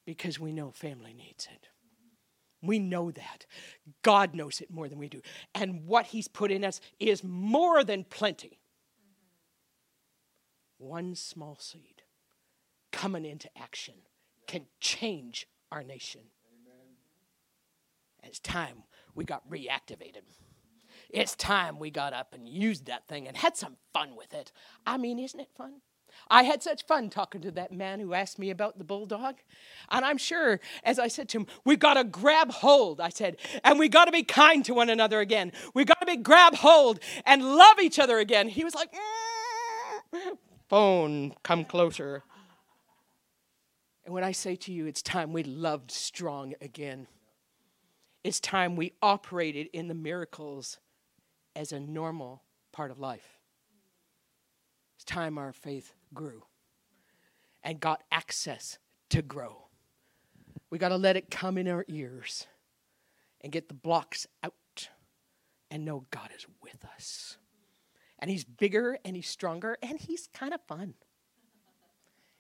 because 0.06 0.40
we 0.40 0.54
know 0.54 0.72
family 0.72 1.14
needs 1.14 1.50
it. 1.54 1.68
We 2.62 2.80
know 2.80 3.12
that. 3.12 3.46
God 4.02 4.34
knows 4.34 4.62
it 4.62 4.72
more 4.72 4.90
than 4.90 4.98
we 4.98 5.10
do. 5.10 5.22
And 5.54 5.86
what 5.86 6.08
He's 6.08 6.28
put 6.28 6.52
in 6.52 6.64
us 6.64 6.82
is 7.00 7.24
more 7.24 7.84
than 7.84 8.04
plenty. 8.04 8.60
One 10.78 11.16
small 11.16 11.58
seed 11.60 12.04
coming 12.92 13.26
into 13.26 13.50
action 13.58 13.96
can 14.48 14.66
change 14.80 15.48
our 15.72 15.84
nation. 15.84 16.22
It's 18.24 18.40
time 18.40 18.84
we 19.16 19.24
got 19.24 19.50
reactivated. 19.50 20.24
It's 21.10 21.36
time 21.36 21.80
we 21.80 21.90
got 21.92 22.14
up 22.14 22.34
and 22.34 22.48
used 22.48 22.86
that 22.88 23.08
thing 23.08 23.28
and 23.28 23.38
had 23.38 23.56
some 23.56 23.78
fun 23.94 24.16
with 24.16 24.34
it. 24.34 24.52
I 24.86 24.98
mean, 24.98 25.20
isn't 25.20 25.40
it 25.40 25.50
fun? 25.56 25.82
I 26.30 26.44
had 26.44 26.62
such 26.62 26.86
fun 26.86 27.10
talking 27.10 27.42
to 27.42 27.52
that 27.52 27.72
man 27.72 28.00
who 28.00 28.14
asked 28.14 28.40
me 28.40 28.50
about 28.50 28.78
the 28.78 28.84
bulldog. 28.84 29.36
And 29.90 30.04
I'm 30.04 30.18
sure, 30.18 30.60
as 30.84 31.00
I 31.00 31.08
said 31.08 31.30
to 31.30 31.40
him, 31.40 31.48
we've 31.66 31.80
got 31.80 31.96
to 31.96 32.04
grab 32.04 32.52
hold, 32.52 33.00
I 33.00 33.10
said, 33.10 33.38
and 33.64 33.80
we've 33.80 33.92
got 33.92 34.06
to 34.06 34.12
be 34.12 34.24
kind 34.24 34.64
to 34.66 34.74
one 34.74 34.90
another 34.90 35.20
again. 35.20 35.52
We've 35.74 35.88
got 35.88 36.00
to 36.00 36.06
be 36.06 36.18
grab 36.18 36.56
hold 36.56 37.00
and 37.26 37.44
love 37.44 37.80
each 37.82 38.00
other 38.00 38.20
again. 38.20 38.50
He 38.50 38.64
was 38.64 38.76
like, 38.76 38.92
mm. 38.94 40.38
phone, 40.70 41.34
come 41.44 41.66
closer. 41.66 42.24
And 44.06 44.14
when 44.14 44.24
I 44.24 44.32
say 44.32 44.56
to 44.56 44.72
you, 44.72 44.86
it's 44.86 45.02
time 45.02 45.34
we 45.34 45.44
loved 45.44 45.92
strong 45.92 46.54
again, 46.62 47.08
it's 48.24 48.40
time 48.40 48.76
we 48.76 48.94
operated 49.02 49.68
in 49.74 49.88
the 49.88 49.94
miracles 49.94 50.80
as 51.56 51.72
a 51.72 51.80
normal 51.80 52.42
part 52.72 52.92
of 52.92 53.00
life. 53.00 53.38
It's 54.96 55.06
time 55.06 55.38
our 55.38 55.54
faith 55.54 55.94
grew 56.14 56.44
and 57.64 57.80
got 57.80 58.04
access 58.12 58.78
to 59.10 59.22
grow. 59.22 59.68
We 60.70 60.78
got 60.78 60.90
to 60.90 60.98
let 60.98 61.16
it 61.16 61.32
come 61.32 61.58
in 61.58 61.68
our 61.68 61.86
ears 61.88 62.48
and 63.42 63.52
get 63.52 63.68
the 63.68 63.74
blocks 63.74 64.28
out 64.44 64.90
and 65.70 65.86
know 65.86 66.06
God 66.12 66.30
is 66.36 66.46
with 66.62 66.84
us. 66.96 67.38
And 68.20 68.32
He's 68.32 68.44
bigger 68.44 68.98
and 69.06 69.16
He's 69.16 69.28
stronger 69.28 69.78
and 69.82 70.00
He's 70.00 70.28
kind 70.34 70.54
of 70.54 70.62
fun. 70.68 70.96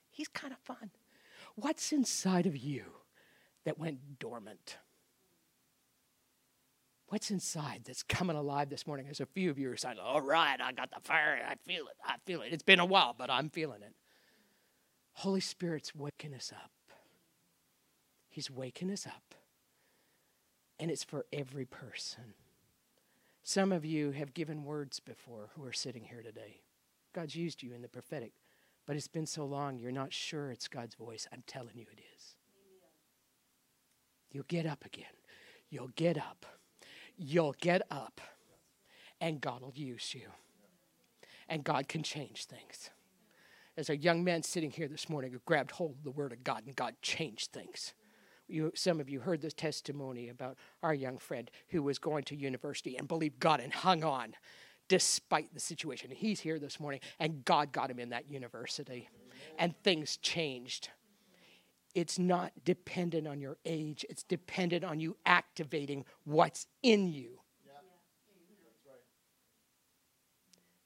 He's 0.10 0.28
kind 0.28 0.52
of 0.52 0.60
fun. 0.60 0.92
What's 1.56 1.92
inside 1.92 2.46
of 2.46 2.58
you 2.58 2.84
that 3.66 3.78
went 3.78 4.20
dormant? 4.20 4.78
What's 7.10 7.32
inside 7.32 7.84
that's 7.86 8.04
coming 8.04 8.36
alive 8.36 8.70
this 8.70 8.86
morning? 8.86 9.06
There's 9.06 9.22
a 9.22 9.26
few 9.26 9.50
of 9.50 9.58
you 9.58 9.68
who 9.68 9.74
are 9.74 9.78
saying, 9.78 9.98
All 10.02 10.22
right, 10.22 10.60
I 10.60 10.74
got 10.74 10.92
the 10.92 11.00
fire. 11.02 11.40
I 11.48 11.56
feel 11.66 11.86
it. 11.88 11.96
I 12.06 12.16
feel 12.26 12.42
it. 12.42 12.52
It's 12.52 12.64
been 12.64 12.82
a 12.82 12.86
while, 12.86 13.16
but 13.18 13.30
I'm 13.30 13.50
feeling 13.50 13.82
it. 13.82 13.94
Holy 15.14 15.40
Spirit's 15.40 15.96
waking 15.96 16.34
us 16.34 16.52
up. 16.54 16.72
He's 18.30 18.52
waking 18.52 18.92
us 18.92 19.08
up. 19.08 19.36
And 20.80 20.92
it's 20.92 21.04
for 21.04 21.26
every 21.32 21.66
person. 21.66 22.36
Some 23.42 23.72
of 23.72 23.86
you 23.86 24.12
have 24.12 24.34
given 24.34 24.66
words 24.66 25.00
before 25.00 25.52
who 25.56 25.64
are 25.64 25.74
sitting 25.74 26.04
here 26.04 26.22
today. 26.22 26.60
God's 27.16 27.36
used 27.36 27.64
you 27.64 27.74
in 27.74 27.82
the 27.82 27.88
prophetic, 27.88 28.34
but 28.86 28.98
it's 28.98 29.08
been 29.08 29.26
so 29.26 29.46
long 29.46 29.80
you're 29.80 29.92
not 29.94 30.12
sure 30.12 30.52
it's 30.52 30.68
God's 30.68 30.96
voice. 30.96 31.26
I'm 31.32 31.44
telling 31.48 31.78
you 31.78 31.86
it 31.92 32.02
is. 32.18 32.36
You'll 34.30 34.44
get 34.50 34.66
up 34.66 34.86
again. 34.86 35.06
You'll 35.70 35.92
get 35.96 36.18
up 36.18 36.46
you'll 37.18 37.56
get 37.60 37.82
up 37.90 38.22
and 39.20 39.42
God 39.42 39.62
will 39.62 39.74
use 39.76 40.14
you. 40.14 40.30
And 41.50 41.64
God 41.64 41.88
can 41.88 42.04
change 42.04 42.46
things. 42.46 42.90
There's 43.76 43.90
a 43.90 43.98
young 43.98 44.24
man 44.24 44.44
sitting 44.44 44.72
here 44.72 44.88
this 44.88 45.10
morning 45.10 45.32
who 45.32 45.40
grabbed 45.46 45.72
hold 45.72 45.98
of 45.98 46.04
the 46.04 46.12
Word 46.12 46.34
of 46.34 46.44
God 46.44 46.64
and 46.66 46.76
God 46.76 46.96
changed 47.02 47.52
things. 47.52 47.94
You, 48.48 48.72
some 48.76 49.00
of 49.00 49.10
you 49.10 49.20
heard 49.20 49.42
this 49.42 49.54
testimony 49.54 50.30
about 50.30 50.58
our 50.82 50.94
young 50.94 51.18
friend 51.18 51.50
who 51.70 51.84
was 51.84 52.00
going 52.00 52.24
to 52.26 52.36
university 52.36 52.98
and 52.98 53.08
believed 53.08 53.40
God 53.40 53.60
and 53.60 53.74
hung 53.74 54.04
on 54.04 54.36
despite 54.88 55.54
the 55.54 55.60
situation. 55.60 56.12
He's 56.12 56.40
here 56.40 56.60
this 56.60 56.80
morning 56.80 57.02
and 57.20 57.44
God 57.44 57.72
got 57.72 57.92
him 57.92 58.00
in 58.00 58.10
that 58.10 58.30
university 58.30 59.10
and 59.60 59.76
things 59.84 60.18
changed 60.18 60.90
it's 61.96 62.20
not 62.20 62.52
dependent 62.64 63.28
on 63.28 63.40
your 63.40 63.58
age, 63.66 64.06
it's 64.10 64.24
dependent 64.24 64.84
on 64.84 65.00
you 65.00 65.18
activating 65.26 66.06
what's 66.24 66.68
in 66.84 67.08
you. 67.08 67.40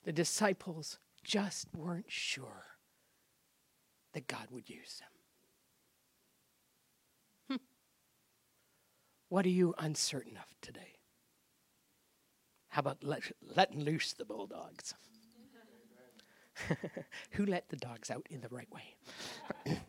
The 0.03 0.11
disciples 0.11 0.97
just 1.23 1.67
weren't 1.75 2.11
sure 2.11 2.65
that 4.13 4.27
God 4.27 4.47
would 4.49 4.69
use 4.69 4.99
them. 4.99 5.09
Hmm. 7.57 7.63
What 9.29 9.45
are 9.45 9.49
you 9.49 9.75
uncertain 9.77 10.37
of 10.37 10.55
today? 10.61 10.99
How 12.69 12.79
about 12.79 13.03
let, 13.03 13.31
letting 13.41 13.83
loose 13.83 14.13
the 14.13 14.25
bulldogs? 14.25 14.95
Who 17.31 17.45
let 17.45 17.69
the 17.69 17.75
dogs 17.75 18.09
out 18.09 18.25
in 18.29 18.41
the 18.41 18.49
right 18.49 18.69
way? 18.71 18.95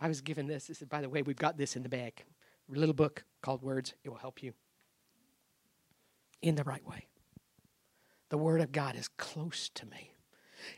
I 0.00 0.08
was 0.08 0.20
given 0.20 0.46
this. 0.46 0.66
This 0.66 0.82
is, 0.82 0.88
by 0.88 1.00
the 1.00 1.08
way, 1.08 1.22
we've 1.22 1.36
got 1.36 1.56
this 1.56 1.76
in 1.76 1.82
the 1.82 1.88
bag. 1.88 2.24
A 2.74 2.78
little 2.78 2.94
book 2.94 3.24
called 3.42 3.62
Words. 3.62 3.94
It 4.04 4.08
will 4.08 4.16
help 4.16 4.42
you 4.42 4.52
in 6.42 6.54
the 6.54 6.64
right 6.64 6.86
way. 6.86 7.06
The 8.30 8.38
Word 8.38 8.60
of 8.60 8.72
God 8.72 8.96
is 8.96 9.08
close 9.08 9.68
to 9.74 9.86
me. 9.86 10.12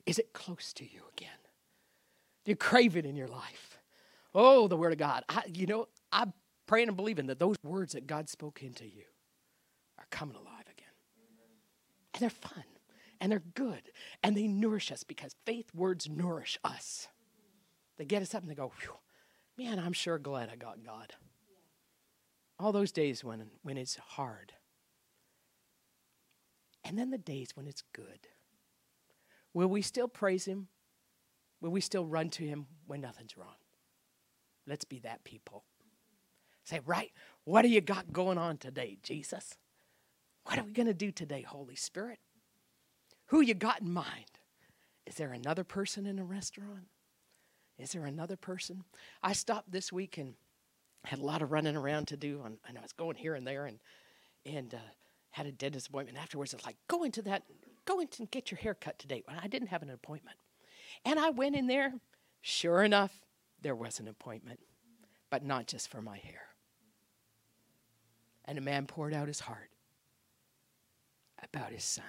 Is 0.07 0.18
it 0.18 0.32
close 0.32 0.72
to 0.74 0.84
you 0.84 1.03
again? 1.16 1.28
Do 2.44 2.53
you 2.53 2.57
crave 2.57 2.96
it 2.96 3.05
in 3.05 3.16
your 3.16 3.28
life? 3.28 3.78
Oh, 4.34 4.68
the 4.68 4.76
Word 4.76 4.92
of 4.92 4.98
God. 4.98 5.24
I, 5.28 5.42
you 5.53 5.66
know, 5.66 5.88
I'm 6.11 6.32
praying 6.66 6.88
and 6.88 6.96
believing 6.96 7.26
that 7.26 7.38
those 7.38 7.57
words 7.62 7.92
that 7.92 8.07
God 8.07 8.28
spoke 8.28 8.62
into 8.62 8.84
you 8.86 9.05
are 9.98 10.07
coming 10.11 10.36
alive 10.36 10.64
again. 10.70 10.88
And 12.14 12.22
they're 12.22 12.30
fun 12.30 12.64
and 13.20 13.30
they're 13.30 13.42
good 13.55 13.82
and 14.22 14.36
they 14.36 14.46
nourish 14.46 14.90
us 14.90 15.05
because 15.05 15.34
faith 15.44 15.74
words 15.74 16.09
nourish 16.09 16.59
us. 16.64 17.09
They 18.03 18.07
get 18.07 18.22
us 18.22 18.34
up 18.34 18.42
and 18.42 18.50
they 18.50 18.57
go, 18.57 18.72
man, 19.57 19.78
I'm 19.78 19.92
sure 19.92 20.18
glad 20.18 20.50
I 20.53 20.57
got 20.57 20.84
God. 20.84 21.12
All 22.59 22.72
those 22.72 22.90
days 22.90 23.22
when, 23.22 23.44
when 23.62 23.78
it's 23.78 23.94
hard. 23.94 24.55
And 26.82 26.98
then 26.98 27.11
the 27.11 27.16
days 27.16 27.50
when 27.55 27.68
it's 27.68 27.84
good. 27.92 28.26
Will 29.55 29.68
we 29.68 29.82
still 29.82 30.09
praise 30.09 30.46
Him? 30.46 30.66
Will 31.61 31.70
we 31.70 31.80
still 31.80 32.05
run 32.05 32.28
to 32.30 32.44
Him 32.44 32.66
when 32.88 33.00
nothing's 33.00 33.36
wrong? 33.36 33.55
Let's 34.66 34.84
be 34.84 34.98
that 34.98 35.22
people. 35.22 35.62
Say, 36.64 36.80
right, 36.84 37.12
what 37.44 37.62
do 37.62 37.68
you 37.68 37.80
got 37.80 38.12
going 38.12 38.36
on 38.36 38.57
today, 38.57 38.98
Jesus? 39.05 39.55
What 40.42 40.59
are 40.59 40.64
we 40.64 40.72
going 40.72 40.88
to 40.88 40.92
do 40.92 41.12
today, 41.12 41.42
Holy 41.42 41.76
Spirit? 41.76 42.18
Who 43.26 43.42
you 43.42 43.55
got 43.55 43.82
in 43.82 43.92
mind? 43.92 44.40
Is 45.07 45.14
there 45.14 45.32
another 45.32 45.62
person 45.62 46.05
in 46.05 46.18
a 46.18 46.24
restaurant? 46.24 46.88
Is 47.78 47.92
there 47.92 48.04
another 48.04 48.36
person? 48.36 48.84
I 49.22 49.32
stopped 49.32 49.72
this 49.72 49.92
week 49.92 50.18
and 50.18 50.34
had 51.04 51.18
a 51.18 51.24
lot 51.24 51.42
of 51.42 51.50
running 51.50 51.76
around 51.76 52.08
to 52.08 52.16
do, 52.16 52.42
and, 52.44 52.58
and 52.68 52.78
I 52.78 52.82
was 52.82 52.92
going 52.92 53.16
here 53.16 53.34
and 53.34 53.46
there, 53.46 53.66
and 53.66 53.78
and 54.44 54.74
uh, 54.74 54.78
had 55.30 55.46
a 55.46 55.52
dentist 55.52 55.88
appointment 55.88 56.18
afterwards. 56.18 56.54
It's 56.54 56.64
like 56.64 56.76
go 56.88 57.02
into 57.02 57.22
that, 57.22 57.42
go 57.84 58.00
in 58.00 58.08
and 58.18 58.30
get 58.30 58.50
your 58.50 58.58
hair 58.58 58.74
cut 58.74 58.98
today. 58.98 59.22
When 59.26 59.38
I 59.38 59.46
didn't 59.46 59.68
have 59.68 59.82
an 59.82 59.90
appointment, 59.90 60.36
and 61.04 61.18
I 61.18 61.30
went 61.30 61.56
in 61.56 61.66
there. 61.66 61.94
Sure 62.40 62.82
enough, 62.82 63.12
there 63.60 63.74
was 63.74 64.00
an 64.00 64.08
appointment, 64.08 64.60
but 65.30 65.44
not 65.44 65.66
just 65.66 65.88
for 65.88 66.02
my 66.02 66.18
hair. 66.18 66.48
And 68.44 68.58
a 68.58 68.60
man 68.60 68.86
poured 68.86 69.14
out 69.14 69.28
his 69.28 69.40
heart 69.40 69.70
about 71.42 71.70
his 71.70 71.84
son 71.84 72.04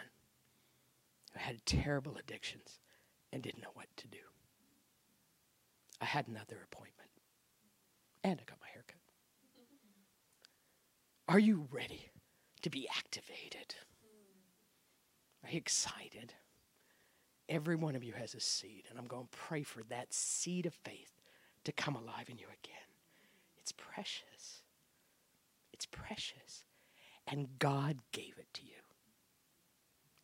who 1.34 1.40
had 1.40 1.66
terrible 1.66 2.18
addictions 2.18 2.80
and 3.32 3.44
didn't 3.44 3.62
know 3.62 3.72
what 3.74 3.88
to 3.98 4.08
do. 4.08 4.18
I 6.04 6.06
had 6.06 6.28
another 6.28 6.58
appointment, 6.70 7.10
and 8.26 8.34
I 8.34 8.44
got 8.44 8.60
my 8.60 8.68
haircut. 8.74 8.98
Are 11.30 11.40
you 11.40 11.70
ready 11.72 12.12
to 12.62 12.70
be 12.70 12.90
activated? 12.90 13.76
Are 15.46 15.50
you 15.50 15.56
excited? 15.56 16.34
Every 17.48 17.78
one 17.78 17.96
of 17.96 18.04
you 18.04 18.12
has 18.12 18.34
a 18.34 18.42
seed, 18.42 18.84
and 18.90 19.00
I'm 19.00 19.06
going 19.06 19.28
to 19.32 19.38
pray 19.38 19.64
for 19.64 19.82
that 19.84 20.14
seed 20.14 20.66
of 20.66 20.74
faith 20.74 21.22
to 21.64 21.72
come 21.72 21.96
alive 21.96 22.28
in 22.28 22.38
you 22.38 22.48
again. 22.48 22.90
It's 23.58 23.72
precious. 23.72 24.62
It's 25.72 25.86
precious. 25.86 26.66
And 27.28 27.48
God 27.60 28.00
gave 28.12 28.34
it 28.38 28.54
to 28.56 28.62
you. 28.62 28.82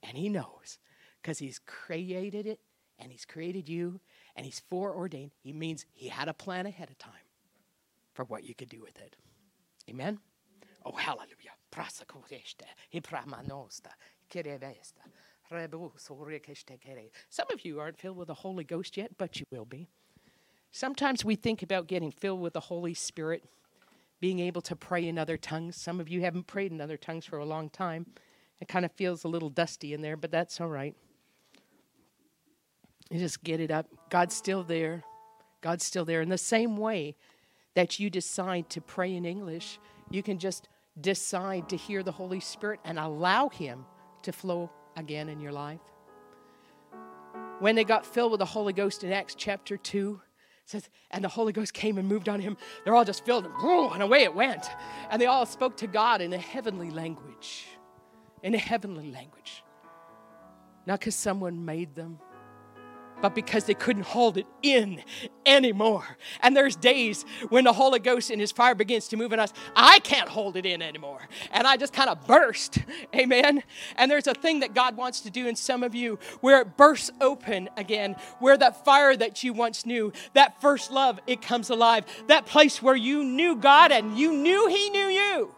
And 0.03 0.17
He 0.17 0.27
knows 0.27 0.77
because 1.21 1.39
He's 1.39 1.61
created 1.65 2.47
it 2.47 2.59
and 2.99 3.13
He's 3.13 3.23
created 3.23 3.69
you 3.69 4.01
and 4.39 4.45
He's 4.45 4.61
foreordained. 4.69 5.31
He 5.43 5.51
means 5.51 5.85
He 5.93 6.07
had 6.07 6.29
a 6.29 6.33
plan 6.33 6.65
ahead 6.65 6.89
of 6.89 6.97
time 6.97 7.11
for 8.13 8.23
what 8.23 8.45
you 8.45 8.55
could 8.55 8.69
do 8.69 8.79
with 8.79 8.97
it. 8.97 9.17
Amen? 9.89 10.17
Oh, 10.85 10.93
hallelujah. 10.93 11.51
Some 17.29 17.47
of 17.51 17.65
you 17.65 17.81
aren't 17.81 17.99
filled 17.99 18.15
with 18.15 18.29
the 18.29 18.33
Holy 18.33 18.63
Ghost 18.63 18.95
yet, 18.95 19.11
but 19.17 19.41
you 19.41 19.45
will 19.51 19.65
be. 19.65 19.89
Sometimes 20.71 21.25
we 21.25 21.35
think 21.35 21.61
about 21.61 21.87
getting 21.87 22.09
filled 22.09 22.39
with 22.39 22.53
the 22.53 22.61
Holy 22.61 22.93
Spirit, 22.93 23.43
being 24.21 24.39
able 24.39 24.61
to 24.61 24.75
pray 24.75 25.05
in 25.05 25.17
other 25.17 25.35
tongues. 25.35 25.75
Some 25.75 25.99
of 25.99 26.07
you 26.07 26.21
haven't 26.21 26.47
prayed 26.47 26.71
in 26.71 26.79
other 26.79 26.95
tongues 26.95 27.25
for 27.25 27.39
a 27.39 27.45
long 27.45 27.69
time. 27.69 28.05
It 28.61 28.69
kind 28.69 28.85
of 28.85 28.93
feels 28.93 29.25
a 29.25 29.27
little 29.27 29.49
dusty 29.49 29.93
in 29.93 30.01
there, 30.01 30.15
but 30.15 30.31
that's 30.31 30.61
all 30.61 30.69
right. 30.69 30.95
You 33.09 33.19
just 33.19 33.43
get 33.43 33.59
it 33.59 33.71
up. 33.71 33.87
God's 34.09 34.35
still 34.35 34.63
there. 34.63 35.03
God's 35.61 35.83
still 35.83 36.05
there. 36.05 36.21
In 36.21 36.29
the 36.29 36.37
same 36.37 36.77
way 36.77 37.15
that 37.75 37.99
you 37.99 38.09
decide 38.09 38.69
to 38.69 38.81
pray 38.81 39.15
in 39.15 39.25
English, 39.25 39.79
you 40.09 40.23
can 40.23 40.39
just 40.39 40.69
decide 40.99 41.69
to 41.69 41.77
hear 41.77 42.03
the 42.03 42.11
Holy 42.11 42.39
Spirit 42.39 42.79
and 42.83 42.99
allow 42.99 43.49
Him 43.49 43.85
to 44.23 44.31
flow 44.31 44.69
again 44.95 45.29
in 45.29 45.39
your 45.39 45.51
life. 45.51 45.79
When 47.59 47.75
they 47.75 47.83
got 47.83 48.05
filled 48.05 48.31
with 48.31 48.39
the 48.39 48.45
Holy 48.45 48.73
Ghost 48.73 49.03
in 49.03 49.11
Acts 49.11 49.35
chapter 49.35 49.75
2, 49.75 50.21
says, 50.69 50.89
and 51.11 51.23
the 51.23 51.29
Holy 51.29 51.51
Ghost 51.51 51.73
came 51.73 51.97
and 51.97 52.07
moved 52.07 52.29
on 52.29 52.39
him. 52.39 52.55
They're 52.83 52.95
all 52.95 53.05
just 53.05 53.25
filled, 53.25 53.45
and 53.45 54.03
away 54.03 54.23
it 54.23 54.33
went. 54.33 54.65
And 55.09 55.21
they 55.21 55.25
all 55.25 55.45
spoke 55.45 55.75
to 55.77 55.87
God 55.87 56.21
in 56.21 56.31
a 56.31 56.37
heavenly 56.37 56.91
language. 56.91 57.65
In 58.43 58.53
a 58.53 58.59
heavenly 58.59 59.11
language. 59.11 59.63
Not 60.85 60.99
because 60.99 61.15
someone 61.15 61.65
made 61.65 61.95
them, 61.95 62.19
but 63.21 63.35
because 63.35 63.65
they 63.65 63.73
couldn't 63.73 64.03
hold 64.03 64.37
it 64.37 64.47
in 64.61 65.01
anymore. 65.45 66.17
And 66.41 66.55
there's 66.55 66.75
days 66.75 67.25
when 67.49 67.63
the 67.63 67.73
Holy 67.73 67.99
Ghost 67.99 68.31
in 68.31 68.39
His 68.39 68.51
fire 68.51 68.75
begins 68.75 69.07
to 69.09 69.17
move 69.17 69.33
in 69.33 69.39
us. 69.39 69.53
I 69.75 69.99
can't 69.99 70.29
hold 70.29 70.55
it 70.55 70.65
in 70.65 70.81
anymore. 70.81 71.27
And 71.51 71.67
I 71.67 71.77
just 71.77 71.93
kind 71.93 72.09
of 72.09 72.25
burst. 72.25 72.79
Amen. 73.15 73.63
And 73.95 74.09
there's 74.09 74.27
a 74.27 74.33
thing 74.33 74.61
that 74.61 74.73
God 74.73 74.97
wants 74.97 75.21
to 75.21 75.29
do 75.29 75.47
in 75.47 75.55
some 75.55 75.83
of 75.83 75.95
you 75.95 76.19
where 76.41 76.61
it 76.61 76.77
bursts 76.77 77.11
open 77.21 77.69
again, 77.77 78.15
where 78.39 78.57
that 78.57 78.85
fire 78.85 79.15
that 79.15 79.43
you 79.43 79.53
once 79.53 79.85
knew, 79.85 80.13
that 80.33 80.61
first 80.61 80.91
love, 80.91 81.19
it 81.27 81.41
comes 81.41 81.69
alive. 81.69 82.05
That 82.27 82.45
place 82.45 82.81
where 82.81 82.95
you 82.95 83.23
knew 83.23 83.55
God 83.55 83.91
and 83.91 84.17
you 84.17 84.33
knew 84.33 84.67
He 84.67 84.89
knew 84.89 85.07
you. 85.07 85.55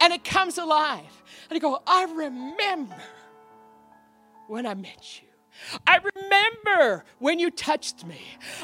And 0.00 0.12
it 0.12 0.24
comes 0.24 0.58
alive. 0.58 1.22
And 1.48 1.56
you 1.56 1.60
go, 1.60 1.82
I 1.86 2.04
remember 2.04 2.96
when 4.48 4.66
I 4.66 4.74
met 4.74 5.20
you. 5.22 5.31
I 5.86 5.98
remember 6.14 7.04
when 7.18 7.38
you 7.38 7.50
touched 7.50 8.04
me. 8.04 8.20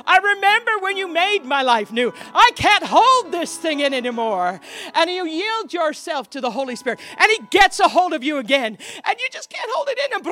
I 0.07 0.19
remember 0.19 0.79
when 0.81 0.97
you 0.97 1.09
made 1.09 1.45
my 1.45 1.63
life 1.63 1.93
new. 1.93 2.13
I 2.35 2.51
can't 2.55 2.85
hold 2.85 3.33
this 3.33 3.57
thing 3.57 3.81
in 3.81 3.95
anymore. 3.95 4.61
And 4.95 5.11
you 5.11 5.27
yield 5.27 5.73
yourself 5.73 6.31
to 6.31 6.41
the 6.41 6.51
Holy 6.51 6.77
Spirit, 6.77 7.01
and 7.19 7.31
He 7.31 7.41
gets 7.51 7.81
a 7.81 7.89
hold 7.89 8.13
of 8.13 8.25
you 8.25 8.39
again. 8.39 8.79
And 9.05 9.19
you 9.19 9.29
just 9.31 9.51
can't 9.51 9.71
hold 9.73 9.89
it 9.91 9.99
in. 9.99 10.23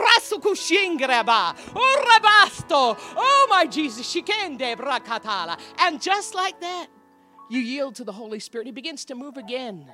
Oh, 2.71 2.97
oh 3.17 3.47
my 3.51 3.67
Jesus. 3.67 4.17
And 5.79 6.01
just 6.01 6.35
like 6.35 6.61
that, 6.61 6.87
you 7.49 7.61
yield 7.61 7.95
to 7.97 8.05
the 8.05 8.13
Holy 8.13 8.41
Spirit. 8.41 8.67
He 8.67 8.73
begins 8.73 9.05
to 9.07 9.15
move 9.15 9.37
again. 9.37 9.91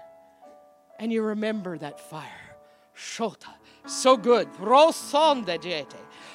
And 0.98 1.12
you 1.12 1.22
remember 1.22 1.76
that 1.78 2.00
fire. 2.00 2.56
Shota. 2.96 3.54
So 3.86 4.16
good. 4.16 4.48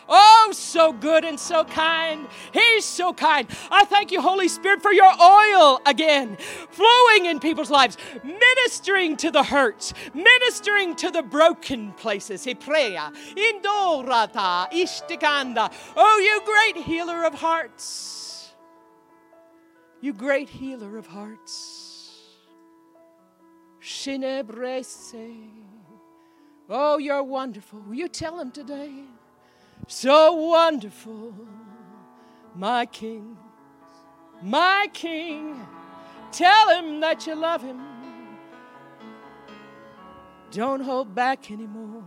Oh, 0.10 0.52
so 0.54 0.94
good 0.94 1.26
and 1.26 1.40
so 1.40 1.64
kind. 1.64 2.28
He's 2.54 2.86
so 2.86 3.14
kind. 3.14 3.48
I 3.70 3.86
thank 3.86 4.12
you, 4.12 4.22
Holy 4.22 4.48
Spirit, 4.48 4.82
for 4.82 4.92
your 4.92 5.12
oil 5.22 5.82
again, 5.86 6.38
flowing 6.70 7.26
in 7.26 7.40
people's 7.40 7.70
lives, 7.70 7.98
ministering 8.24 9.18
to 9.18 9.32
the 9.32 9.44
hurts, 9.44 9.94
ministering 10.14 10.96
to 10.98 11.12
the 11.12 11.24
broken 11.24 11.92
places. 11.94 12.46
Hebrea, 12.46 13.12
Indorata, 13.36 14.72
Ishtikanda. 14.72 15.72
Oh, 15.96 16.20
you 16.20 16.42
great 16.46 16.86
healer 16.86 17.26
of 17.26 17.34
hearts. 17.34 18.54
You 20.00 20.14
great 20.14 20.48
healer 20.48 20.98
of 20.98 21.08
hearts. 21.08 21.88
Shinebrese. 23.82 25.50
Oh, 26.70 26.98
you're 26.98 27.24
wonderful. 27.24 27.80
Will 27.88 27.96
you 27.96 28.08
tell 28.08 28.40
him 28.40 28.52
today? 28.52 28.92
So 29.88 30.34
wonderful, 30.34 31.34
my 32.56 32.86
King, 32.86 33.38
my 34.42 34.88
King. 34.94 35.66
Tell 36.32 36.70
him 36.70 37.00
that 37.00 37.26
you 37.26 37.36
love 37.36 37.64
him. 37.64 37.82
Don't 40.52 40.82
hold 40.82 41.16
back 41.16 41.50
anymore. 41.52 42.04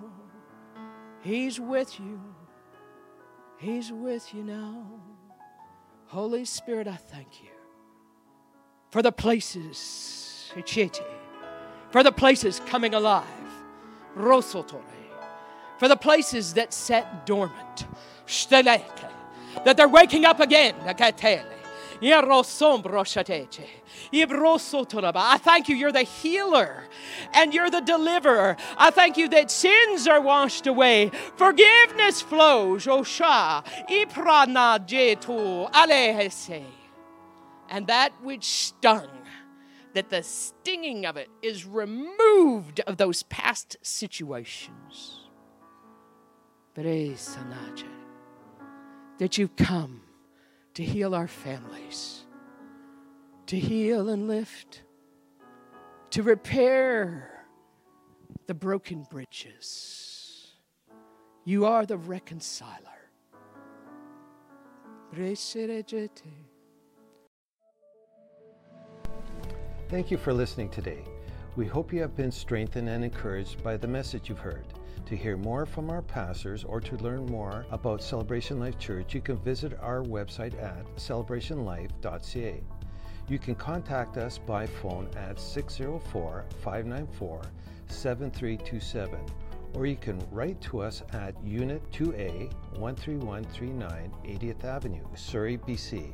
He's 1.23 1.59
with 1.59 1.99
you. 1.99 2.21
He's 3.59 3.91
with 3.93 4.33
you 4.35 4.43
now. 4.43 4.87
Holy 6.07 6.45
Spirit, 6.45 6.87
I 6.87 6.97
thank 6.97 7.43
you 7.43 7.51
for 8.91 9.03
the 9.03 9.13
places, 9.13 10.53
for 11.91 12.03
the 12.03 12.13
places 12.13 12.61
coming 12.67 12.95
alive. 12.95 13.25
Rosotore 14.17 14.83
for 15.81 15.89
the 15.89 15.97
places 15.97 16.55
that 16.55 16.73
sat 16.75 17.25
dormant. 17.25 17.87
That 19.65 19.79
they're 19.79 19.89
waking 19.89 20.27
up 20.27 20.39
again. 20.39 20.75
I 20.85 20.93
thank 25.39 25.71
you, 25.71 25.77
you're 25.77 25.91
the 25.91 26.03
healer 26.03 26.85
and 27.33 27.55
you're 27.55 27.71
the 27.71 27.81
deliverer. 27.81 28.59
I 28.77 28.91
thank 28.91 29.17
you 29.17 29.27
that 29.31 29.51
sins 29.51 30.07
are 30.07 30.21
washed 30.21 30.67
away, 30.67 31.13
forgiveness 31.37 32.21
flows. 32.21 32.87
And 32.87 33.07
that 37.87 38.13
which 38.23 38.45
stung, 38.45 39.09
that 39.95 40.11
the 40.11 40.23
stinging 40.23 41.07
of 41.07 41.17
it 41.17 41.31
is 41.41 41.65
removed 41.65 42.81
of 42.81 42.99
those 42.99 43.23
past 43.23 43.79
situations 43.81 45.20
that 49.19 49.37
you've 49.39 49.57
come 49.57 50.03
to 50.75 50.83
heal 50.83 51.15
our 51.15 51.29
families, 51.29 52.25
to 53.47 53.59
heal 53.59 54.09
and 54.09 54.29
lift, 54.29 54.83
to 56.11 56.23
repair 56.23 57.45
the 58.47 58.55
broken 58.55 59.07
bridges. 59.11 60.55
You 61.45 61.67
are 61.67 61.87
the 61.87 61.99
reconciler. 61.99 62.79
Thank 69.89 70.11
you 70.11 70.19
for 70.19 70.33
listening 70.33 70.69
today. 70.71 71.05
We 71.57 71.67
hope 71.67 71.93
you 71.93 72.01
have 72.01 72.17
been 72.17 72.31
strengthened 72.31 72.89
and 72.89 73.05
encouraged 73.05 73.63
by 73.65 73.77
the 73.77 73.89
message 73.89 74.29
you've 74.29 74.39
heard. 74.39 74.67
To 75.11 75.17
hear 75.17 75.37
more 75.37 75.67
from 75.67 75.91
our 75.91 76.03
pastors 76.03 76.63
or 76.63 76.81
to 76.83 76.97
learn 76.99 77.27
more 77.27 77.67
about 77.73 78.01
Celebration 78.01 78.61
Life 78.61 78.79
Church, 78.79 79.13
you 79.13 79.21
can 79.21 79.39
visit 79.39 79.77
our 79.81 80.05
website 80.05 80.55
at 80.63 80.87
celebrationlife.ca. 80.95 82.63
You 83.27 83.39
can 83.41 83.57
contact 83.57 84.19
us 84.19 84.39
by 84.39 84.69
phone 84.69 85.09
at 85.17 85.41
604 85.41 86.45
594 86.63 87.43
7327 87.89 89.19
or 89.75 89.87
you 89.87 89.97
can 89.97 90.25
write 90.31 90.61
to 90.61 90.81
us 90.81 91.03
at 91.13 91.35
Unit 91.45 91.83
2A 91.91 92.49
13139 92.77 94.13
80th 94.25 94.65
Avenue, 94.65 95.05
Surrey, 95.17 95.59
BC, 95.59 96.13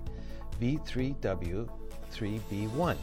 V3W 0.59 1.69
3B1. 2.11 2.97